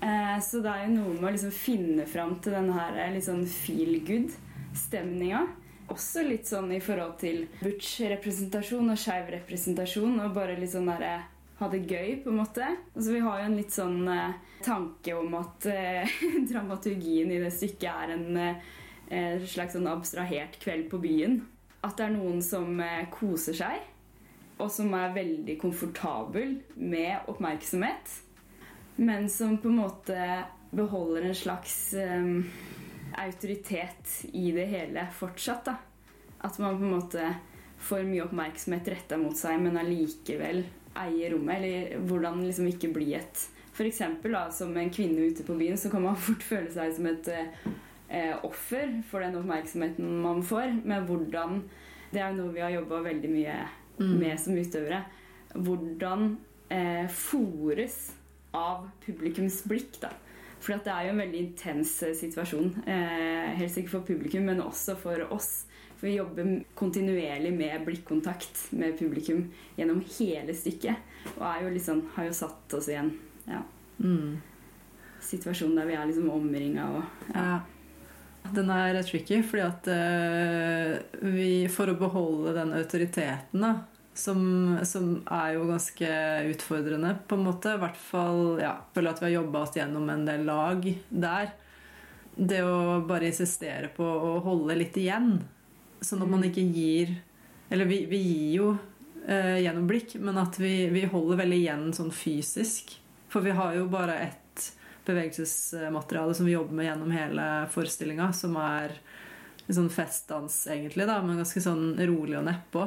Eh, 0.00 0.38
så 0.42 0.62
det 0.64 0.72
er 0.72 0.86
jo 0.86 0.96
noe 0.96 1.14
med 1.18 1.28
å 1.28 1.34
liksom 1.36 1.54
finne 1.54 2.06
fram 2.08 2.38
til 2.42 2.56
den 2.56 2.72
her 2.74 2.96
eh, 2.98 3.12
litt 3.14 3.26
sånn 3.28 3.44
feel 3.50 4.00
good-stemninga. 4.06 5.44
Også 5.92 6.24
litt 6.26 6.48
sånn 6.48 6.72
i 6.74 6.82
forhold 6.82 7.14
til 7.20 7.44
butch-representasjon 7.60 8.90
og 8.90 8.98
skeiv 8.98 9.30
representasjon. 9.36 10.18
Og 10.24 10.34
bare 10.34 10.58
litt 10.58 10.72
sånn 10.72 10.90
derre 10.90 11.20
ha 11.56 11.68
det 11.72 11.86
gøy, 11.88 12.18
på 12.24 12.32
en 12.32 12.40
måte. 12.42 12.66
Altså, 12.94 13.12
vi 13.14 13.22
har 13.24 13.40
jo 13.40 13.48
en 13.48 13.56
litt 13.56 13.72
sånn 13.72 14.00
eh, 14.12 14.40
tanke 14.64 15.14
om 15.16 15.36
at 15.38 15.68
eh, 15.72 16.16
dramaturgien 16.50 17.32
i 17.32 17.40
det 17.40 17.52
stykket 17.54 17.88
er 17.92 18.16
en 18.16 18.40
eh, 18.42 19.46
slags 19.48 19.76
sånn 19.76 19.88
abstrahert 19.88 20.58
kveld 20.62 20.90
på 20.92 21.00
byen. 21.04 21.40
At 21.86 21.94
det 21.98 22.08
er 22.08 22.16
noen 22.16 22.42
som 22.42 22.80
eh, 22.82 23.06
koser 23.12 23.54
seg, 23.54 23.82
og 24.56 24.70
som 24.72 24.94
er 24.96 25.14
veldig 25.14 25.58
komfortabel 25.60 26.56
med 26.74 27.28
oppmerksomhet. 27.30 28.14
Men 28.96 29.28
som 29.30 29.58
på 29.60 29.70
en 29.70 29.82
måte 29.82 30.28
beholder 30.76 31.28
en 31.28 31.36
slags 31.36 31.94
um, 31.94 32.46
autoritet 33.20 34.24
i 34.32 34.50
det 34.56 34.64
hele 34.72 35.04
fortsatt. 35.14 35.68
da. 35.68 35.76
At 36.40 36.58
man 36.58 36.78
på 36.78 36.84
en 36.84 36.96
måte 36.96 37.28
får 37.86 38.08
mye 38.08 38.24
oppmerksomhet 38.24 38.88
retta 38.94 39.20
mot 39.20 39.36
seg, 39.36 39.60
men 39.62 39.78
allikevel 39.78 40.64
eier 40.96 41.36
rommet. 41.36 41.60
Eller 41.60 42.08
hvordan 42.08 42.42
liksom 42.46 42.70
ikke 42.72 42.94
bli 42.96 43.12
et 43.20 43.46
eksempel 43.84 44.34
som 44.56 44.72
en 44.76 44.90
kvinne 44.90 45.28
ute 45.28 45.44
på 45.44 45.54
byen, 45.54 45.76
så 45.76 45.92
kan 45.92 46.02
man 46.08 46.16
fort 46.16 46.42
føle 46.42 46.72
seg 46.72 46.96
som 46.96 47.12
et 47.12 47.28
eh, 48.08 48.34
offer 48.44 49.02
for 49.10 49.20
den 49.24 49.36
oppmerksomheten 49.40 50.20
man 50.22 50.42
får. 50.42 50.80
Men 50.84 51.06
hvordan 51.08 51.62
Det 52.12 52.20
er 52.22 52.30
jo 52.32 52.44
noe 52.44 52.54
vi 52.54 52.60
har 52.62 52.70
jobba 52.70 53.00
veldig 53.02 53.30
mye 53.32 53.56
med 53.98 54.38
som 54.40 54.54
utøvere. 54.56 55.02
Hvordan 55.54 56.36
eh, 56.70 57.06
fòres 57.10 58.12
av 58.54 58.86
publikums 59.04 59.62
blikk, 59.68 59.98
da. 60.00 60.10
For 60.60 60.78
det 60.82 60.92
er 60.92 61.06
jo 61.06 61.12
en 61.14 61.20
veldig 61.20 61.40
intens 61.42 61.96
eh, 62.06 62.14
situasjon. 62.16 62.70
Eh, 62.86 63.56
helst 63.58 63.78
ikke 63.78 63.96
for 63.98 64.06
publikum, 64.08 64.46
men 64.48 64.62
også 64.62 64.96
for 65.00 65.26
oss. 65.34 65.66
For 65.96 66.06
vi 66.08 66.16
jobber 66.16 66.48
kontinuerlig 66.76 67.52
med 67.56 67.84
blikkontakt 67.86 68.66
med 68.76 68.98
publikum 68.98 69.46
gjennom 69.78 70.02
hele 70.18 70.54
stykket. 70.56 70.96
Og 71.36 71.44
er 71.48 71.62
jo 71.64 71.70
liksom, 71.74 72.02
har 72.14 72.28
jo 72.28 72.34
satt 72.36 72.74
oss 72.78 72.88
i 72.92 72.98
en 73.00 73.12
ja, 73.48 73.62
Mm. 73.98 74.36
situasjon 75.24 75.74
der 75.74 75.86
vi 75.88 75.94
er 75.96 76.04
liksom 76.06 76.26
omringa 76.30 76.84
og 76.98 77.02
ja. 77.34 77.40
Ja. 77.40 77.60
Den 78.54 78.70
er 78.70 78.96
tricky, 79.02 79.40
fordi 79.46 79.62
at 79.64 79.88
uh, 79.90 81.20
vi 81.34 81.66
For 81.72 81.90
å 81.90 81.98
beholde 81.98 82.54
den 82.56 82.72
autoriteten, 82.76 83.64
da, 83.64 83.72
som, 84.16 84.40
som 84.86 85.10
er 85.32 85.56
jo 85.56 85.66
ganske 85.68 86.08
utfordrende, 86.52 87.14
på 87.28 87.36
en 87.36 87.46
måte 87.46 87.74
I 87.76 87.82
hvert 87.82 88.00
fall 88.00 88.60
ja, 88.62 88.74
føler 88.94 89.12
at 89.12 89.22
vi 89.22 89.28
har 89.28 89.36
jobba 89.38 89.64
oss 89.66 89.76
gjennom 89.76 90.08
en 90.12 90.26
del 90.28 90.46
lag 90.48 90.86
der. 91.08 91.52
Det 92.36 92.60
å 92.64 93.00
bare 93.08 93.30
insistere 93.30 93.88
på 93.96 94.04
å 94.04 94.36
holde 94.44 94.76
litt 94.76 94.96
igjen, 95.00 95.38
sånn 96.04 96.24
at 96.24 96.28
man 96.28 96.44
ikke 96.44 96.64
gir 96.68 97.14
Eller 97.72 97.88
vi, 97.88 98.02
vi 98.10 98.18
gir 98.20 98.50
jo 98.58 98.66
eh, 99.26 99.62
gjennom 99.64 99.88
blikk, 99.88 100.18
men 100.22 100.36
at 100.38 100.58
vi, 100.60 100.86
vi 100.92 101.06
holder 101.10 101.40
veldig 101.40 101.56
igjen 101.58 101.86
sånn 101.96 102.12
fysisk. 102.14 102.92
For 103.32 103.42
vi 103.42 103.54
har 103.56 103.74
jo 103.74 103.88
bare 103.90 104.20
ett 104.28 104.45
bevegelsesmateriale 105.06 106.34
som 106.36 106.48
vi 106.48 106.54
jobber 106.56 106.78
med 106.78 106.88
gjennom 106.90 107.14
hele 107.14 107.46
forestillinga, 107.72 108.30
som 108.36 108.56
er 108.60 108.98
en 109.66 109.78
sånn 109.80 109.90
festdans, 109.90 110.60
egentlig, 110.70 111.08
da, 111.08 111.18
men 111.24 111.40
ganske 111.40 111.62
sånn 111.62 111.96
rolig 111.98 112.38
og 112.38 112.46
nedpå. 112.46 112.86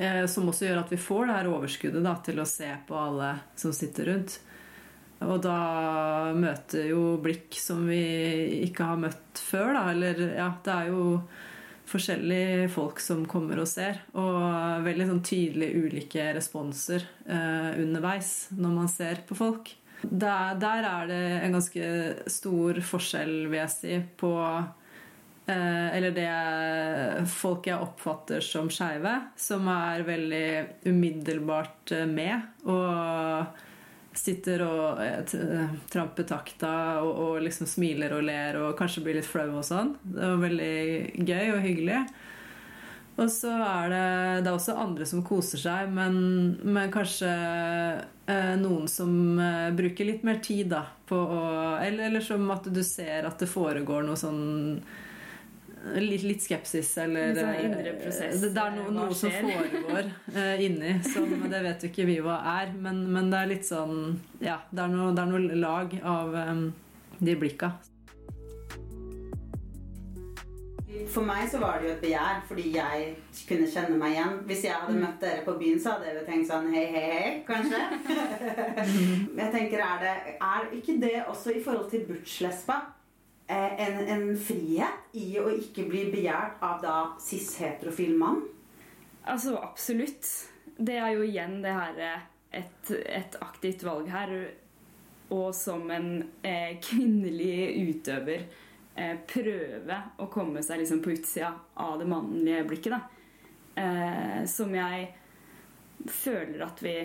Eh, 0.00 0.22
som 0.30 0.48
også 0.48 0.68
gjør 0.68 0.84
at 0.84 0.92
vi 0.94 1.00
får 1.00 1.26
det 1.26 1.38
her 1.38 1.50
overskuddet 1.50 2.06
da, 2.06 2.14
til 2.24 2.40
å 2.40 2.48
se 2.48 2.70
på 2.86 2.96
alle 2.96 3.34
som 3.58 3.74
sitter 3.76 4.12
rundt. 4.12 4.38
Og 5.20 5.36
da 5.44 6.32
møter 6.32 6.86
jo 6.94 7.18
blikk 7.20 7.58
som 7.60 7.82
vi 7.90 8.00
ikke 8.64 8.86
har 8.92 9.00
møtt 9.02 9.42
før, 9.50 9.74
da. 9.76 9.82
Eller 9.92 10.22
ja, 10.38 10.48
det 10.64 10.76
er 10.76 10.92
jo 10.94 11.02
forskjellige 11.90 12.70
folk 12.72 13.02
som 13.02 13.26
kommer 13.28 13.60
og 13.60 13.68
ser. 13.68 14.00
Og 14.16 14.86
veldig 14.86 15.10
sånn 15.10 15.22
tydelige 15.26 15.84
ulike 15.84 16.30
responser 16.36 17.04
eh, 17.26 17.76
underveis 17.82 18.48
når 18.56 18.76
man 18.78 18.90
ser 18.92 19.20
på 19.28 19.36
folk. 19.36 19.74
Der, 20.02 20.54
der 20.60 20.86
er 20.88 21.08
det 21.10 21.24
en 21.44 21.56
ganske 21.56 21.88
stor 22.30 22.80
forskjell, 22.84 23.34
vil 23.50 23.60
jeg 23.60 23.72
si, 23.74 23.96
på 24.20 24.32
eh, 25.46 25.88
Eller 25.96 26.14
det 26.16 27.26
folk 27.30 27.68
jeg 27.68 27.80
oppfatter 27.80 28.44
som 28.44 28.70
skeive, 28.72 29.16
som 29.36 29.68
er 29.72 30.06
veldig 30.08 30.46
umiddelbart 30.88 31.92
eh, 31.98 32.06
med. 32.08 32.48
Og 32.64 33.66
sitter 34.16 34.64
og 34.66 35.02
eh, 35.04 35.76
tramper 35.92 36.26
takta 36.28 36.72
og, 37.04 37.12
og, 37.12 37.36
liksom 37.44 37.68
smiler 37.70 38.16
og 38.16 38.24
ler 38.26 38.58
og 38.58 38.74
kanskje 38.78 39.04
blir 39.04 39.20
litt 39.20 39.28
flau 39.28 39.48
og 39.52 39.66
sånn. 39.66 39.94
Det 40.02 40.24
var 40.24 40.44
veldig 40.48 40.74
gøy 41.28 41.46
og 41.54 41.64
hyggelig. 41.66 42.02
Og 43.20 43.28
så 43.28 43.50
er 43.52 43.90
det, 43.92 44.04
det 44.44 44.48
er 44.48 44.54
også 44.56 44.78
andre 44.80 45.06
som 45.08 45.20
koser 45.26 45.60
seg, 45.60 45.90
men, 45.92 46.14
men 46.64 46.92
kanskje 46.92 47.28
eh, 47.28 48.54
noen 48.60 48.88
som 48.88 49.12
eh, 49.36 49.68
bruker 49.76 50.08
litt 50.08 50.24
mer 50.24 50.40
tid 50.44 50.70
da, 50.72 50.86
på 51.08 51.18
å 51.18 51.44
eller, 51.82 52.06
eller 52.08 52.24
som 52.24 52.48
at 52.54 52.70
du 52.72 52.80
ser 52.86 53.28
at 53.28 53.40
det 53.42 53.50
foregår 53.50 54.06
noe 54.08 54.18
sånn 54.20 54.42
Litt, 55.80 56.26
litt, 56.28 56.42
skepsis 56.44 56.90
eller 57.00 57.30
sånn 57.32 57.54
indre 57.56 57.94
prosess, 57.96 58.34
Det, 58.42 58.50
det 58.52 58.64
er 58.66 58.74
no, 58.74 58.82
noe 58.92 59.14
som 59.16 59.32
foregår 59.46 60.10
eh, 60.34 60.60
inni 60.66 60.90
som 61.06 61.30
Det 61.48 61.62
vet 61.64 61.86
jo 61.86 61.88
ikke 61.88 62.04
vi 62.04 62.18
hva 62.20 62.36
er, 62.58 62.74
men, 62.76 63.06
men, 63.08 63.30
det 63.32 63.38
er 63.38 63.48
litt 63.48 63.64
sånn 63.64 64.02
Ja, 64.44 64.58
det 64.68 64.84
er 64.84 64.92
noe, 64.92 65.14
det 65.16 65.24
er 65.24 65.30
noe 65.32 65.56
lag 65.56 65.96
av 66.04 66.36
um, 66.36 66.66
de 67.16 67.36
blikka. 67.40 67.72
For 71.10 71.26
meg 71.26 71.48
så 71.50 71.58
var 71.58 71.80
det 71.80 71.88
jo 71.88 71.94
et 71.96 72.04
begjær 72.04 72.44
fordi 72.46 72.68
jeg 72.76 73.08
kunne 73.48 73.66
kjenne 73.70 73.98
meg 73.98 74.14
igjen. 74.14 74.38
Hvis 74.46 74.64
jeg 74.66 74.76
hadde 74.76 75.00
møtt 75.00 75.18
dere 75.22 75.42
på 75.46 75.56
byen, 75.58 75.80
så 75.82 75.96
hadde 75.96 76.08
jeg 76.10 76.18
jo 76.20 76.24
tenkt 76.28 76.50
sånn 76.50 76.70
hei, 76.74 76.86
hei, 76.94 77.04
hei, 77.10 77.32
kanskje. 77.48 77.82
jeg 79.40 79.50
tenker, 79.56 79.82
er 79.84 80.04
det 80.04 80.14
er 80.36 80.72
ikke 80.78 80.96
det 81.02 81.16
også 81.24 81.56
i 81.56 81.62
forhold 81.64 81.90
til 81.90 82.06
butch-lesba 82.08 82.78
en, 83.50 83.98
en, 84.06 84.26
frihet 84.38 85.16
i 85.18 85.34
å 85.40 85.48
ikke 85.50 85.88
bli 85.90 86.06
begjært 86.12 86.60
av 86.62 86.80
da 86.84 86.96
cis-heterofil 87.22 88.14
mann? 88.18 88.44
Altså 89.26 89.56
absolutt. 89.58 90.28
Det 90.78 90.96
er 90.96 91.14
jo 91.16 91.26
igjen 91.26 91.58
det 91.64 91.74
her 91.74 92.00
et, 92.54 92.92
et 93.04 93.38
aktivt 93.42 93.84
valg 93.86 94.08
her. 94.12 94.34
Og 95.34 95.50
som 95.54 95.90
en 95.94 96.10
eh, 96.46 96.78
kvinnelig 96.82 97.90
utøver 97.90 98.46
eh, 98.46 98.69
prøve 99.28 99.96
å 100.20 100.26
komme 100.32 100.62
seg 100.64 100.82
liksom 100.82 101.00
på 101.04 101.14
utsida 101.14 101.54
av 101.80 101.98
det 102.00 102.08
mannlige 102.10 102.64
blikket. 102.68 103.16
Eh, 103.74 104.44
som 104.46 104.74
jeg 104.74 105.14
føler 106.06 106.64
at 106.64 106.82
vi 106.82 106.96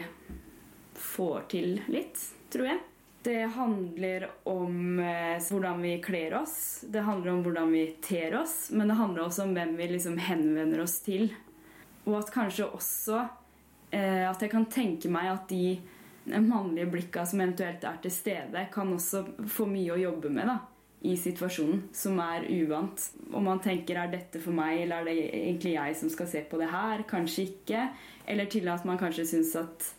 får 0.95 1.47
til 1.51 1.79
litt, 1.91 2.19
tror 2.51 2.69
jeg. 2.71 2.81
Det 3.25 3.41
handler 3.55 4.27
om 4.49 4.99
eh, 5.01 5.41
hvordan 5.49 5.81
vi 5.81 5.95
kler 6.03 6.35
oss, 6.41 6.83
det 6.89 7.05
handler 7.05 7.31
om 7.31 7.41
hvordan 7.45 7.71
vi 7.73 7.85
ter 8.03 8.35
oss, 8.37 8.69
men 8.71 8.91
det 8.91 8.99
handler 8.99 9.25
også 9.25 9.47
om 9.47 9.55
hvem 9.57 9.73
vi 9.79 9.89
liksom 9.95 10.19
henvender 10.21 10.83
oss 10.83 10.99
til. 11.05 11.31
Og 12.05 12.19
at 12.19 12.29
kanskje 12.29 12.67
også 12.69 13.23
eh, 13.89 14.29
At 14.29 14.43
jeg 14.43 14.51
kan 14.51 14.67
tenke 14.69 15.09
meg 15.09 15.31
at 15.31 15.49
de 15.49 15.79
mannlige 16.37 16.91
blikka 16.93 17.23
som 17.25 17.41
eventuelt 17.41 17.81
er 17.85 17.97
til 18.03 18.13
stede, 18.13 18.67
kan 18.73 18.93
også 18.93 19.23
få 19.49 19.65
mye 19.69 19.95
å 19.95 20.01
jobbe 20.03 20.29
med. 20.29 20.53
da 20.53 20.74
i 21.05 21.15
situasjonen 21.19 21.83
som 21.95 22.17
er 22.23 22.47
uvant. 22.49 23.09
Om 23.31 23.45
man 23.45 23.61
tenker 23.63 23.99
er 24.01 24.09
dette 24.13 24.41
for 24.41 24.55
meg, 24.55 24.81
eller 24.83 25.03
er 25.03 25.09
det 25.11 25.27
egentlig 25.41 25.75
jeg 25.75 25.99
som 26.01 26.11
skal 26.13 26.29
se 26.31 26.41
på 26.49 26.59
det 26.61 26.71
her? 26.71 27.05
Kanskje 27.09 27.49
ikke. 27.49 27.85
Eller 28.25 28.49
til 28.49 28.67
at 28.73 28.85
man 28.87 28.99
kanskje 29.01 29.27
syns 29.35 29.53
at 29.59 29.93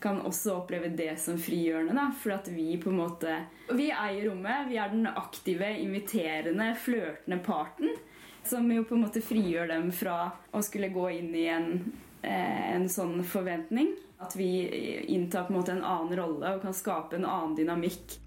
kan 0.00 0.20
også 0.22 0.54
oppleve 0.60 0.90
det 0.94 1.16
som 1.20 1.38
frigjørende. 1.38 1.94
da, 1.94 2.10
For 2.10 2.36
at 2.36 2.48
vi 2.48 2.76
på 2.78 2.90
en 2.90 3.00
måte 3.00 3.44
Vi 3.68 3.90
eier 3.90 4.30
rommet. 4.30 4.68
Vi 4.68 4.76
er 4.76 4.88
den 4.88 5.06
aktive, 5.06 5.70
inviterende, 5.78 6.74
flørtende 6.78 7.38
parten. 7.44 7.96
Som 8.44 8.70
jo 8.72 8.84
på 8.84 8.94
en 8.94 9.04
måte 9.04 9.22
frigjør 9.22 9.68
dem 9.68 9.90
fra 9.92 10.30
å 10.54 10.62
skulle 10.62 10.92
gå 10.94 11.10
inn 11.18 11.34
i 11.34 11.46
en, 11.52 11.92
eh, 12.22 12.74
en 12.74 12.88
sånn 12.88 13.24
forventning. 13.24 13.96
At 14.20 14.36
vi 14.36 14.66
inntar 15.08 15.46
på 15.46 15.52
en 15.52 15.60
måte 15.60 15.72
en 15.72 15.84
annen 15.84 16.16
rolle 16.16 16.54
og 16.54 16.62
kan 16.62 16.74
skape 16.74 17.16
en 17.16 17.26
annen 17.26 17.56
dynamikk. 17.56 18.18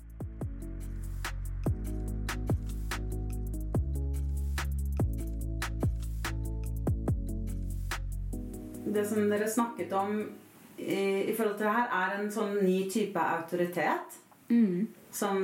Det 8.94 9.06
som 9.08 9.30
dere 9.32 9.50
snakket 9.50 9.94
om 9.98 10.18
i, 10.78 11.30
i, 11.30 11.34
forhold 11.38 11.58
til 11.58 11.68
det 11.68 11.76
her, 11.76 11.92
er 12.02 12.18
en 12.18 12.32
sånn 12.34 12.58
ny 12.64 12.80
type 12.92 13.22
autoritet. 13.22 14.18
Mm. 14.52 14.88
Som 15.14 15.42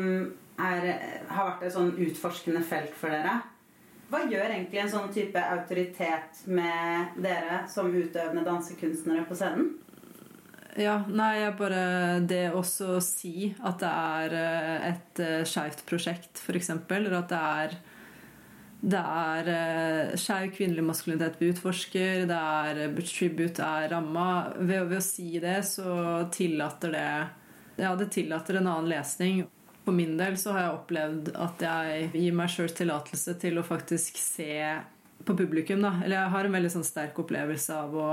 er, 0.58 0.88
har 1.30 1.52
vært 1.52 1.68
et 1.68 1.76
sånn 1.76 1.94
utforskende 2.08 2.64
felt 2.66 2.96
for 2.98 3.14
dere. 3.14 3.40
Hva 4.08 4.24
gjør 4.24 4.54
egentlig 4.54 4.80
en 4.80 4.94
sånn 4.94 5.12
type 5.12 5.42
autoritet 5.42 6.46
med 6.48 7.20
dere 7.20 7.66
som 7.72 7.92
utøvende 7.92 8.46
dansekunstnere 8.48 9.26
på 9.28 9.36
scenen? 9.36 9.74
Ja, 10.78 11.00
nei, 11.10 11.40
jeg 11.42 11.56
bare 11.58 11.84
Det 12.30 12.44
også 12.54 12.98
å 12.98 13.04
si 13.04 13.50
at 13.66 13.80
det 13.82 13.90
er 13.90 14.36
eh, 14.38 14.90
et 14.92 15.22
uh, 15.24 15.42
skeivt 15.48 15.82
prosjekt, 15.90 16.38
f.eks., 16.38 16.70
eller 16.94 17.18
at 17.18 17.32
det 17.34 17.40
er 17.42 17.78
det 18.78 19.00
er 19.02 19.48
uh, 19.50 20.16
skeiv 20.20 20.52
kvinnelig 20.54 20.86
maskulinitet 20.86 21.40
vi 21.42 21.50
utforsker. 21.54 22.26
Det 22.30 22.38
er 22.38 22.82
uh, 22.86 23.00
Tribute 23.02 23.66
er 23.66 23.90
ramma. 23.96 24.28
Ved, 24.60 24.88
ved, 24.92 25.00
å 25.00 25.06
si 25.06 25.40
det, 25.42 25.60
så 25.66 26.28
tillater 26.34 26.94
det 26.94 27.12
Ja, 27.82 27.96
det 27.98 28.12
tillater 28.14 28.60
en 28.60 28.70
annen 28.70 28.92
lesning. 28.92 29.46
For 29.86 29.96
min 29.96 30.18
del 30.20 30.38
så 30.38 30.54
har 30.54 30.66
jeg 30.66 30.78
opplevd 30.78 31.32
at 31.40 31.64
jeg 31.64 32.10
gir 32.14 32.38
meg 32.38 32.52
sjøl 32.52 32.70
tillatelse 32.76 33.38
til 33.42 33.58
å 33.58 33.66
faktisk 33.66 34.20
se 34.22 34.52
på 35.26 35.36
publikum. 35.38 35.82
da. 35.82 35.96
Eller 36.04 36.20
jeg 36.20 36.34
har 36.36 36.48
en 36.48 36.58
veldig 36.60 36.74
sånn 36.78 36.88
sterk 36.88 37.18
opplevelse 37.24 37.78
av 37.82 37.96
å 37.98 38.10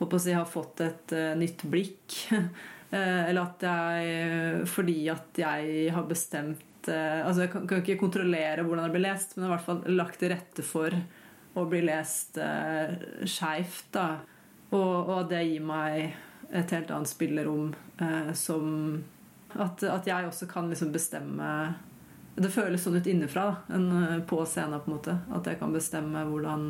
håper 0.00 0.16
å 0.16 0.22
si, 0.22 0.32
har 0.32 0.48
fått 0.48 0.80
et 0.86 1.16
uh, 1.16 1.32
nytt 1.38 1.66
blikk. 1.68 2.20
Eh, 2.90 3.28
eller 3.30 3.44
at 3.44 3.62
jeg 3.62 4.62
Fordi 4.66 4.94
at 5.12 5.38
jeg 5.38 5.90
har 5.94 6.06
bestemt 6.08 6.64
Altså, 6.96 7.44
jeg 7.44 7.52
kan, 7.52 7.66
kan, 7.68 7.82
ikke 7.82 8.00
kontrollere 8.00 8.64
hvordan 8.66 8.86
det 8.86 8.94
blir 8.94 9.06
lest, 9.06 9.36
men 9.36 9.44
jeg 9.44 9.48
har 9.48 9.52
i 9.52 9.56
hvert 9.58 9.68
fall 9.68 9.96
lagt 9.98 10.20
til 10.20 10.32
rette 10.32 10.64
for 10.66 10.96
å 11.58 11.64
bli 11.70 11.80
lest 11.86 12.38
eh, 12.38 12.94
skeivt, 13.26 13.88
da. 13.96 14.08
Og, 14.70 15.10
og 15.10 15.30
det 15.30 15.42
gir 15.48 15.64
meg 15.66 16.12
et 16.54 16.74
helt 16.74 16.90
annet 16.94 17.10
spillerom 17.10 17.72
eh, 18.02 18.30
som 18.38 19.00
at, 19.50 19.82
at, 19.82 20.06
jeg 20.06 20.28
også 20.28 20.46
kan 20.46 20.68
liksom 20.70 20.92
bestemme 20.94 21.46
Det 22.38 22.52
føles 22.54 22.84
sånn 22.84 23.00
ut 23.00 23.08
innenfra 23.10 23.48
enn 23.74 24.22
på 24.30 24.38
scenen, 24.46 24.78
på 24.78 24.90
en 24.90 24.94
måte. 24.94 25.16
At 25.34 25.50
jeg 25.50 25.58
kan 25.58 25.74
bestemme 25.74 26.22
hvordan 26.30 26.68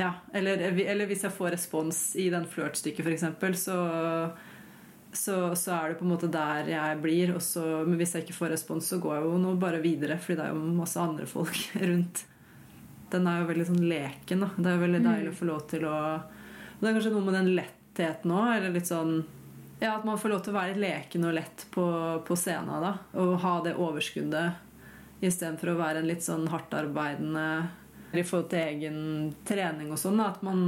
ja, 0.00 0.14
eller, 0.34 0.58
eller, 0.58 1.06
hvis 1.06 1.22
jeg 1.26 1.34
får 1.36 1.52
respons 1.54 1.98
i 2.18 2.26
den 2.32 2.46
flørtstykket, 2.48 3.06
f.eks., 3.06 3.60
så, 3.60 3.76
så, 5.12 5.36
så 5.58 5.74
er 5.76 5.92
det 5.92 5.98
på 6.00 6.06
en 6.06 6.12
måte 6.14 6.30
der 6.32 6.68
jeg 6.72 7.00
blir. 7.04 7.34
Så, 7.44 7.62
men 7.86 7.98
hvis 8.00 8.14
jeg 8.16 8.26
ikke 8.26 8.38
får 8.38 8.54
respons, 8.56 8.88
så 8.88 9.00
går 9.02 9.18
jeg 9.18 9.26
jo 9.28 9.40
nå 9.42 9.56
bare 9.60 9.82
videre, 9.84 10.16
fordi 10.20 10.38
det 10.40 10.46
er 10.46 10.54
jo 10.54 10.76
masse 10.76 11.00
andre 11.00 11.28
folk 11.28 11.58
rundt. 11.90 12.24
Den 13.12 13.28
er 13.28 13.42
jo 13.42 13.50
veldig 13.50 13.68
sånn 13.68 13.82
leken. 13.90 14.46
da 14.46 14.54
Det 14.56 14.70
er 14.70 14.78
jo 14.78 14.86
veldig 14.86 15.02
deilig 15.04 15.34
å 15.34 15.40
få 15.42 15.50
lov 15.52 15.66
til 15.72 15.84
å 15.88 15.98
det 16.82 16.88
er 16.88 16.96
kanskje 16.96 17.12
noe 17.14 17.22
med 17.22 17.36
den 17.36 17.52
lettheten 17.54 18.32
òg, 18.34 18.48
eller 18.56 18.72
litt 18.74 18.88
sånn 18.90 19.20
ja, 19.78 19.92
At 19.94 20.06
man 20.06 20.18
får 20.18 20.32
lov 20.32 20.40
til 20.42 20.50
å 20.50 20.56
være 20.56 20.72
litt 20.74 20.82
leken 20.82 21.26
og 21.28 21.36
lett 21.36 21.64
på, 21.74 21.84
på 22.26 22.36
scenen. 22.38 22.82
da 22.82 22.92
Og 23.22 23.36
ha 23.44 23.52
det 23.62 23.76
overskuddet 23.78 25.22
istedenfor 25.22 25.70
å 25.70 25.78
være 25.78 26.02
en 26.02 26.08
litt 26.10 26.24
sånn 26.26 26.48
hardtarbeidende 26.50 27.46
i 28.18 28.24
forhold 28.26 28.48
til 28.50 28.64
egen 28.64 28.98
trening 29.46 29.92
og 29.94 30.00
sånn. 30.02 30.18
At 30.22 30.42
man 30.42 30.64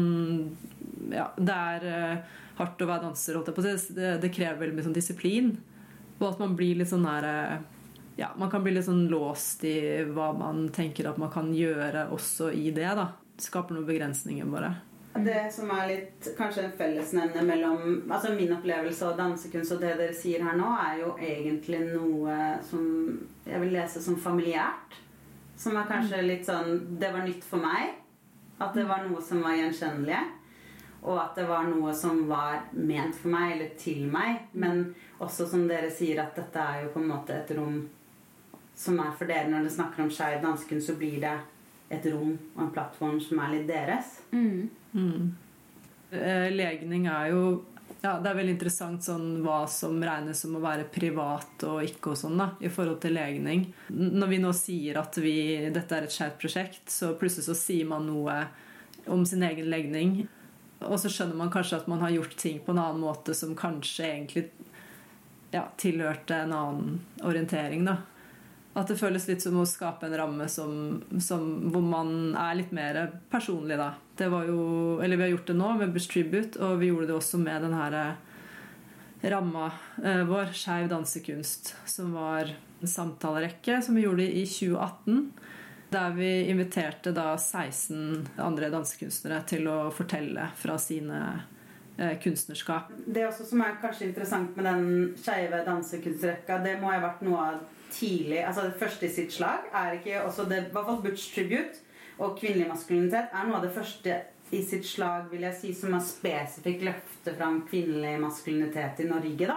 Ja, 1.11 1.27
det 1.35 1.59
er 1.75 1.89
uh, 1.91 2.39
hardt 2.59 2.83
å 2.83 2.89
være 2.89 3.09
danser. 3.09 3.41
Det, 3.45 4.11
det, 4.23 4.33
krever 4.35 4.63
veldig 4.63 4.79
mye 4.79 4.87
sånn 4.87 4.97
disiplin. 4.97 5.55
Og 6.21 6.29
at 6.31 6.43
man 6.43 6.55
blir 6.59 6.79
litt 6.79 6.91
sånn 6.91 7.07
der 7.07 7.61
ja, 8.17 8.31
man 8.39 8.51
kan 8.51 8.63
bli 8.63 8.77
litt 8.77 8.87
sånn 8.87 9.09
låst 9.11 9.65
i 9.67 9.77
hva 10.15 10.31
man 10.39 10.69
tenker 10.75 11.11
at 11.11 11.19
man 11.19 11.33
kan 11.35 11.51
gjøre 11.55 12.09
også 12.15 12.53
i 12.55 12.71
det. 12.75 12.91
da. 12.95 13.11
Det 13.35 13.49
skaper 13.49 13.75
noen 13.75 13.89
begrensninger, 13.89 14.47
bare. 14.47 14.75
Det 15.15 15.45
som 15.55 15.71
er 15.71 15.87
litt 15.87 16.29
kanskje 16.35 16.65
en 16.67 16.73
fellesnevner 16.75 17.45
mellom 17.47 18.11
altså 18.11 18.33
min 18.35 18.51
opplevelse 18.57 19.07
av 19.07 19.19
dansekunst 19.19 19.77
og 19.77 19.83
det 19.83 19.93
dere 20.01 20.15
sier 20.17 20.43
her 20.43 20.57
nå, 20.59 20.73
er 20.75 20.97
jo 21.05 21.13
egentlig 21.23 21.85
noe 21.93 22.39
som 22.67 22.87
jeg 23.47 23.61
vil 23.63 23.77
lese 23.77 24.03
som 24.03 24.19
familiært. 24.19 24.99
Som 25.59 25.79
er 25.79 25.87
kanskje 25.87 26.19
litt 26.25 26.49
sånn 26.49 26.99
Det 26.99 27.13
var 27.15 27.23
nytt 27.23 27.45
for 27.47 27.63
meg. 27.63 27.95
At 28.59 28.75
det 28.75 28.89
var 28.89 29.07
noe 29.07 29.23
som 29.23 29.43
var 29.43 29.55
gjenkjennelig. 29.55 30.19
Og 31.05 31.19
at 31.21 31.37
det 31.37 31.45
var 31.49 31.67
noe 31.69 31.93
som 31.97 32.23
var 32.31 32.63
ment 32.73 33.17
for 33.19 33.33
meg, 33.35 33.57
eller 33.57 33.75
til 33.81 34.07
meg. 34.09 34.47
Men 34.57 34.87
også 35.23 35.47
som 35.51 35.67
dere 35.69 35.91
sier, 35.93 36.23
at 36.23 36.37
dette 36.39 36.61
er 36.61 36.85
jo 36.85 36.95
på 36.95 37.03
en 37.03 37.11
måte 37.11 37.37
et 37.37 37.53
rom 37.57 37.83
som 38.75 38.99
er 39.03 39.13
for 39.19 39.29
dere. 39.29 39.51
Når 39.51 39.67
dere 39.67 39.77
snakker 39.77 40.05
om 40.05 40.13
skeiv 40.13 40.41
dansken, 40.43 40.81
så 40.83 40.97
blir 40.99 41.21
det 41.23 41.37
et 41.93 42.09
rom 42.11 42.33
og 42.57 42.65
en 42.65 42.73
plattform 42.75 43.21
som 43.23 43.43
er 43.45 43.53
litt 43.59 43.69
deres. 43.69 44.19
Mm. 44.33 44.71
Mm. 44.95 45.31
Legning 46.55 47.09
er 47.11 47.31
jo 47.33 47.45
ja, 48.05 48.19
Det 48.21 48.29
er 48.29 48.37
veldig 48.37 48.53
interessant 48.53 49.05
sånn, 49.05 49.39
hva 49.45 49.63
som 49.71 49.97
regnes 50.05 50.43
som 50.45 50.57
å 50.59 50.63
være 50.63 50.87
privat 50.93 51.63
og 51.69 51.87
ikke 51.87 52.13
og 52.13 52.19
sånn 52.21 52.37
da, 52.37 52.51
i 52.61 52.69
forhold 52.73 52.99
til 53.01 53.17
legning. 53.17 53.65
Når 53.89 54.31
vi 54.31 54.41
nå 54.43 54.53
sier 54.57 55.01
at 55.01 55.17
vi, 55.25 55.37
dette 55.73 55.97
er 55.97 56.07
et 56.07 56.13
skjevt 56.13 56.37
prosjekt, 56.43 56.85
så 56.93 57.15
plutselig 57.21 57.49
så 57.49 57.57
sier 57.57 57.89
man 57.89 58.05
noe 58.09 58.43
om 59.09 59.25
sin 59.29 59.45
egen 59.47 59.71
legning. 59.73 60.27
Og 60.89 60.99
så 61.01 61.11
skjønner 61.13 61.39
man 61.39 61.53
kanskje 61.53 61.83
at 61.83 61.91
man 61.91 62.03
har 62.05 62.15
gjort 62.15 62.37
ting 62.41 62.61
på 62.65 62.75
en 62.75 62.81
annen 62.83 63.03
måte 63.03 63.35
som 63.37 63.57
kanskje 63.59 64.09
egentlig 64.09 64.49
ja, 65.55 65.69
tilhørte 65.81 66.45
en 66.45 66.53
annen 66.53 66.99
orientering. 67.23 67.85
da. 67.87 67.99
At 68.75 68.91
det 68.91 68.99
føles 68.99 69.29
litt 69.31 69.43
som 69.45 69.61
å 69.61 69.67
skape 69.69 70.09
en 70.09 70.17
ramme 70.19 70.49
som, 70.51 71.03
som, 71.23 71.45
hvor 71.71 71.85
man 71.87 72.35
er 72.35 72.57
litt 72.59 72.73
mer 72.75 72.99
personlig, 73.31 73.79
da. 73.79 73.93
Det 74.19 74.27
var 74.31 74.49
jo 74.49 74.99
Eller 75.03 75.19
vi 75.19 75.27
har 75.27 75.35
gjort 75.35 75.51
det 75.51 75.59
nå 75.59 75.73
med 75.79 75.95
Bush 75.95 76.11
Tribute, 76.11 76.59
og 76.59 76.81
vi 76.83 76.91
gjorde 76.91 77.13
det 77.13 77.19
også 77.19 77.39
med 77.43 77.63
den 77.67 77.75
her 77.75 77.99
eh, 78.01 79.31
ramma 79.31 79.71
eh, 80.03 80.25
vår, 80.27 80.51
Skeiv 80.55 80.89
dansekunst, 80.91 81.75
som 81.87 82.15
var 82.19 82.51
en 82.81 82.91
samtalerekke 82.91 83.79
som 83.83 83.95
vi 83.95 84.07
gjorde 84.09 84.27
i 84.27 84.43
2018. 84.47 85.31
Der 85.95 86.15
vi 86.17 86.31
inviterte 86.51 87.13
da 87.15 87.37
16 87.39 88.41
andre 88.43 88.71
dansekunstnere 88.73 89.45
til 89.47 89.69
å 89.71 89.77
fortelle 89.95 90.49
fra 90.59 90.75
sine 90.83 91.21
eh, 91.97 92.17
kunstnerskap. 92.23 92.91
Det 93.07 93.23
også 93.29 93.47
som 93.53 93.63
er 93.63 93.79
kanskje 93.83 94.09
interessant 94.09 94.57
med 94.59 94.67
den 94.67 95.15
skeive 95.21 95.63
dansekunstrekka, 95.69 96.59
det 96.67 96.81
må 96.83 96.91
ha 96.91 96.99
vært 97.05 97.23
noe 97.27 97.47
av 97.53 97.63
tidlig 97.95 98.41
Altså 98.43 98.65
det 98.67 98.79
første 98.81 99.07
i 99.07 99.13
sitt 99.15 99.31
slag 99.37 99.69
er 99.71 100.01
ikke 100.01 100.25
også 100.25 100.49
det, 100.51 100.65
I 100.65 100.75
hvert 100.75 100.89
fall 100.89 101.03
Butch 101.05 101.29
Tribute 101.35 101.85
og 102.19 102.39
kvinnelig 102.41 102.67
maskulinitet 102.73 103.31
er 103.31 103.47
noe 103.47 103.61
av 103.61 103.69
det 103.69 103.75
første 103.77 104.17
i 104.55 104.63
sitt 104.63 104.87
slag 104.87 105.31
vil 105.31 105.47
jeg 105.49 105.59
si, 105.61 105.71
som 105.75 105.95
har 105.97 106.03
spesifikt 106.05 106.85
løftet 106.87 107.39
fram 107.39 107.63
kvinnelig 107.69 108.19
maskulinitet 108.23 109.01
i 109.03 109.09
Norge. 109.09 109.47
da. 109.47 109.57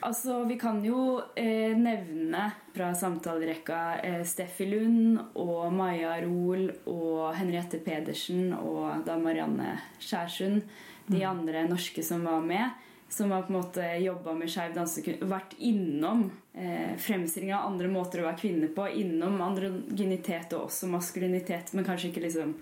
Altså, 0.00 0.44
Vi 0.48 0.56
kan 0.58 0.78
jo 0.84 1.20
eh, 1.36 1.76
nevne 1.76 2.46
fra 2.74 2.92
samtalerekka 2.96 3.80
eh, 4.00 4.22
Steffi 4.24 4.68
Lund 4.70 5.18
og 5.38 5.72
Maja 5.76 6.14
Roel 6.24 6.70
og 6.88 7.34
Henriette 7.36 7.82
Pedersen 7.84 8.54
og 8.56 9.04
da 9.04 9.18
Marianne 9.20 9.74
Skjærsund, 10.00 10.62
de 11.10 11.20
mm. 11.20 11.28
andre 11.30 11.66
norske 11.68 12.04
som 12.06 12.24
var 12.24 12.40
med 12.44 12.86
som 13.10 13.30
har 13.30 13.42
på 13.42 13.52
en 13.52 13.58
måte 13.58 13.86
jobba 13.98 14.34
med 14.38 14.50
skeiv 14.50 14.74
dansekunst, 14.74 15.24
vært 15.26 15.56
innom 15.58 16.28
eh, 16.54 16.94
fremstillinga 16.98 17.58
av 17.58 17.72
andre 17.72 17.88
måter 17.90 18.22
å 18.22 18.28
være 18.28 18.38
kvinne 18.38 18.68
på, 18.74 18.86
innom 19.02 19.40
androgenitet 19.42 20.54
og 20.54 20.68
også 20.68 20.86
maskulinitet, 20.92 21.72
men 21.74 21.86
kanskje 21.86 22.12
ikke 22.12 22.22
liksom 22.28 22.54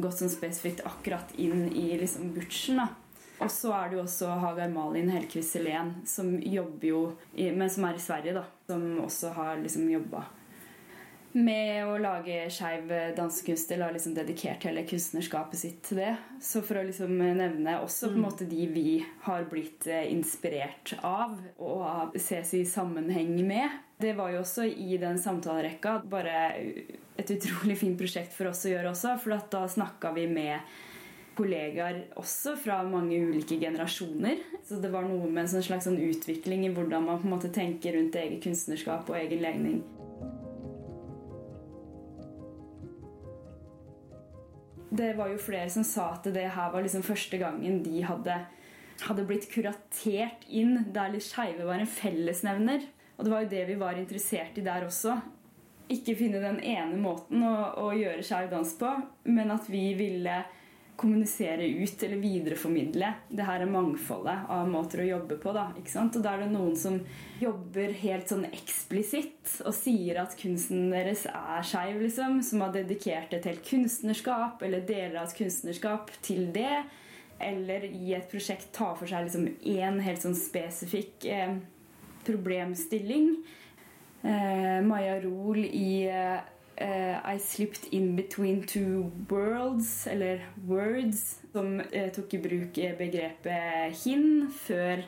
gått 0.00 0.22
sånn 0.22 0.32
spesifikt 0.32 0.80
akkurat 0.88 1.34
inn 1.36 1.68
i 1.68 1.90
liksom 2.00 2.32
butchen. 2.32 2.80
da. 2.80 2.88
Og 3.36 3.50
så 3.52 3.72
er 3.76 3.90
det 3.90 3.98
jo 3.98 4.04
også 4.06 4.30
Hagar 4.40 4.70
Malin 4.72 5.10
Hellquist 5.12 5.56
Selén, 5.56 5.92
som 6.08 6.32
jobber 6.40 6.88
jo 6.88 7.02
i, 7.34 7.50
men 7.52 7.68
som 7.70 7.84
er 7.84 7.98
i 7.98 8.02
Sverige, 8.02 8.38
da. 8.38 8.46
Som 8.70 8.88
også 9.04 9.34
har 9.36 9.60
liksom 9.60 9.90
jobba 9.92 10.24
med 11.36 11.84
å 11.84 11.96
lage 12.00 12.46
skeiv 12.52 12.88
dansekunst 13.16 13.70
eller 13.72 13.90
har 13.90 13.96
liksom 13.96 14.14
dedikert 14.16 14.64
hele 14.64 14.86
kunstnerskapet 14.88 15.60
sitt 15.60 15.82
til 15.84 16.00
det. 16.00 16.14
Så 16.40 16.62
for 16.64 16.80
å 16.80 16.84
liksom 16.86 17.12
nevne 17.20 17.76
også 17.82 18.08
på 18.08 18.16
en 18.16 18.22
mm. 18.22 18.24
måte 18.24 18.48
de 18.48 18.68
vi 18.72 18.94
har 19.26 19.44
blitt 19.50 19.88
eh, 19.90 20.06
inspirert 20.12 20.94
av 21.04 21.36
og 21.60 22.16
ses 22.16 22.54
i 22.56 22.62
sammenheng 22.68 23.34
med. 23.46 23.82
Det 24.00 24.14
var 24.16 24.32
jo 24.32 24.42
også 24.42 24.64
i 24.68 24.96
den 25.00 25.20
samtalerekka 25.20 25.98
bare 26.08 26.48
et 27.16 27.32
utrolig 27.36 27.78
fint 27.80 27.98
prosjekt 28.00 28.32
for 28.36 28.50
oss 28.52 28.64
å 28.64 28.72
gjøre 28.72 28.94
også. 28.94 29.16
For 29.20 29.36
da 29.52 29.66
snakka 29.68 30.14
vi 30.16 30.28
med 30.30 30.76
kollegaer 31.36 32.02
også 32.18 32.56
fra 32.60 32.80
mange 32.88 33.18
ulike 33.20 33.58
generasjoner. 33.60 34.40
Så 34.66 34.80
det 34.82 34.92
var 34.94 35.06
noe 35.08 35.28
med 35.28 35.44
en 35.44 35.52
sånn 35.56 35.66
slags 35.66 35.88
sånn 35.88 36.00
utvikling 36.00 36.64
i 36.66 36.72
hvordan 36.72 37.06
man 37.06 37.20
på 37.20 37.28
en 37.28 37.36
måte 37.36 37.52
tenker 37.54 37.98
rundt 37.98 38.18
eget 38.18 38.42
kunstnerskap 38.44 39.12
og 39.12 39.20
egen 39.20 39.44
legning. 39.44 39.84
det 44.96 45.12
var 45.16 45.30
jo 45.30 45.40
flere 45.40 45.70
som 45.72 45.84
sa 45.86 46.10
at 46.14 46.28
det 46.34 46.48
her 46.54 46.72
var 46.72 46.84
liksom 46.84 47.04
første 47.06 47.38
gangen 47.40 47.80
de 47.84 48.02
hadde, 48.06 48.36
hadde 49.02 49.24
blitt 49.28 49.48
kuratert 49.52 50.46
inn 50.48 50.78
der 50.94 51.12
litt 51.12 51.26
skeive 51.26 51.66
var 51.66 51.82
en 51.82 51.90
fellesnevner. 51.90 52.86
Og 53.16 53.24
det 53.24 53.32
var 53.32 53.44
jo 53.44 53.52
det 53.52 53.64
vi 53.70 53.80
var 53.80 53.98
interessert 53.98 54.58
i 54.58 54.64
der 54.64 54.86
også. 54.86 55.16
Ikke 55.92 56.16
finne 56.18 56.42
den 56.42 56.60
ene 56.60 56.98
måten 57.00 57.44
å, 57.46 57.54
å 57.86 57.90
gjøre 57.96 58.24
skeiv 58.26 58.50
dans 58.52 58.72
på, 58.78 58.92
men 59.30 59.52
at 59.54 59.68
vi 59.70 59.88
ville 59.98 60.40
kommunisere 60.96 61.66
ut 61.66 62.02
eller 62.02 62.20
videreformidle 62.20 63.12
det 63.28 63.46
her 63.46 63.62
er 63.62 63.70
mangfoldet 63.70 64.48
av 64.52 64.68
måter 64.70 65.02
å 65.02 65.08
jobbe 65.10 65.38
på. 65.42 65.52
da, 65.52 65.68
ikke 65.78 65.92
sant? 65.92 66.16
Og 66.16 66.24
da 66.24 66.34
er 66.34 66.44
det 66.44 66.52
noen 66.54 66.76
som 66.78 66.98
jobber 67.40 67.92
helt 68.00 68.32
sånn 68.32 68.46
eksplisitt 68.48 69.58
og 69.66 69.74
sier 69.76 70.22
at 70.22 70.36
kunsten 70.40 70.90
deres 70.94 71.26
er 71.30 71.66
skeiv, 71.66 72.00
liksom. 72.02 72.40
Som 72.46 72.64
har 72.64 72.72
dedikert 72.74 73.34
et 73.36 73.48
helt 73.48 73.64
kunstnerskap 73.66 74.62
eller 74.66 74.86
deler 74.88 75.20
av 75.20 75.28
et 75.28 75.38
kunstnerskap 75.38 76.14
til 76.22 76.48
det. 76.56 76.84
eller 77.38 77.82
i 77.84 78.14
et 78.16 78.30
prosjekt 78.30 78.70
ta 78.72 78.94
for 78.96 79.04
seg 79.04 79.26
liksom 79.26 79.42
én 79.68 79.98
helt 80.00 80.22
sånn 80.22 80.36
spesifikk 80.38 81.26
eh, 81.28 81.58
problemstilling. 82.24 83.26
Eh, 84.22 84.78
Maja 84.80 85.18
Rol 85.20 85.60
i 85.66 86.06
eh, 86.08 86.40
I 86.76 87.38
Slipped 87.40 87.86
In 87.96 88.10
Between 88.18 88.62
Two 88.68 89.10
Worlds, 89.30 90.06
eller 90.12 90.42
Words, 90.68 91.38
som 91.52 91.78
uh, 91.80 92.08
tok 92.12 92.34
i 92.36 92.40
bruk 92.44 92.80
begrepet 92.98 93.96
hin 94.02 94.50
før 94.52 95.00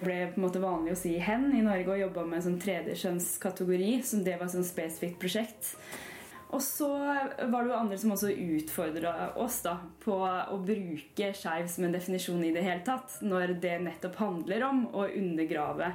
det 0.00 0.06
ble 0.06 0.20
på 0.32 0.40
en 0.40 0.44
måte 0.46 0.60
vanlig 0.62 0.94
å 0.94 0.98
si 0.98 1.10
hen 1.20 1.50
i 1.52 1.64
Norge, 1.64 1.92
og 1.92 2.00
jobba 2.00 2.22
med 2.24 2.38
en 2.38 2.44
sånn 2.46 2.60
tredjekjønnskategori, 2.62 3.90
som 4.08 4.22
det 4.24 4.38
var 4.38 4.48
et 4.48 4.54
sånn 4.54 4.64
spesifikt 4.64 5.18
prosjekt. 5.20 5.74
Og 6.50 6.62
så 6.64 6.88
var 6.88 7.60
det 7.60 7.68
jo 7.68 7.76
andre 7.76 7.98
som 8.00 8.14
også 8.14 8.32
utfordra 8.32 9.12
oss 9.38 9.60
da, 9.66 9.76
på 10.02 10.16
å 10.24 10.56
bruke 10.64 11.28
skeiv 11.36 11.68
som 11.70 11.86
en 11.86 11.94
definisjon 11.94 12.40
i 12.48 12.54
det 12.54 12.64
hele 12.64 12.82
tatt, 12.86 13.20
når 13.20 13.54
det 13.62 13.76
nettopp 13.84 14.16
handler 14.18 14.64
om 14.66 14.86
å 14.88 15.04
undergrave 15.06 15.92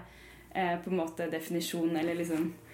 eh, 0.53 0.77
på 0.79 0.93
en 0.93 1.01
måte 1.01 1.27
definisjonen, 1.33 1.97
eller 1.99 2.21
liksom 2.21 2.47
eh, 2.53 2.64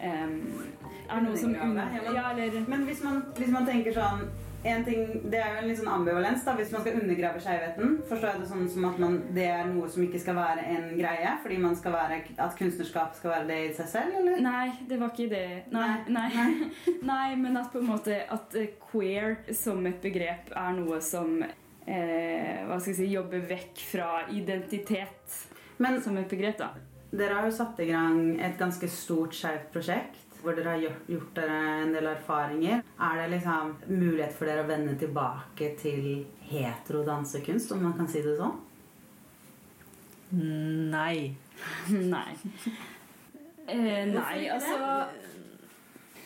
Er 0.00 1.24
noe 1.24 1.36
som 1.36 1.52
ja, 1.54 2.30
Men 2.68 2.86
hvis 2.88 3.02
man, 3.04 3.24
hvis 3.36 3.50
man 3.52 3.66
tenker 3.68 3.96
sånn 3.96 4.30
en 4.62 4.82
ting, 4.84 5.30
Det 5.32 5.38
er 5.40 5.54
jo 5.54 5.60
en 5.62 5.68
litt 5.70 5.78
sånn 5.78 5.88
ambivalens 5.88 6.42
da, 6.44 6.52
hvis 6.58 6.72
man 6.74 6.82
skal 6.84 6.98
undergrave 7.00 7.40
skjevheten. 7.40 7.94
Forstår 8.10 8.28
jeg 8.28 8.42
det 8.42 8.48
sånn 8.50 8.66
som 8.68 8.86
at 8.90 8.98
man, 9.00 9.14
det 9.36 9.46
er 9.48 9.70
noe 9.70 9.88
som 9.88 10.04
ikke 10.04 10.20
skal 10.20 10.36
være 10.36 10.66
en 10.74 10.90
greie? 10.98 11.30
Fordi 11.40 11.60
man 11.62 11.78
skal 11.78 11.96
være, 11.96 12.18
at 12.36 12.58
kunstnerskap 12.58 13.16
skal 13.16 13.34
være 13.34 13.48
det 13.48 13.60
i 13.62 13.70
seg 13.78 13.88
selv, 13.94 14.18
eller? 14.20 14.42
Nei, 14.44 14.66
det 14.90 15.00
var 15.00 15.14
ikke 15.14 15.30
det. 15.32 15.46
Nei, 15.72 15.94
nei. 16.12 16.26
nei. 16.36 16.68
nei 17.08 17.30
men 17.44 17.56
at 17.60 17.72
på 17.72 17.80
en 17.80 17.88
måte 17.88 18.20
at 18.28 18.58
eh, 18.60 18.74
queer 18.90 19.40
som 19.56 19.80
et 19.88 20.00
begrep 20.04 20.52
er 20.52 20.76
noe 20.76 21.00
som 21.04 21.40
eh, 21.40 22.60
hva 22.68 22.76
skal 22.76 22.92
jeg 22.92 23.00
si, 23.00 23.08
jobber 23.14 23.48
vekk 23.48 23.80
fra 23.94 24.10
identitet 24.28 25.40
men, 25.80 26.02
som 26.04 26.16
et 26.20 26.28
begrep, 26.28 26.58
da. 26.60 26.74
Dere 27.10 27.34
har 27.34 27.46
jo 27.48 27.54
satt 27.54 27.80
i 27.82 27.88
gang 27.90 28.38
et 28.38 28.58
ganske 28.58 28.88
stort 28.90 29.34
skjevt 29.34 29.70
prosjekt 29.74 30.26
hvor 30.40 30.56
dere 30.56 30.72
har 30.72 30.84
gjort 31.10 31.34
dere 31.36 31.56
en 31.82 31.92
del 31.92 32.06
erfaringer. 32.14 32.82
Er 32.96 33.18
det 33.20 33.26
liksom 33.34 33.74
mulighet 33.90 34.32
for 34.36 34.48
dere 34.48 34.64
å 34.64 34.68
vende 34.70 34.94
tilbake 35.00 35.74
til 35.80 36.06
hetero 36.48 37.02
dansekunst, 37.04 37.72
om 37.74 37.84
man 37.84 37.96
kan 37.98 38.08
si 38.08 38.22
det 38.24 38.38
sånn? 38.38 38.56
Nei. 40.90 41.34
nei. 42.14 42.30
Eh, 43.66 44.06
nei, 44.08 44.36
altså 44.50 44.78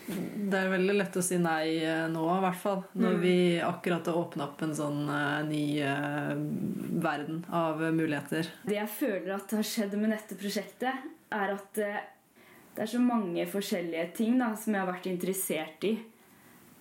Det 0.07 0.59
er 0.59 0.73
veldig 0.73 0.95
lett 0.99 1.17
å 1.17 1.23
si 1.25 1.39
nei 1.41 1.79
eh, 1.81 2.05
nå, 2.13 2.25
i 2.29 2.43
hvert 2.45 2.61
fall. 2.61 2.83
Når 2.93 3.15
mm. 3.17 3.21
vi 3.23 3.37
akkurat 3.65 4.11
har 4.11 4.19
åpna 4.21 4.49
opp 4.49 4.65
en 4.67 4.75
sånn 4.77 5.05
uh, 5.09 5.41
ny 5.49 5.65
uh, 5.81 6.35
verden 7.05 7.41
av 7.49 7.81
muligheter. 7.95 8.51
Det 8.69 8.77
jeg 8.77 8.93
føler 8.99 9.33
at 9.39 9.55
har 9.57 9.69
skjedd 9.69 9.97
med 10.01 10.13
dette 10.13 10.37
prosjektet, 10.41 11.07
er 11.35 11.55
at 11.55 11.81
det 12.75 12.83
er 12.83 12.91
så 12.91 13.01
mange 13.03 13.47
forskjellige 13.49 14.11
ting 14.19 14.37
da, 14.39 14.53
som 14.59 14.75
jeg 14.75 14.83
har 14.83 14.91
vært 14.91 15.09
interessert 15.11 15.87
i 15.89 15.95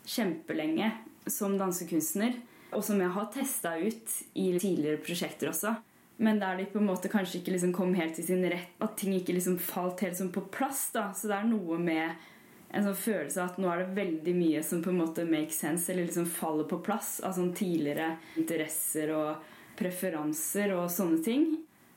kjempelenge 0.10 0.92
som 1.30 1.56
dansekunstner. 1.58 2.36
Og 2.74 2.82
som 2.86 3.02
jeg 3.02 3.14
har 3.14 3.28
testa 3.34 3.76
ut 3.78 4.14
i 4.34 4.48
tidligere 4.58 5.02
prosjekter 5.02 5.52
også. 5.52 5.76
Men 6.24 6.40
der 6.42 6.58
de 6.58 6.66
på 6.70 6.80
en 6.82 6.88
måte 6.90 7.10
kanskje 7.12 7.40
ikke 7.40 7.54
liksom 7.56 7.74
kom 7.76 7.94
helt 7.98 8.16
til 8.18 8.26
sin 8.26 8.46
rett. 8.50 8.74
At 8.82 8.96
ting 8.98 9.14
ikke 9.18 9.36
liksom 9.38 9.60
falt 9.62 10.02
helt 10.06 10.18
sånn 10.18 10.34
på 10.34 10.46
plass. 10.54 10.88
da. 10.94 11.12
Så 11.14 11.30
det 11.30 11.38
er 11.38 11.50
noe 11.50 11.78
med 11.82 12.30
en 12.74 12.88
sånn 12.88 12.98
følelse 12.98 13.42
av 13.42 13.52
at 13.52 13.60
nå 13.62 13.70
er 13.70 13.84
det 13.84 13.98
veldig 13.98 14.34
mye 14.38 14.64
som 14.66 14.82
på 14.84 14.90
en 14.90 15.02
måte 15.04 15.28
makes 15.30 15.60
sense, 15.62 15.92
eller 15.92 16.08
liksom 16.08 16.26
faller 16.26 16.66
på 16.70 16.82
plass 16.86 17.20
av 17.24 17.36
sånn 17.38 17.54
tidligere 17.58 18.16
interesser 18.42 19.14
og 19.14 19.52
preferanser 19.78 20.74
og 20.78 20.90
sånne 20.92 21.22
ting. 21.26 21.46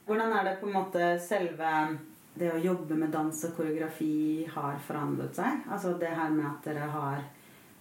Hvordan 0.06 0.36
er 0.36 0.44
det 0.50 0.58
på 0.60 0.68
en 0.68 0.76
måte 0.76 1.08
selve 1.24 1.70
det 2.36 2.50
å 2.52 2.60
jobbe 2.60 2.96
med 2.98 3.12
dans 3.14 3.38
og 3.48 3.56
koreografi 3.56 4.44
har 4.52 4.76
forandret 4.84 5.38
seg. 5.38 5.64
Altså 5.72 5.94
det 6.00 6.12
her 6.18 6.32
med 6.34 6.44
at 6.50 6.68
dere 6.68 6.88
har 6.92 7.22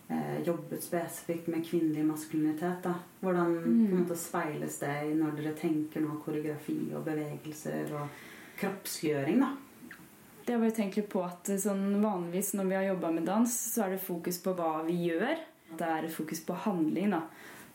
eh, 0.08 0.38
jobbet 0.48 0.84
spesifikt 0.84 1.50
med 1.52 1.66
kvinnelig 1.68 2.06
maskulinitet. 2.08 2.80
Da. 2.86 2.96
Hvordan 3.20 3.52
mm. 3.52 3.60
på 3.66 3.74
en 3.74 3.82
mm. 3.82 3.98
måte 4.00 4.20
speiles 4.20 4.80
det 4.80 4.96
når 5.20 5.36
dere 5.42 5.56
tenker 5.60 6.06
nå 6.06 6.16
koreografi 6.24 6.80
og 6.96 7.04
bevegelser 7.08 7.92
og 8.00 8.24
kroppsgjøring? 8.62 9.44
da? 9.44 9.52
Har 10.46 10.62
vi 10.62 10.72
tenkt 10.72 11.00
litt 11.00 11.10
på 11.10 11.24
at 11.26 11.50
sånn 11.62 12.02
Vanligvis 12.04 12.54
når 12.54 12.70
vi 12.70 12.76
har 12.78 12.88
jobba 12.92 13.12
med 13.16 13.26
dans, 13.26 13.50
så 13.50 13.86
er 13.86 13.96
det 13.96 14.04
fokus 14.06 14.38
på 14.44 14.54
hva 14.58 14.84
vi 14.86 15.00
gjør. 15.08 15.40
Det 15.76 15.88
er 15.90 16.08
fokus 16.14 16.44
på 16.46 16.58
handling. 16.66 17.16
da. 17.16 17.24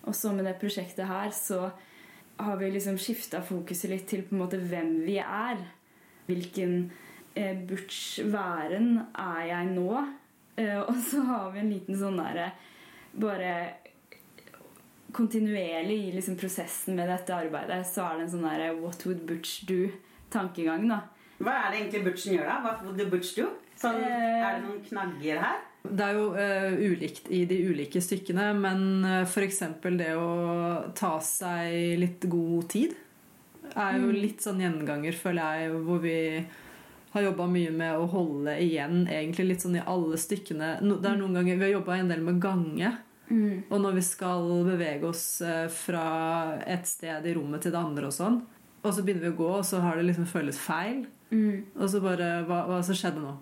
Og 0.06 0.14
så 0.14 0.33
med 0.33 0.46
det 0.46 0.59
prosjektet 0.61 1.09
her 1.11 1.33
så 1.35 1.70
har 2.40 2.56
vi 2.56 2.70
liksom 2.70 2.96
skifta 2.98 3.42
fokuset 3.44 3.90
litt 3.90 4.06
til 4.09 4.22
på 4.24 4.37
en 4.37 4.42
måte 4.44 4.61
hvem 4.62 5.00
vi 5.04 5.18
er 5.20 5.61
hvilken 6.30 6.90
eh, 7.35 7.59
butch 7.68 8.20
væren 8.30 9.02
er 9.18 9.42
jeg 9.50 9.70
nå? 9.74 9.90
Eh, 10.56 10.78
og 10.80 10.96
så 11.11 11.24
har 11.26 11.50
vi 11.54 11.62
en 11.62 11.72
liten 11.74 11.98
sånn 11.98 12.20
derre 12.20 12.52
Bare 13.11 13.52
kontinuerlig 15.11 15.96
i 16.06 16.11
liksom 16.14 16.37
prosessen 16.38 16.94
med 16.94 17.09
dette 17.11 17.35
arbeidet 17.35 17.80
så 17.90 18.04
er 18.06 18.20
det 18.20 18.28
en 18.28 18.33
sånn 18.37 18.46
derre 18.46 18.76
What 18.78 19.02
would 19.09 19.24
butch 19.26 19.64
do-tankegang. 19.66 20.87
da. 20.87 21.00
Hva 21.40 21.57
er 21.57 21.72
det 21.72 21.81
egentlig 21.81 22.05
butchen 22.05 22.37
gjør, 22.37 22.48
da? 22.48 22.57
Hva 22.64 22.94
the 22.96 23.09
butch 23.09 23.35
do? 23.38 23.48
Sånn, 23.81 24.00
eh, 24.05 24.40
er 24.44 24.59
det 24.59 24.64
noen 24.66 24.81
knagger 24.85 25.40
her? 25.40 25.61
Det 25.81 26.05
er 26.05 26.16
jo 26.18 26.26
uh, 26.37 26.74
ulikt 26.92 27.31
i 27.33 27.46
de 27.48 27.57
ulike 27.70 28.03
stykkene, 28.05 28.50
men 28.61 28.83
uh, 29.07 29.22
f.eks. 29.24 29.62
det 29.96 30.11
å 30.20 30.33
ta 30.92 31.14
seg 31.24 31.96
litt 32.03 32.26
god 32.29 32.66
tid 32.68 32.98
er 33.70 33.98
jo 33.98 34.11
mm. 34.11 34.18
litt 34.18 34.42
sånn 34.44 34.61
gjenganger, 34.62 35.16
føler 35.16 35.62
jeg, 35.62 35.79
hvor 35.87 36.03
vi 36.03 36.16
har 37.11 37.26
jobba 37.26 37.46
mye 37.50 37.70
med 37.74 37.98
å 37.98 38.09
holde 38.11 38.55
igjen 38.62 39.05
egentlig 39.11 39.48
litt 39.48 39.64
sånn 39.64 39.79
i 39.81 39.87
alle 39.87 40.18
stykkene. 40.20 40.76
Det 40.83 41.11
er 41.11 41.18
noen 41.18 41.40
ganger 41.40 41.59
Vi 41.59 41.66
har 41.66 41.72
jobba 41.79 41.96
en 41.98 42.12
del 42.12 42.22
med 42.26 42.38
gange. 42.42 42.92
Mm. 43.31 43.66
Og 43.68 43.76
når 43.83 43.98
vi 43.98 44.05
skal 44.07 44.48
bevege 44.66 45.07
oss 45.07 45.24
eh, 45.46 45.66
fra 45.70 46.59
et 46.66 46.87
sted 46.90 47.26
i 47.26 47.35
rommet 47.37 47.62
til 47.62 47.74
det 47.74 47.79
andre, 47.79 48.09
og 48.09 48.14
sånn 48.14 48.40
Og 48.83 48.88
så 48.90 49.05
begynner 49.07 49.29
vi 49.29 49.35
å 49.35 49.38
gå, 49.38 49.50
og 49.61 49.66
så 49.66 49.83
har 49.85 49.98
det 49.98 50.09
liksom 50.09 50.26
føles 50.26 50.59
feil. 50.59 51.05
Mm. 51.30 51.66
Og 51.78 51.86
så 51.86 52.00
bare 52.02 52.40
Hva, 52.48 52.64
hva 52.66 52.80
som 52.82 52.96
skjedde 52.98 53.20
nå? 53.22 53.36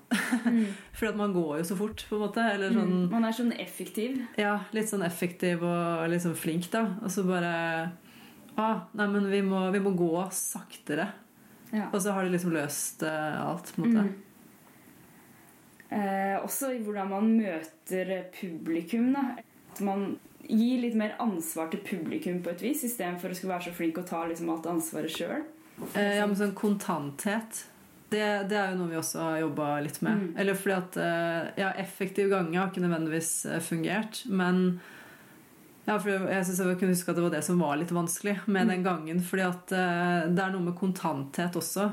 Mm. 0.44 0.66
For 0.98 1.16
man 1.16 1.32
går 1.32 1.62
jo 1.62 1.68
så 1.70 1.78
fort, 1.78 2.04
på 2.08 2.18
en 2.18 2.24
måte. 2.26 2.44
Sånn, 2.60 2.92
mm. 2.92 3.06
Man 3.12 3.24
er 3.24 3.36
sånn 3.36 3.54
effektiv. 3.56 4.20
Ja, 4.40 4.58
litt 4.76 4.90
sånn 4.90 5.06
effektiv 5.06 5.64
og 5.64 6.04
litt 6.12 6.24
sånn 6.26 6.36
flink, 6.38 6.68
da. 6.74 6.84
Og 7.00 7.12
så 7.12 7.24
bare 7.28 7.54
ah, 8.58 8.84
nei, 8.98 9.08
men 9.14 9.28
vi 9.32 9.42
må, 9.46 9.68
vi 9.74 9.82
må 9.82 9.94
gå 9.96 10.12
saktere. 10.34 11.10
Ja. 11.70 11.90
Og 11.92 12.00
så 12.02 12.14
har 12.16 12.24
de 12.24 12.32
liksom 12.32 12.54
løst 12.56 13.04
uh, 13.04 13.44
alt, 13.44 13.72
på 13.74 13.84
en 13.84 13.88
måte. 13.88 14.08
Mm. 14.08 14.24
Eh, 15.88 16.36
også 16.44 16.74
i 16.76 16.80
hvordan 16.84 17.12
man 17.12 17.30
møter 17.38 18.10
publikum. 18.34 19.12
Da. 19.14 19.38
At 19.72 19.80
man 19.84 20.10
gir 20.48 20.82
litt 20.82 20.96
mer 20.98 21.16
ansvar 21.22 21.70
til 21.72 21.80
publikum 21.84 22.42
på 22.44 22.52
et 22.52 22.64
vis, 22.64 22.84
istedenfor 22.88 23.32
å 23.32 23.36
skulle 23.36 23.54
være 23.56 23.68
så 23.68 23.76
flink 23.76 24.00
og 24.00 24.08
ta 24.08 24.24
liksom, 24.28 24.50
alt 24.52 24.68
ansvaret 24.68 25.12
sjøl. 25.12 25.44
Eh, 25.94 26.18
ja, 26.18 26.26
men 26.26 26.36
sånn 26.38 26.56
kontanthet 26.58 27.64
det, 28.08 28.48
det, 28.48 28.56
er 28.56 28.72
jo 28.72 28.78
noe 28.80 28.90
vi 28.90 28.96
også 28.96 29.20
har 29.20 29.40
jobba 29.42 29.68
litt 29.84 30.00
med. 30.04 30.20
Mm. 30.20 30.28
Eller 30.40 30.56
fordi 30.56 30.76
at 30.76 30.98
eh, 31.04 31.48
ja, 31.60 31.72
effektiv 31.76 32.30
gange 32.32 32.56
har 32.56 32.70
ikke 32.70 32.84
nødvendigvis 32.84 33.32
eh, 33.46 33.60
fungert, 33.64 34.22
men 34.32 34.80
ja, 35.84 35.96
for 35.96 36.12
jeg 36.12 36.44
synes 36.44 36.60
jeg 36.60 36.78
kunne 36.80 36.92
huske 36.92 37.12
at 37.12 37.18
det 37.18 37.24
var 37.24 37.32
det 37.32 37.42
som 37.44 37.60
var 37.60 37.78
litt 37.80 37.92
vanskelig 37.96 38.38
med 38.46 38.66
mm. 38.66 38.70
den 38.72 38.84
gangen. 38.84 39.20
fordi 39.24 39.44
at 39.46 39.72
uh, 39.72 40.26
det 40.28 40.42
er 40.44 40.52
noe 40.52 40.66
med 40.66 40.76
kontanthet 40.76 41.56
også. 41.56 41.88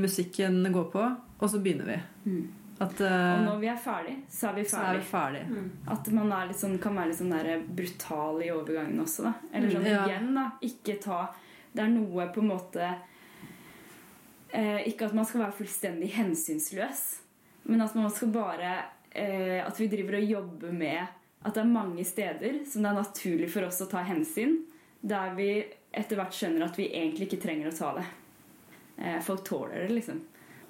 Musikken 0.00 0.64
går 0.74 0.86
på, 0.90 1.02
og 1.38 1.50
så 1.50 1.60
begynner 1.62 1.86
vi. 1.86 1.98
Mm. 2.24 2.46
At, 2.80 2.96
og 3.04 3.44
når 3.44 3.60
vi 3.60 3.68
er 3.70 3.76
ferdig, 3.78 4.14
så 4.32 4.48
er 4.48 4.56
vi 4.56 4.64
ferdig. 4.64 4.88
Er 4.88 4.96
vi 4.96 5.04
ferdig. 5.10 5.42
Mm. 5.52 5.68
At 5.92 6.08
man 6.16 6.32
sånn, 6.56 6.78
kan 6.82 6.96
være 6.98 7.12
litt 7.12 7.20
sånn 7.20 7.36
der 7.36 7.62
brutal 7.68 8.40
i 8.42 8.48
overgangen 8.50 9.04
også. 9.04 9.28
Da. 9.28 9.34
Eller 9.52 9.76
sånn 9.76 9.86
ja. 9.86 10.00
igjen, 10.08 10.32
da. 10.34 10.48
Ikke 10.66 10.96
ta 11.04 11.20
Det 11.70 11.84
er 11.84 11.92
noe 11.92 12.26
på 12.32 12.42
en 12.42 12.50
måte 12.50 12.88
Ikke 14.52 15.06
at 15.08 15.14
man 15.16 15.24
skal 15.24 15.46
være 15.46 15.56
fullstendig 15.56 16.10
hensynsløs, 16.12 16.98
men 17.64 17.80
at 17.80 17.94
man 17.96 18.10
skal 18.12 18.28
bare 18.34 18.72
At 19.14 19.80
vi 19.80 19.86
driver 19.88 20.18
og 20.18 20.26
jobber 20.28 20.74
med 20.76 21.06
at 21.42 21.54
det 21.54 21.62
er 21.62 21.70
mange 21.70 22.04
steder 22.06 22.60
som 22.68 22.84
det 22.84 22.90
er 22.90 22.98
naturlig 22.98 23.48
for 23.50 23.66
oss 23.66 23.80
å 23.82 23.88
ta 23.90 24.02
hensyn, 24.06 24.60
der 25.02 25.32
vi 25.34 25.48
etter 25.92 26.18
hvert 26.18 26.36
skjønner 26.36 26.68
at 26.68 26.78
vi 26.78 26.90
egentlig 26.92 27.28
ikke 27.28 27.42
trenger 27.42 27.70
å 27.70 27.76
ta 27.76 27.90
det. 27.98 28.04
Eh, 29.02 29.18
folk 29.24 29.42
tåler 29.44 29.82
det, 29.82 29.90
liksom. 29.96 30.20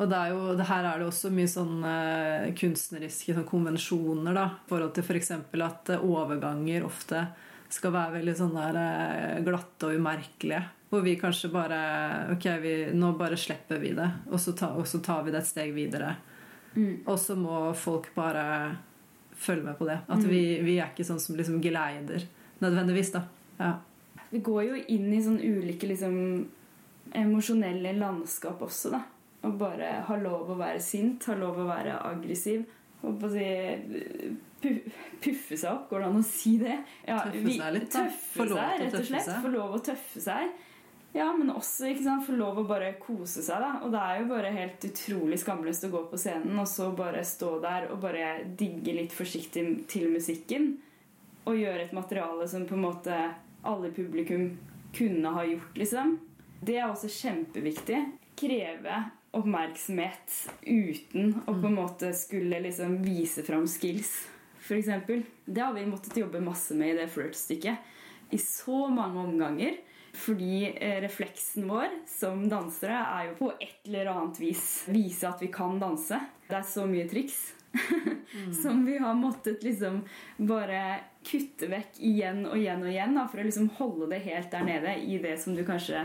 Og 0.00 0.08
det 0.08 0.18
er 0.18 0.32
jo, 0.32 0.54
det 0.56 0.66
her 0.66 0.88
er 0.88 0.98
det 0.98 1.06
også 1.06 1.30
mye 1.34 1.50
sånn 1.50 1.82
uh, 1.84 2.48
kunstneriske 2.58 3.36
sånn 3.36 3.46
konvensjoner. 3.46 4.34
da, 4.34 4.46
I 4.56 4.70
forhold 4.70 4.94
til 4.96 5.04
f.eks. 5.04 5.32
For 5.52 5.64
at 5.66 5.92
uh, 5.92 6.06
overganger 6.08 6.86
ofte 6.88 7.26
skal 7.72 7.92
være 7.94 8.16
veldig 8.16 8.34
sånn 8.38 8.56
der 8.56 8.78
uh, 8.80 9.42
glatte 9.44 9.90
og 9.90 10.00
umerkelige. 10.00 10.62
Hvor 10.93 11.01
vi 11.01 11.14
kanskje 11.16 11.49
bare 11.49 11.80
Ok, 12.34 12.45
vi, 12.61 12.72
nå 12.93 13.14
bare 13.16 13.38
slipper 13.40 13.80
vi 13.80 13.95
det, 13.97 14.11
og 14.28 14.40
så, 14.40 14.53
ta, 14.53 14.74
og 14.76 14.84
så 14.88 15.01
tar 15.01 15.22
vi 15.24 15.32
det 15.32 15.40
et 15.40 15.49
steg 15.49 15.72
videre. 15.72 16.14
Mm. 16.74 17.05
Og 17.07 17.16
så 17.20 17.36
må 17.36 17.70
folk 17.76 18.11
bare 18.14 18.45
følge 19.32 19.64
med 19.64 19.78
på 19.78 19.88
det. 19.88 19.99
At 20.07 20.20
mm. 20.20 20.28
vi, 20.28 20.43
vi, 20.64 20.76
er 20.78 20.93
ikke 20.93 21.07
sånn 21.09 21.20
som 21.20 21.38
liksom 21.38 21.62
geleider 21.64 22.26
nødvendigvis. 22.61 23.12
da. 23.16 23.24
Ja. 23.59 23.72
Vi 24.30 24.40
går 24.45 24.62
jo 24.68 24.82
inn 24.95 25.09
i 25.12 25.22
sånn 25.24 25.40
ulike 25.40 25.88
liksom 25.88 26.14
emosjonelle 27.18 27.93
landskap 27.99 28.62
også, 28.64 28.93
da. 28.95 29.03
Og 29.49 29.57
bare 29.59 29.97
ha 30.07 30.16
lov 30.20 30.53
å 30.55 30.61
være 30.61 30.80
sint, 30.80 31.24
ha 31.28 31.34
lov 31.36 31.59
å 31.64 31.68
være 31.68 31.99
aggressiv. 32.12 32.62
Og 33.03 33.16
på 33.18 33.26
å 33.26 33.32
si 33.32 33.49
puffe 34.62 35.57
seg 35.59 35.70
opp, 35.72 35.88
går 35.90 36.05
det 36.05 36.11
an 36.11 36.20
å 36.20 36.26
si 36.26 36.53
det? 36.61 36.76
Ja, 37.09 37.18
tøffe 37.24 37.57
seg 37.57 37.72
litt, 37.74 37.88
da. 37.90 38.05
Tøffe 38.05 38.47
seg, 38.53 38.76
rett 38.84 39.01
og 39.01 39.09
slett. 39.09 39.32
Få 39.43 39.51
lov 39.57 39.74
å 39.74 39.82
tøffe 39.90 40.22
seg. 40.22 40.53
Ja, 41.12 41.28
men 41.36 41.50
også 41.52 41.90
ikke 41.90 42.06
sant, 42.06 42.24
få 42.24 42.34
lov 42.38 42.62
å 42.62 42.66
bare 42.68 42.94
kose 43.00 43.42
seg. 43.44 43.60
da 43.60 43.82
Og 43.84 43.92
det 43.92 44.00
er 44.00 44.20
jo 44.22 44.30
bare 44.30 44.52
helt 44.54 44.86
utrolig 44.88 45.38
skamløst 45.42 45.84
å 45.84 45.92
gå 45.92 46.02
på 46.08 46.20
scenen 46.20 46.58
og 46.58 46.68
så 46.70 46.88
bare 46.96 47.24
stå 47.28 47.58
der 47.60 47.90
og 47.92 48.00
bare 48.04 48.46
digge 48.58 48.94
litt 48.96 49.12
forsiktig 49.12 49.66
til 49.92 50.08
musikken. 50.14 50.76
Og 51.44 51.58
gjøre 51.58 51.88
et 51.88 51.96
materiale 51.96 52.46
som 52.48 52.64
på 52.68 52.78
en 52.78 52.86
måte 52.86 53.18
alle 53.62 53.90
publikum 53.92 54.54
kunne 54.96 55.32
ha 55.34 55.44
gjort, 55.46 55.76
liksom. 55.78 56.16
Det 56.62 56.78
er 56.78 56.88
også 56.88 57.10
kjempeviktig. 57.10 57.98
Kreve 58.38 59.02
oppmerksomhet 59.36 60.34
uten 60.62 61.32
å 61.46 61.54
på 61.54 61.68
en 61.68 61.76
måte 61.76 62.12
skulle 62.16 62.60
liksom 62.64 62.98
vise 63.04 63.44
fram 63.46 63.66
skills, 63.70 64.12
f.eks. 64.62 64.90
Det 65.44 65.62
har 65.62 65.72
vi 65.76 65.86
måttet 65.88 66.20
jobbe 66.20 66.42
masse 66.44 66.76
med 66.78 66.94
i 66.94 66.98
det 67.00 67.08
flørtstykket 67.12 68.32
i 68.32 68.38
så 68.40 68.86
mange 68.92 69.24
omganger. 69.26 69.80
Fordi 70.12 70.76
eh, 70.76 71.00
refleksen 71.00 71.64
vår 71.68 71.88
som 72.08 72.44
dansere 72.48 72.98
er 73.00 73.30
jo 73.30 73.38
på 73.38 73.50
et 73.56 73.88
eller 73.88 74.12
annet 74.12 74.40
vis 74.42 74.66
vise 74.92 75.28
at 75.28 75.40
vi 75.40 75.48
kan 75.52 75.78
danse. 75.80 76.18
Det 76.48 76.58
er 76.58 76.66
så 76.68 76.84
mye 76.88 77.08
triks 77.08 77.38
mm. 78.36 78.52
som 78.52 78.84
vi 78.84 78.98
har 79.00 79.14
måttet 79.16 79.64
liksom 79.64 80.02
bare 80.36 81.00
kutte 81.24 81.70
vekk 81.70 82.00
igjen 82.04 82.44
og 82.44 82.58
igjen 82.58 82.84
og 82.84 82.90
igjen 82.92 83.16
da, 83.16 83.24
for 83.30 83.40
å 83.40 83.46
liksom 83.46 83.70
holde 83.78 84.10
det 84.12 84.20
helt 84.26 84.52
der 84.52 84.66
nede 84.68 84.96
i 85.00 85.16
det 85.22 85.38
som 85.40 85.56
du 85.56 85.64
kanskje 85.64 86.04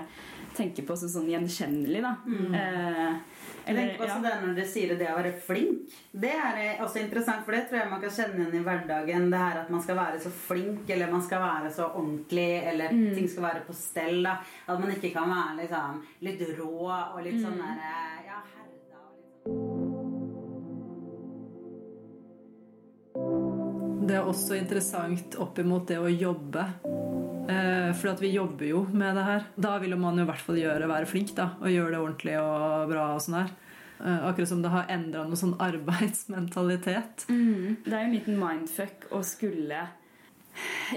tenker 0.55 0.88
på 0.88 0.95
som 0.97 1.12
sånn 1.12 1.32
gjenkjennelig. 1.34 2.03
da. 2.05 2.16
Mm. 2.26 2.55
Eh, 2.55 3.37
eller, 3.68 3.82
tenker 3.82 4.03
også 4.05 4.15
ja. 4.15 4.24
det 4.24 4.36
når 4.41 4.53
dere 4.57 4.70
sier 4.72 4.93
det 4.97 5.09
å 5.11 5.18
være 5.18 5.34
flink. 5.47 5.95
Det 6.11 6.34
er 6.34 6.59
eh, 6.63 6.84
også 6.86 7.01
interessant, 7.03 7.43
for 7.45 7.51
det 7.55 7.63
tror 7.68 7.80
jeg 7.82 7.91
man 7.91 8.03
kan 8.03 8.13
kjenne 8.18 8.38
igjen 8.41 8.57
i 8.59 8.65
hverdagen. 8.68 9.30
Det 9.34 9.41
her 9.43 9.55
at 9.63 9.70
man 9.74 9.84
skal 9.84 9.99
være 9.99 10.18
så 10.24 10.32
flink, 10.34 10.84
eller 10.95 11.07
man 11.11 11.24
skal 11.26 11.39
være 11.43 11.70
så 11.78 11.86
ordentlig, 11.89 12.51
eller 12.72 12.88
mm. 12.95 13.07
ting 13.18 13.28
skal 13.32 13.47
være 13.49 13.61
på 13.68 13.74
stell. 13.78 14.20
Da. 14.26 14.34
At 14.68 14.78
man 14.82 14.91
ikke 14.95 15.11
kan 15.15 15.28
være 15.34 15.53
liksom, 15.61 15.91
litt 16.28 16.41
rå 16.57 16.76
og 16.88 17.20
litt 17.26 17.39
sånn 17.41 17.57
mm. 17.57 17.57
sånn 17.57 17.61
derre 17.63 17.91
ja, 18.28 18.38
herda 18.53 18.97
og 19.03 19.13
litt 19.13 19.47
sånn. 19.55 19.88
Det 24.07 24.15
er 24.15 24.24
også 24.24 24.55
interessant 24.55 25.36
opp 25.43 25.59
imot 25.59 25.89
det 25.89 25.99
å 25.99 26.07
jobbe. 26.07 26.97
Eh, 27.48 27.91
for 27.98 28.12
at 28.12 28.24
vi 28.24 28.34
jobber 28.34 28.68
jo 28.70 28.84
med 28.91 29.16
det 29.18 29.28
her. 29.28 29.48
Da 29.56 29.78
vil 29.84 29.95
man 30.00 30.20
jo 30.20 30.26
i 30.26 30.30
hvert 30.30 30.43
fall 30.43 30.60
gjøre, 30.60 30.89
være 30.89 31.10
flink 31.10 31.36
da, 31.38 31.52
og 31.62 31.72
gjøre 31.72 31.93
det 31.93 32.02
ordentlig 32.02 32.36
og 32.41 32.91
bra. 32.91 33.08
og 33.16 33.24
sånn 33.24 33.39
her. 33.41 33.54
Eh, 33.98 34.26
akkurat 34.30 34.52
som 34.52 34.62
det 34.62 34.74
har 34.74 34.91
endra 34.93 35.24
noe 35.26 35.39
sånn 35.39 35.56
arbeidsmentalitet. 35.64 37.30
Mm. 37.32 37.80
Det 37.86 37.93
er 37.93 38.04
jo 38.04 38.10
en 38.10 38.18
liten 38.20 38.41
mindfuck 38.41 39.10
å 39.16 39.24
skulle 39.26 39.88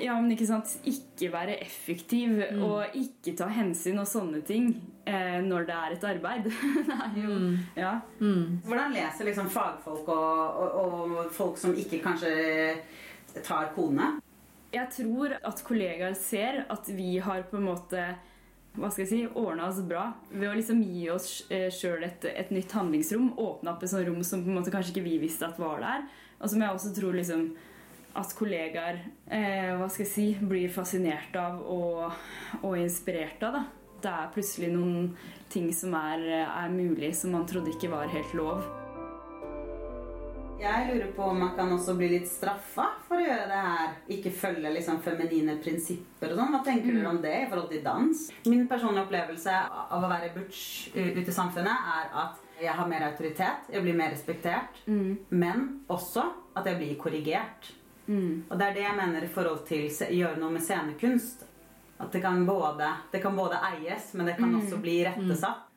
ja, 0.01 0.15
men 0.17 0.31
ikke 0.33 0.47
sant 0.49 0.71
Ikke 0.89 1.31
være 1.33 1.59
effektiv 1.61 2.39
mm. 2.39 2.63
og 2.65 2.95
ikke 2.97 3.35
ta 3.37 3.51
hensyn 3.53 4.01
og 4.01 4.09
sånne 4.09 4.41
ting 4.47 4.71
eh, 5.05 5.41
når 5.45 5.67
det 5.69 5.77
er 5.77 5.97
et 5.97 6.07
arbeid. 6.15 6.49
det 6.89 6.97
er 6.97 7.19
jo 7.21 7.35
mm. 7.35 7.53
Ja. 7.77 7.93
Mm. 8.21 8.61
Hvordan 8.65 8.97
leser 8.97 9.29
liksom 9.29 9.51
fagfolk 9.53 10.09
og, 10.09 10.65
og, 10.65 10.81
og, 10.85 11.21
folk 11.35 11.61
som 11.61 11.77
ikke 11.77 12.01
kanskje 12.05 12.33
tar 13.45 13.73
kone? 13.77 14.15
Jeg 14.71 14.87
tror 14.95 15.35
at 15.35 15.63
kollegaer 15.67 16.15
ser 16.15 16.65
at 16.71 16.91
vi 16.95 17.17
har 17.23 17.43
på 17.51 17.59
en 17.59 17.71
måte 17.73 18.05
hva 18.79 18.87
skal 18.93 19.03
jeg 19.03 19.11
si, 19.11 19.21
ordna 19.35 19.67
oss 19.67 19.81
bra 19.83 20.05
ved 20.31 20.47
å 20.47 20.55
liksom 20.55 20.79
gi 20.87 21.09
oss 21.11 21.31
eh, 21.51 21.67
sjøl 21.75 22.05
et, 22.07 22.23
et, 22.31 22.53
nytt 22.55 22.71
handlingsrom. 22.77 23.33
Åpne 23.35 23.73
opp 23.73 23.83
et 23.83 23.91
sånt 23.91 24.07
rom 24.07 24.23
som 24.27 24.45
på 24.45 24.53
en 24.53 24.61
måte 24.61 24.71
kanskje 24.71 24.95
ikke 24.95 25.09
vi 25.09 25.17
visste 25.25 25.49
at 25.49 25.59
var 25.59 25.83
der. 25.83 26.07
Og 26.39 26.53
som 26.53 26.63
jeg 26.63 26.77
også 26.77 26.93
tror 26.95 27.19
liksom 27.19 27.49
at 28.21 28.35
kollegaer 28.39 29.01
eh, 29.27 29.73
hva 29.79 29.89
skal 29.91 30.05
jeg 30.07 30.13
si, 30.13 30.29
blir 30.39 30.71
fascinert 30.71 31.35
av 31.39 31.59
og, 31.67 32.23
og 32.63 32.79
inspirert 32.79 33.43
av. 33.47 33.59
da. 33.59 33.65
Det 34.01 34.13
er 34.13 34.31
plutselig 34.37 34.71
noen 34.73 35.11
ting 35.53 35.67
som 35.77 35.99
er, 35.99 36.23
er 36.47 36.71
mulig, 36.73 37.11
som 37.19 37.35
man 37.35 37.51
trodde 37.51 37.75
ikke 37.75 37.91
var 37.93 38.09
helt 38.15 38.39
lov. 38.39 38.63
Jeg 40.61 40.89
lurer 40.91 41.13
på 41.17 41.23
om 41.23 41.39
man 41.41 41.55
kan 41.57 41.71
også 41.73 41.95
bli 41.97 42.11
litt 42.13 42.29
straffa 42.29 42.85
for 43.07 43.17
å 43.17 43.25
gjøre 43.25 43.47
det 43.49 43.61
her. 43.65 43.95
Ikke 44.13 44.33
følge 44.35 44.73
liksom 44.75 44.99
feminine 45.01 45.55
prinsipper 45.63 46.35
og 46.35 46.37
sånn. 46.37 46.53
Hva 46.53 46.61
tenker 46.67 46.93
mm. 46.93 46.99
du 47.01 47.09
om 47.09 47.21
det 47.23 47.33
i 47.39 47.47
forhold 47.49 47.71
til 47.73 47.83
dans? 47.87 48.25
Min 48.45 48.67
personlige 48.69 49.07
opplevelse 49.07 49.55
av 49.81 50.05
å 50.05 50.11
være 50.11 50.33
butch 50.35 50.91
ute 50.93 51.25
i 51.25 51.37
samfunnet 51.37 51.89
er 51.95 52.11
at 52.27 52.47
jeg 52.61 52.77
har 52.77 52.91
mer 52.91 53.07
autoritet, 53.07 53.71
jeg 53.73 53.81
blir 53.87 53.97
mer 53.97 54.13
respektert, 54.13 54.83
mm. 54.85 55.33
men 55.33 55.63
også 55.89 56.27
at 56.53 56.69
jeg 56.69 56.77
blir 56.77 56.99
korrigert. 57.01 57.71
Mm. 58.05 58.51
Og 58.51 58.53
det 58.61 58.67
er 58.67 58.77
det 58.77 58.85
jeg 58.85 58.99
mener 58.99 59.25
i 59.25 59.33
forhold 59.33 59.65
til 59.71 59.89
å 59.89 60.11
gjøre 60.19 60.43
noe 60.43 60.59
med 60.59 60.67
scenekunst. 60.67 61.47
At 62.01 62.13
det 62.13 62.21
kan 62.21 62.45
både, 62.45 62.93
det 63.13 63.25
kan 63.25 63.37
både 63.37 63.65
eies, 63.73 64.13
men 64.13 64.29
det 64.29 64.37
kan 64.37 64.53
mm. 64.53 64.61
også 64.61 64.85
bli 64.85 65.01
rettesatt. 65.09 65.70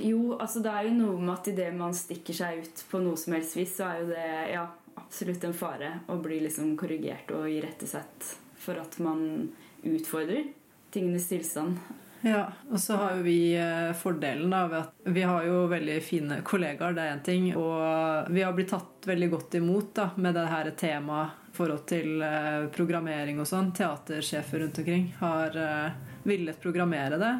Jo, 0.00 0.38
altså 0.40 0.62
det 0.64 0.72
er 0.72 0.86
jo 0.88 0.94
noe 0.96 1.18
med 1.20 1.34
at 1.34 1.50
idet 1.52 1.72
man 1.76 1.92
stikker 1.96 2.36
seg 2.36 2.62
ut 2.64 2.84
på 2.90 3.00
noe 3.02 3.18
som 3.20 3.34
helst 3.36 3.56
vis, 3.58 3.74
så 3.76 3.88
er 3.90 4.00
jo 4.00 4.08
det 4.12 4.28
ja, 4.54 4.64
absolutt 5.00 5.44
en 5.44 5.56
fare 5.56 5.90
å 6.12 6.16
bli 6.22 6.40
liksom 6.46 6.74
korrigert 6.80 7.32
og 7.36 7.50
irettesatt 7.50 8.30
for 8.62 8.78
at 8.80 8.96
man 9.02 9.50
utfordrer 9.82 10.48
tingenes 10.92 11.28
tilstand. 11.28 11.80
Ja, 12.22 12.44
og 12.70 12.78
så 12.80 12.96
har 13.00 13.16
jo 13.16 13.24
vi 13.26 13.54
eh, 13.58 13.90
fordelen 13.98 14.52
av 14.54 14.74
at 14.78 15.08
vi 15.10 15.24
har 15.26 15.42
jo 15.42 15.64
veldig 15.70 15.96
fine 16.06 16.38
kollegaer, 16.46 16.94
det 16.94 17.02
er 17.02 17.16
én 17.16 17.22
ting. 17.26 17.48
Og 17.58 18.30
vi 18.30 18.44
har 18.46 18.54
blitt 18.54 18.70
tatt 18.70 19.08
veldig 19.10 19.28
godt 19.32 19.56
imot 19.58 19.90
da 19.98 20.08
med 20.22 20.38
det 20.38 20.46
her 20.46 20.70
temaet 20.78 21.50
i 21.50 21.56
forhold 21.56 21.82
til 21.90 22.22
eh, 22.22 22.68
programmering 22.74 23.42
og 23.42 23.48
sånn. 23.50 23.72
Teatersjefer 23.74 24.62
rundt 24.62 24.78
omkring 24.78 25.08
har 25.18 25.58
eh, 25.58 25.98
villet 26.22 26.62
programmere 26.62 27.18
det. 27.18 27.32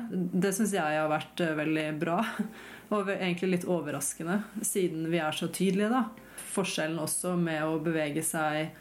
Det 0.43 0.51
syns 0.57 0.74
jeg 0.74 0.99
har 0.99 1.11
vært 1.12 1.45
veldig 1.62 1.89
bra. 2.03 2.18
Og 2.93 3.09
egentlig 3.09 3.55
litt 3.55 3.70
overraskende, 3.70 4.43
siden 4.66 5.07
vi 5.09 5.22
er 5.22 5.33
så 5.33 5.47
tydelige, 5.49 5.89
da. 5.89 6.03
Forskjellen 6.53 6.99
også 7.01 7.39
med 7.41 7.62
å 7.64 7.78
bevege 7.80 8.20
seg 8.26 8.74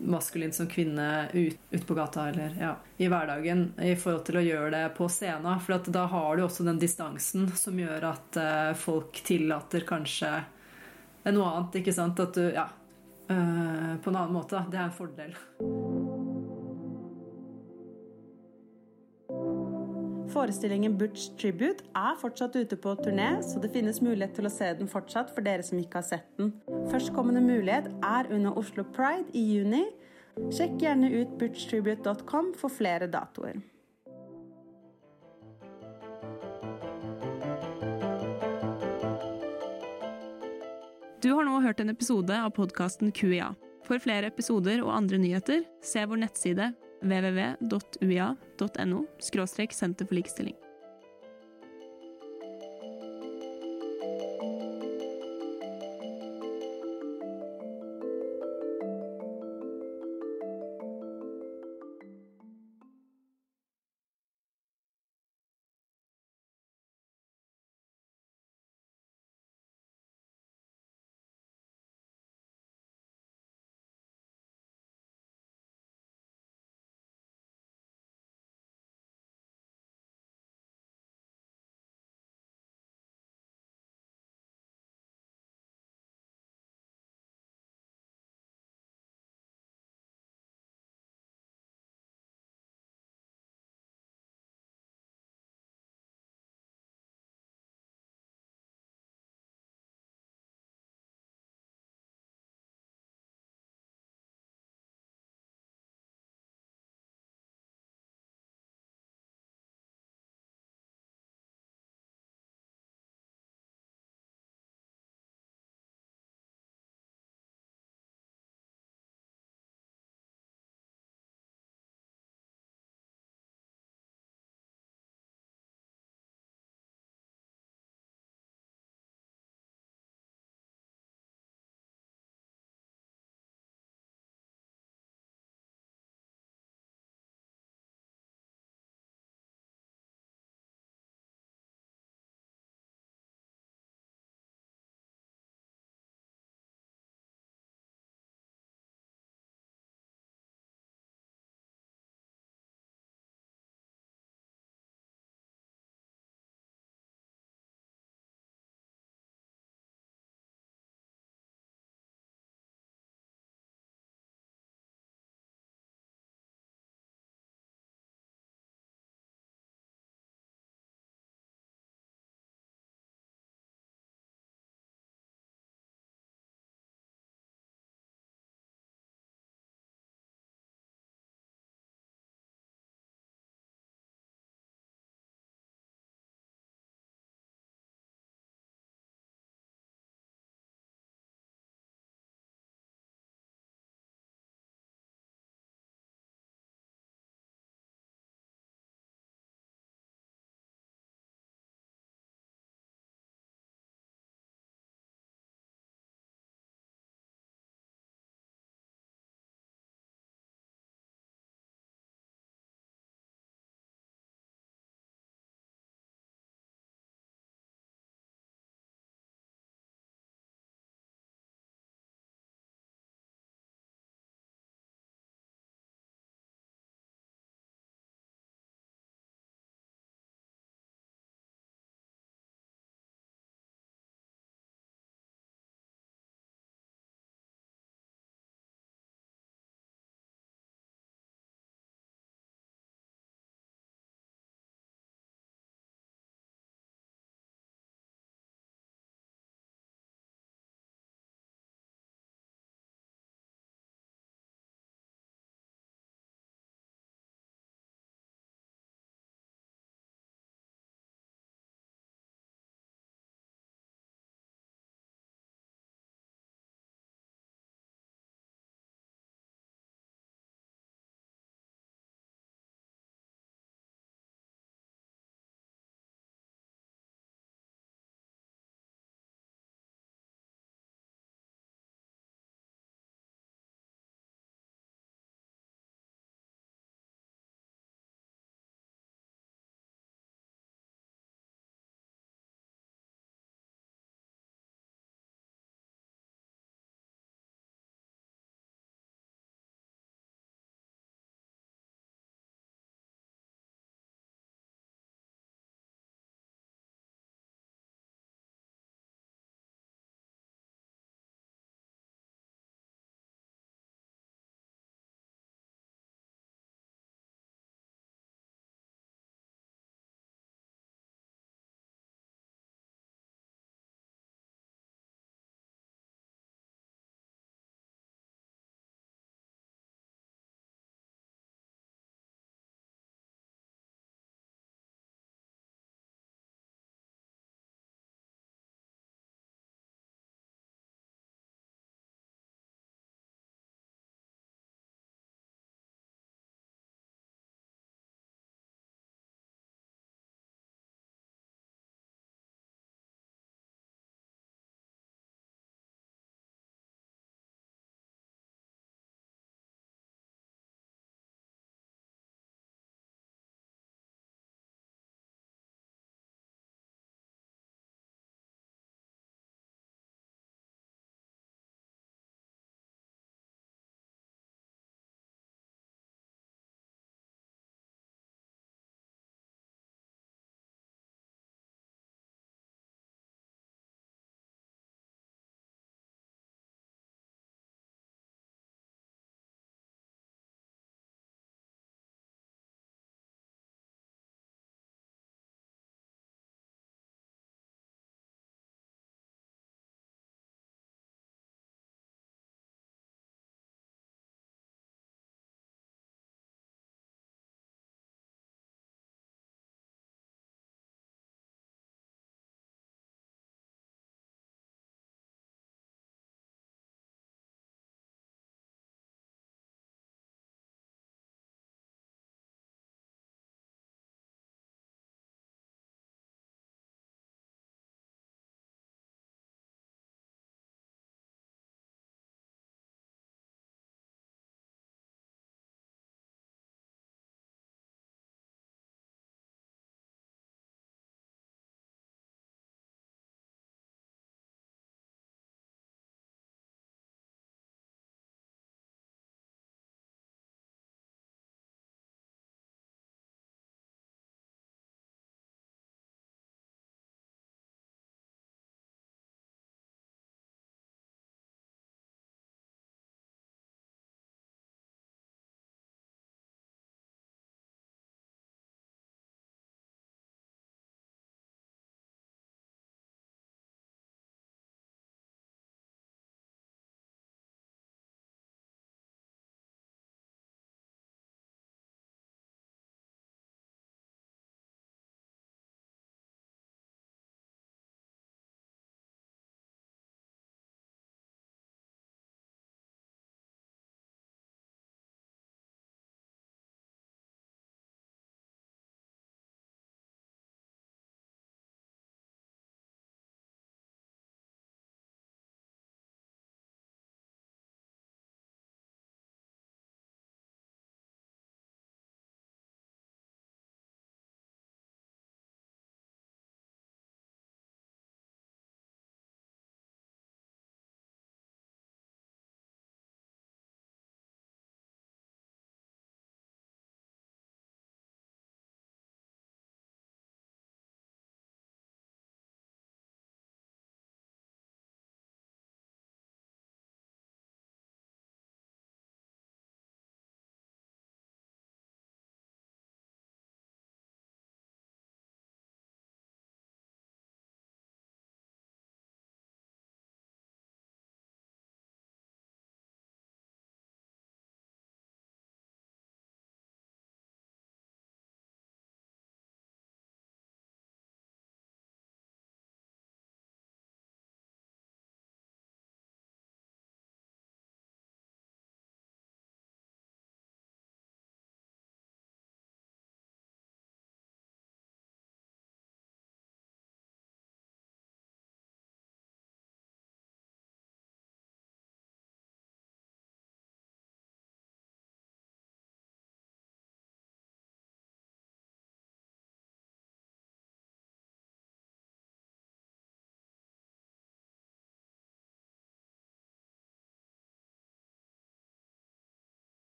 maskulint 0.00 0.54
som 0.54 0.68
kvinne 0.70 1.28
ut, 1.32 1.58
ut, 1.70 1.86
på 1.86 1.94
gata 1.94 2.28
eller 2.28 2.54
ja, 2.60 2.74
i 2.96 3.08
hverdagen 3.08 3.72
i 3.82 3.94
forhold 3.96 4.24
til 4.28 4.40
å 4.40 4.44
gjøre 4.44 4.70
det 4.74 4.84
på 4.98 5.08
scenen. 5.12 5.60
For 5.64 5.90
da 5.92 6.06
har 6.12 6.36
du 6.36 6.44
også 6.46 6.66
den 6.66 6.80
distansen 6.82 7.48
som 7.58 7.78
gjør 7.78 8.10
at 8.12 8.40
uh, 8.40 8.72
folk 8.78 9.22
tillater 9.26 9.86
kanskje 9.88 10.32
noe 11.28 11.52
annet. 11.52 11.80
ikke 11.82 11.96
sant? 11.96 12.20
At 12.20 12.38
du 12.38 12.48
Ja. 12.48 12.68
Uh, 13.28 13.98
på 14.00 14.08
en 14.08 14.16
annen 14.16 14.32
måte. 14.32 14.64
Det 14.72 14.78
er 14.78 14.86
en 14.86 14.94
fordel. 14.96 15.34
Forestillingen 20.28 20.98
Butch 21.00 21.30
Tribute 21.40 21.86
er 21.96 22.16
fortsatt 22.20 22.56
ute 22.56 22.76
på 22.76 22.92
turné, 23.00 23.30
så 23.40 23.60
det 23.62 23.70
finnes 23.72 24.02
mulighet 24.04 24.34
til 24.36 24.48
å 24.48 24.52
se 24.52 24.68
den 24.76 24.90
fortsatt 24.90 25.30
for 25.32 25.44
dere 25.44 25.64
som 25.64 25.80
ikke 25.80 26.02
har 26.02 26.04
sett 26.04 26.28
den. 26.36 26.52
Førstkommende 26.92 27.40
mulighet 27.40 27.88
er 28.04 28.28
under 28.34 28.58
Oslo 28.60 28.84
Pride 28.84 29.32
i 29.32 29.44
juni. 29.54 29.86
Sjekk 30.52 30.76
gjerne 30.84 31.08
ut 31.14 31.32
butchtribute.com 31.40 32.52
for 32.60 32.72
flere 32.72 33.08
datoer. 33.10 33.56
Du 41.18 41.32
har 41.32 41.48
nå 41.48 41.56
hørt 41.64 41.80
en 41.82 41.90
episode 41.90 42.36
av 42.36 42.52
podkasten 42.54 43.10
QIA. 43.16 43.54
For 43.88 43.98
flere 44.02 44.28
episoder 44.28 44.84
og 44.84 44.92
andre 44.92 45.18
nyheter, 45.18 45.64
se 45.82 46.04
vår 46.04 46.20
nettside 46.26 46.74
www.uia.no– 47.00 48.36
senter 49.72 50.06
for 50.06 50.14
likestilling. 50.14 50.67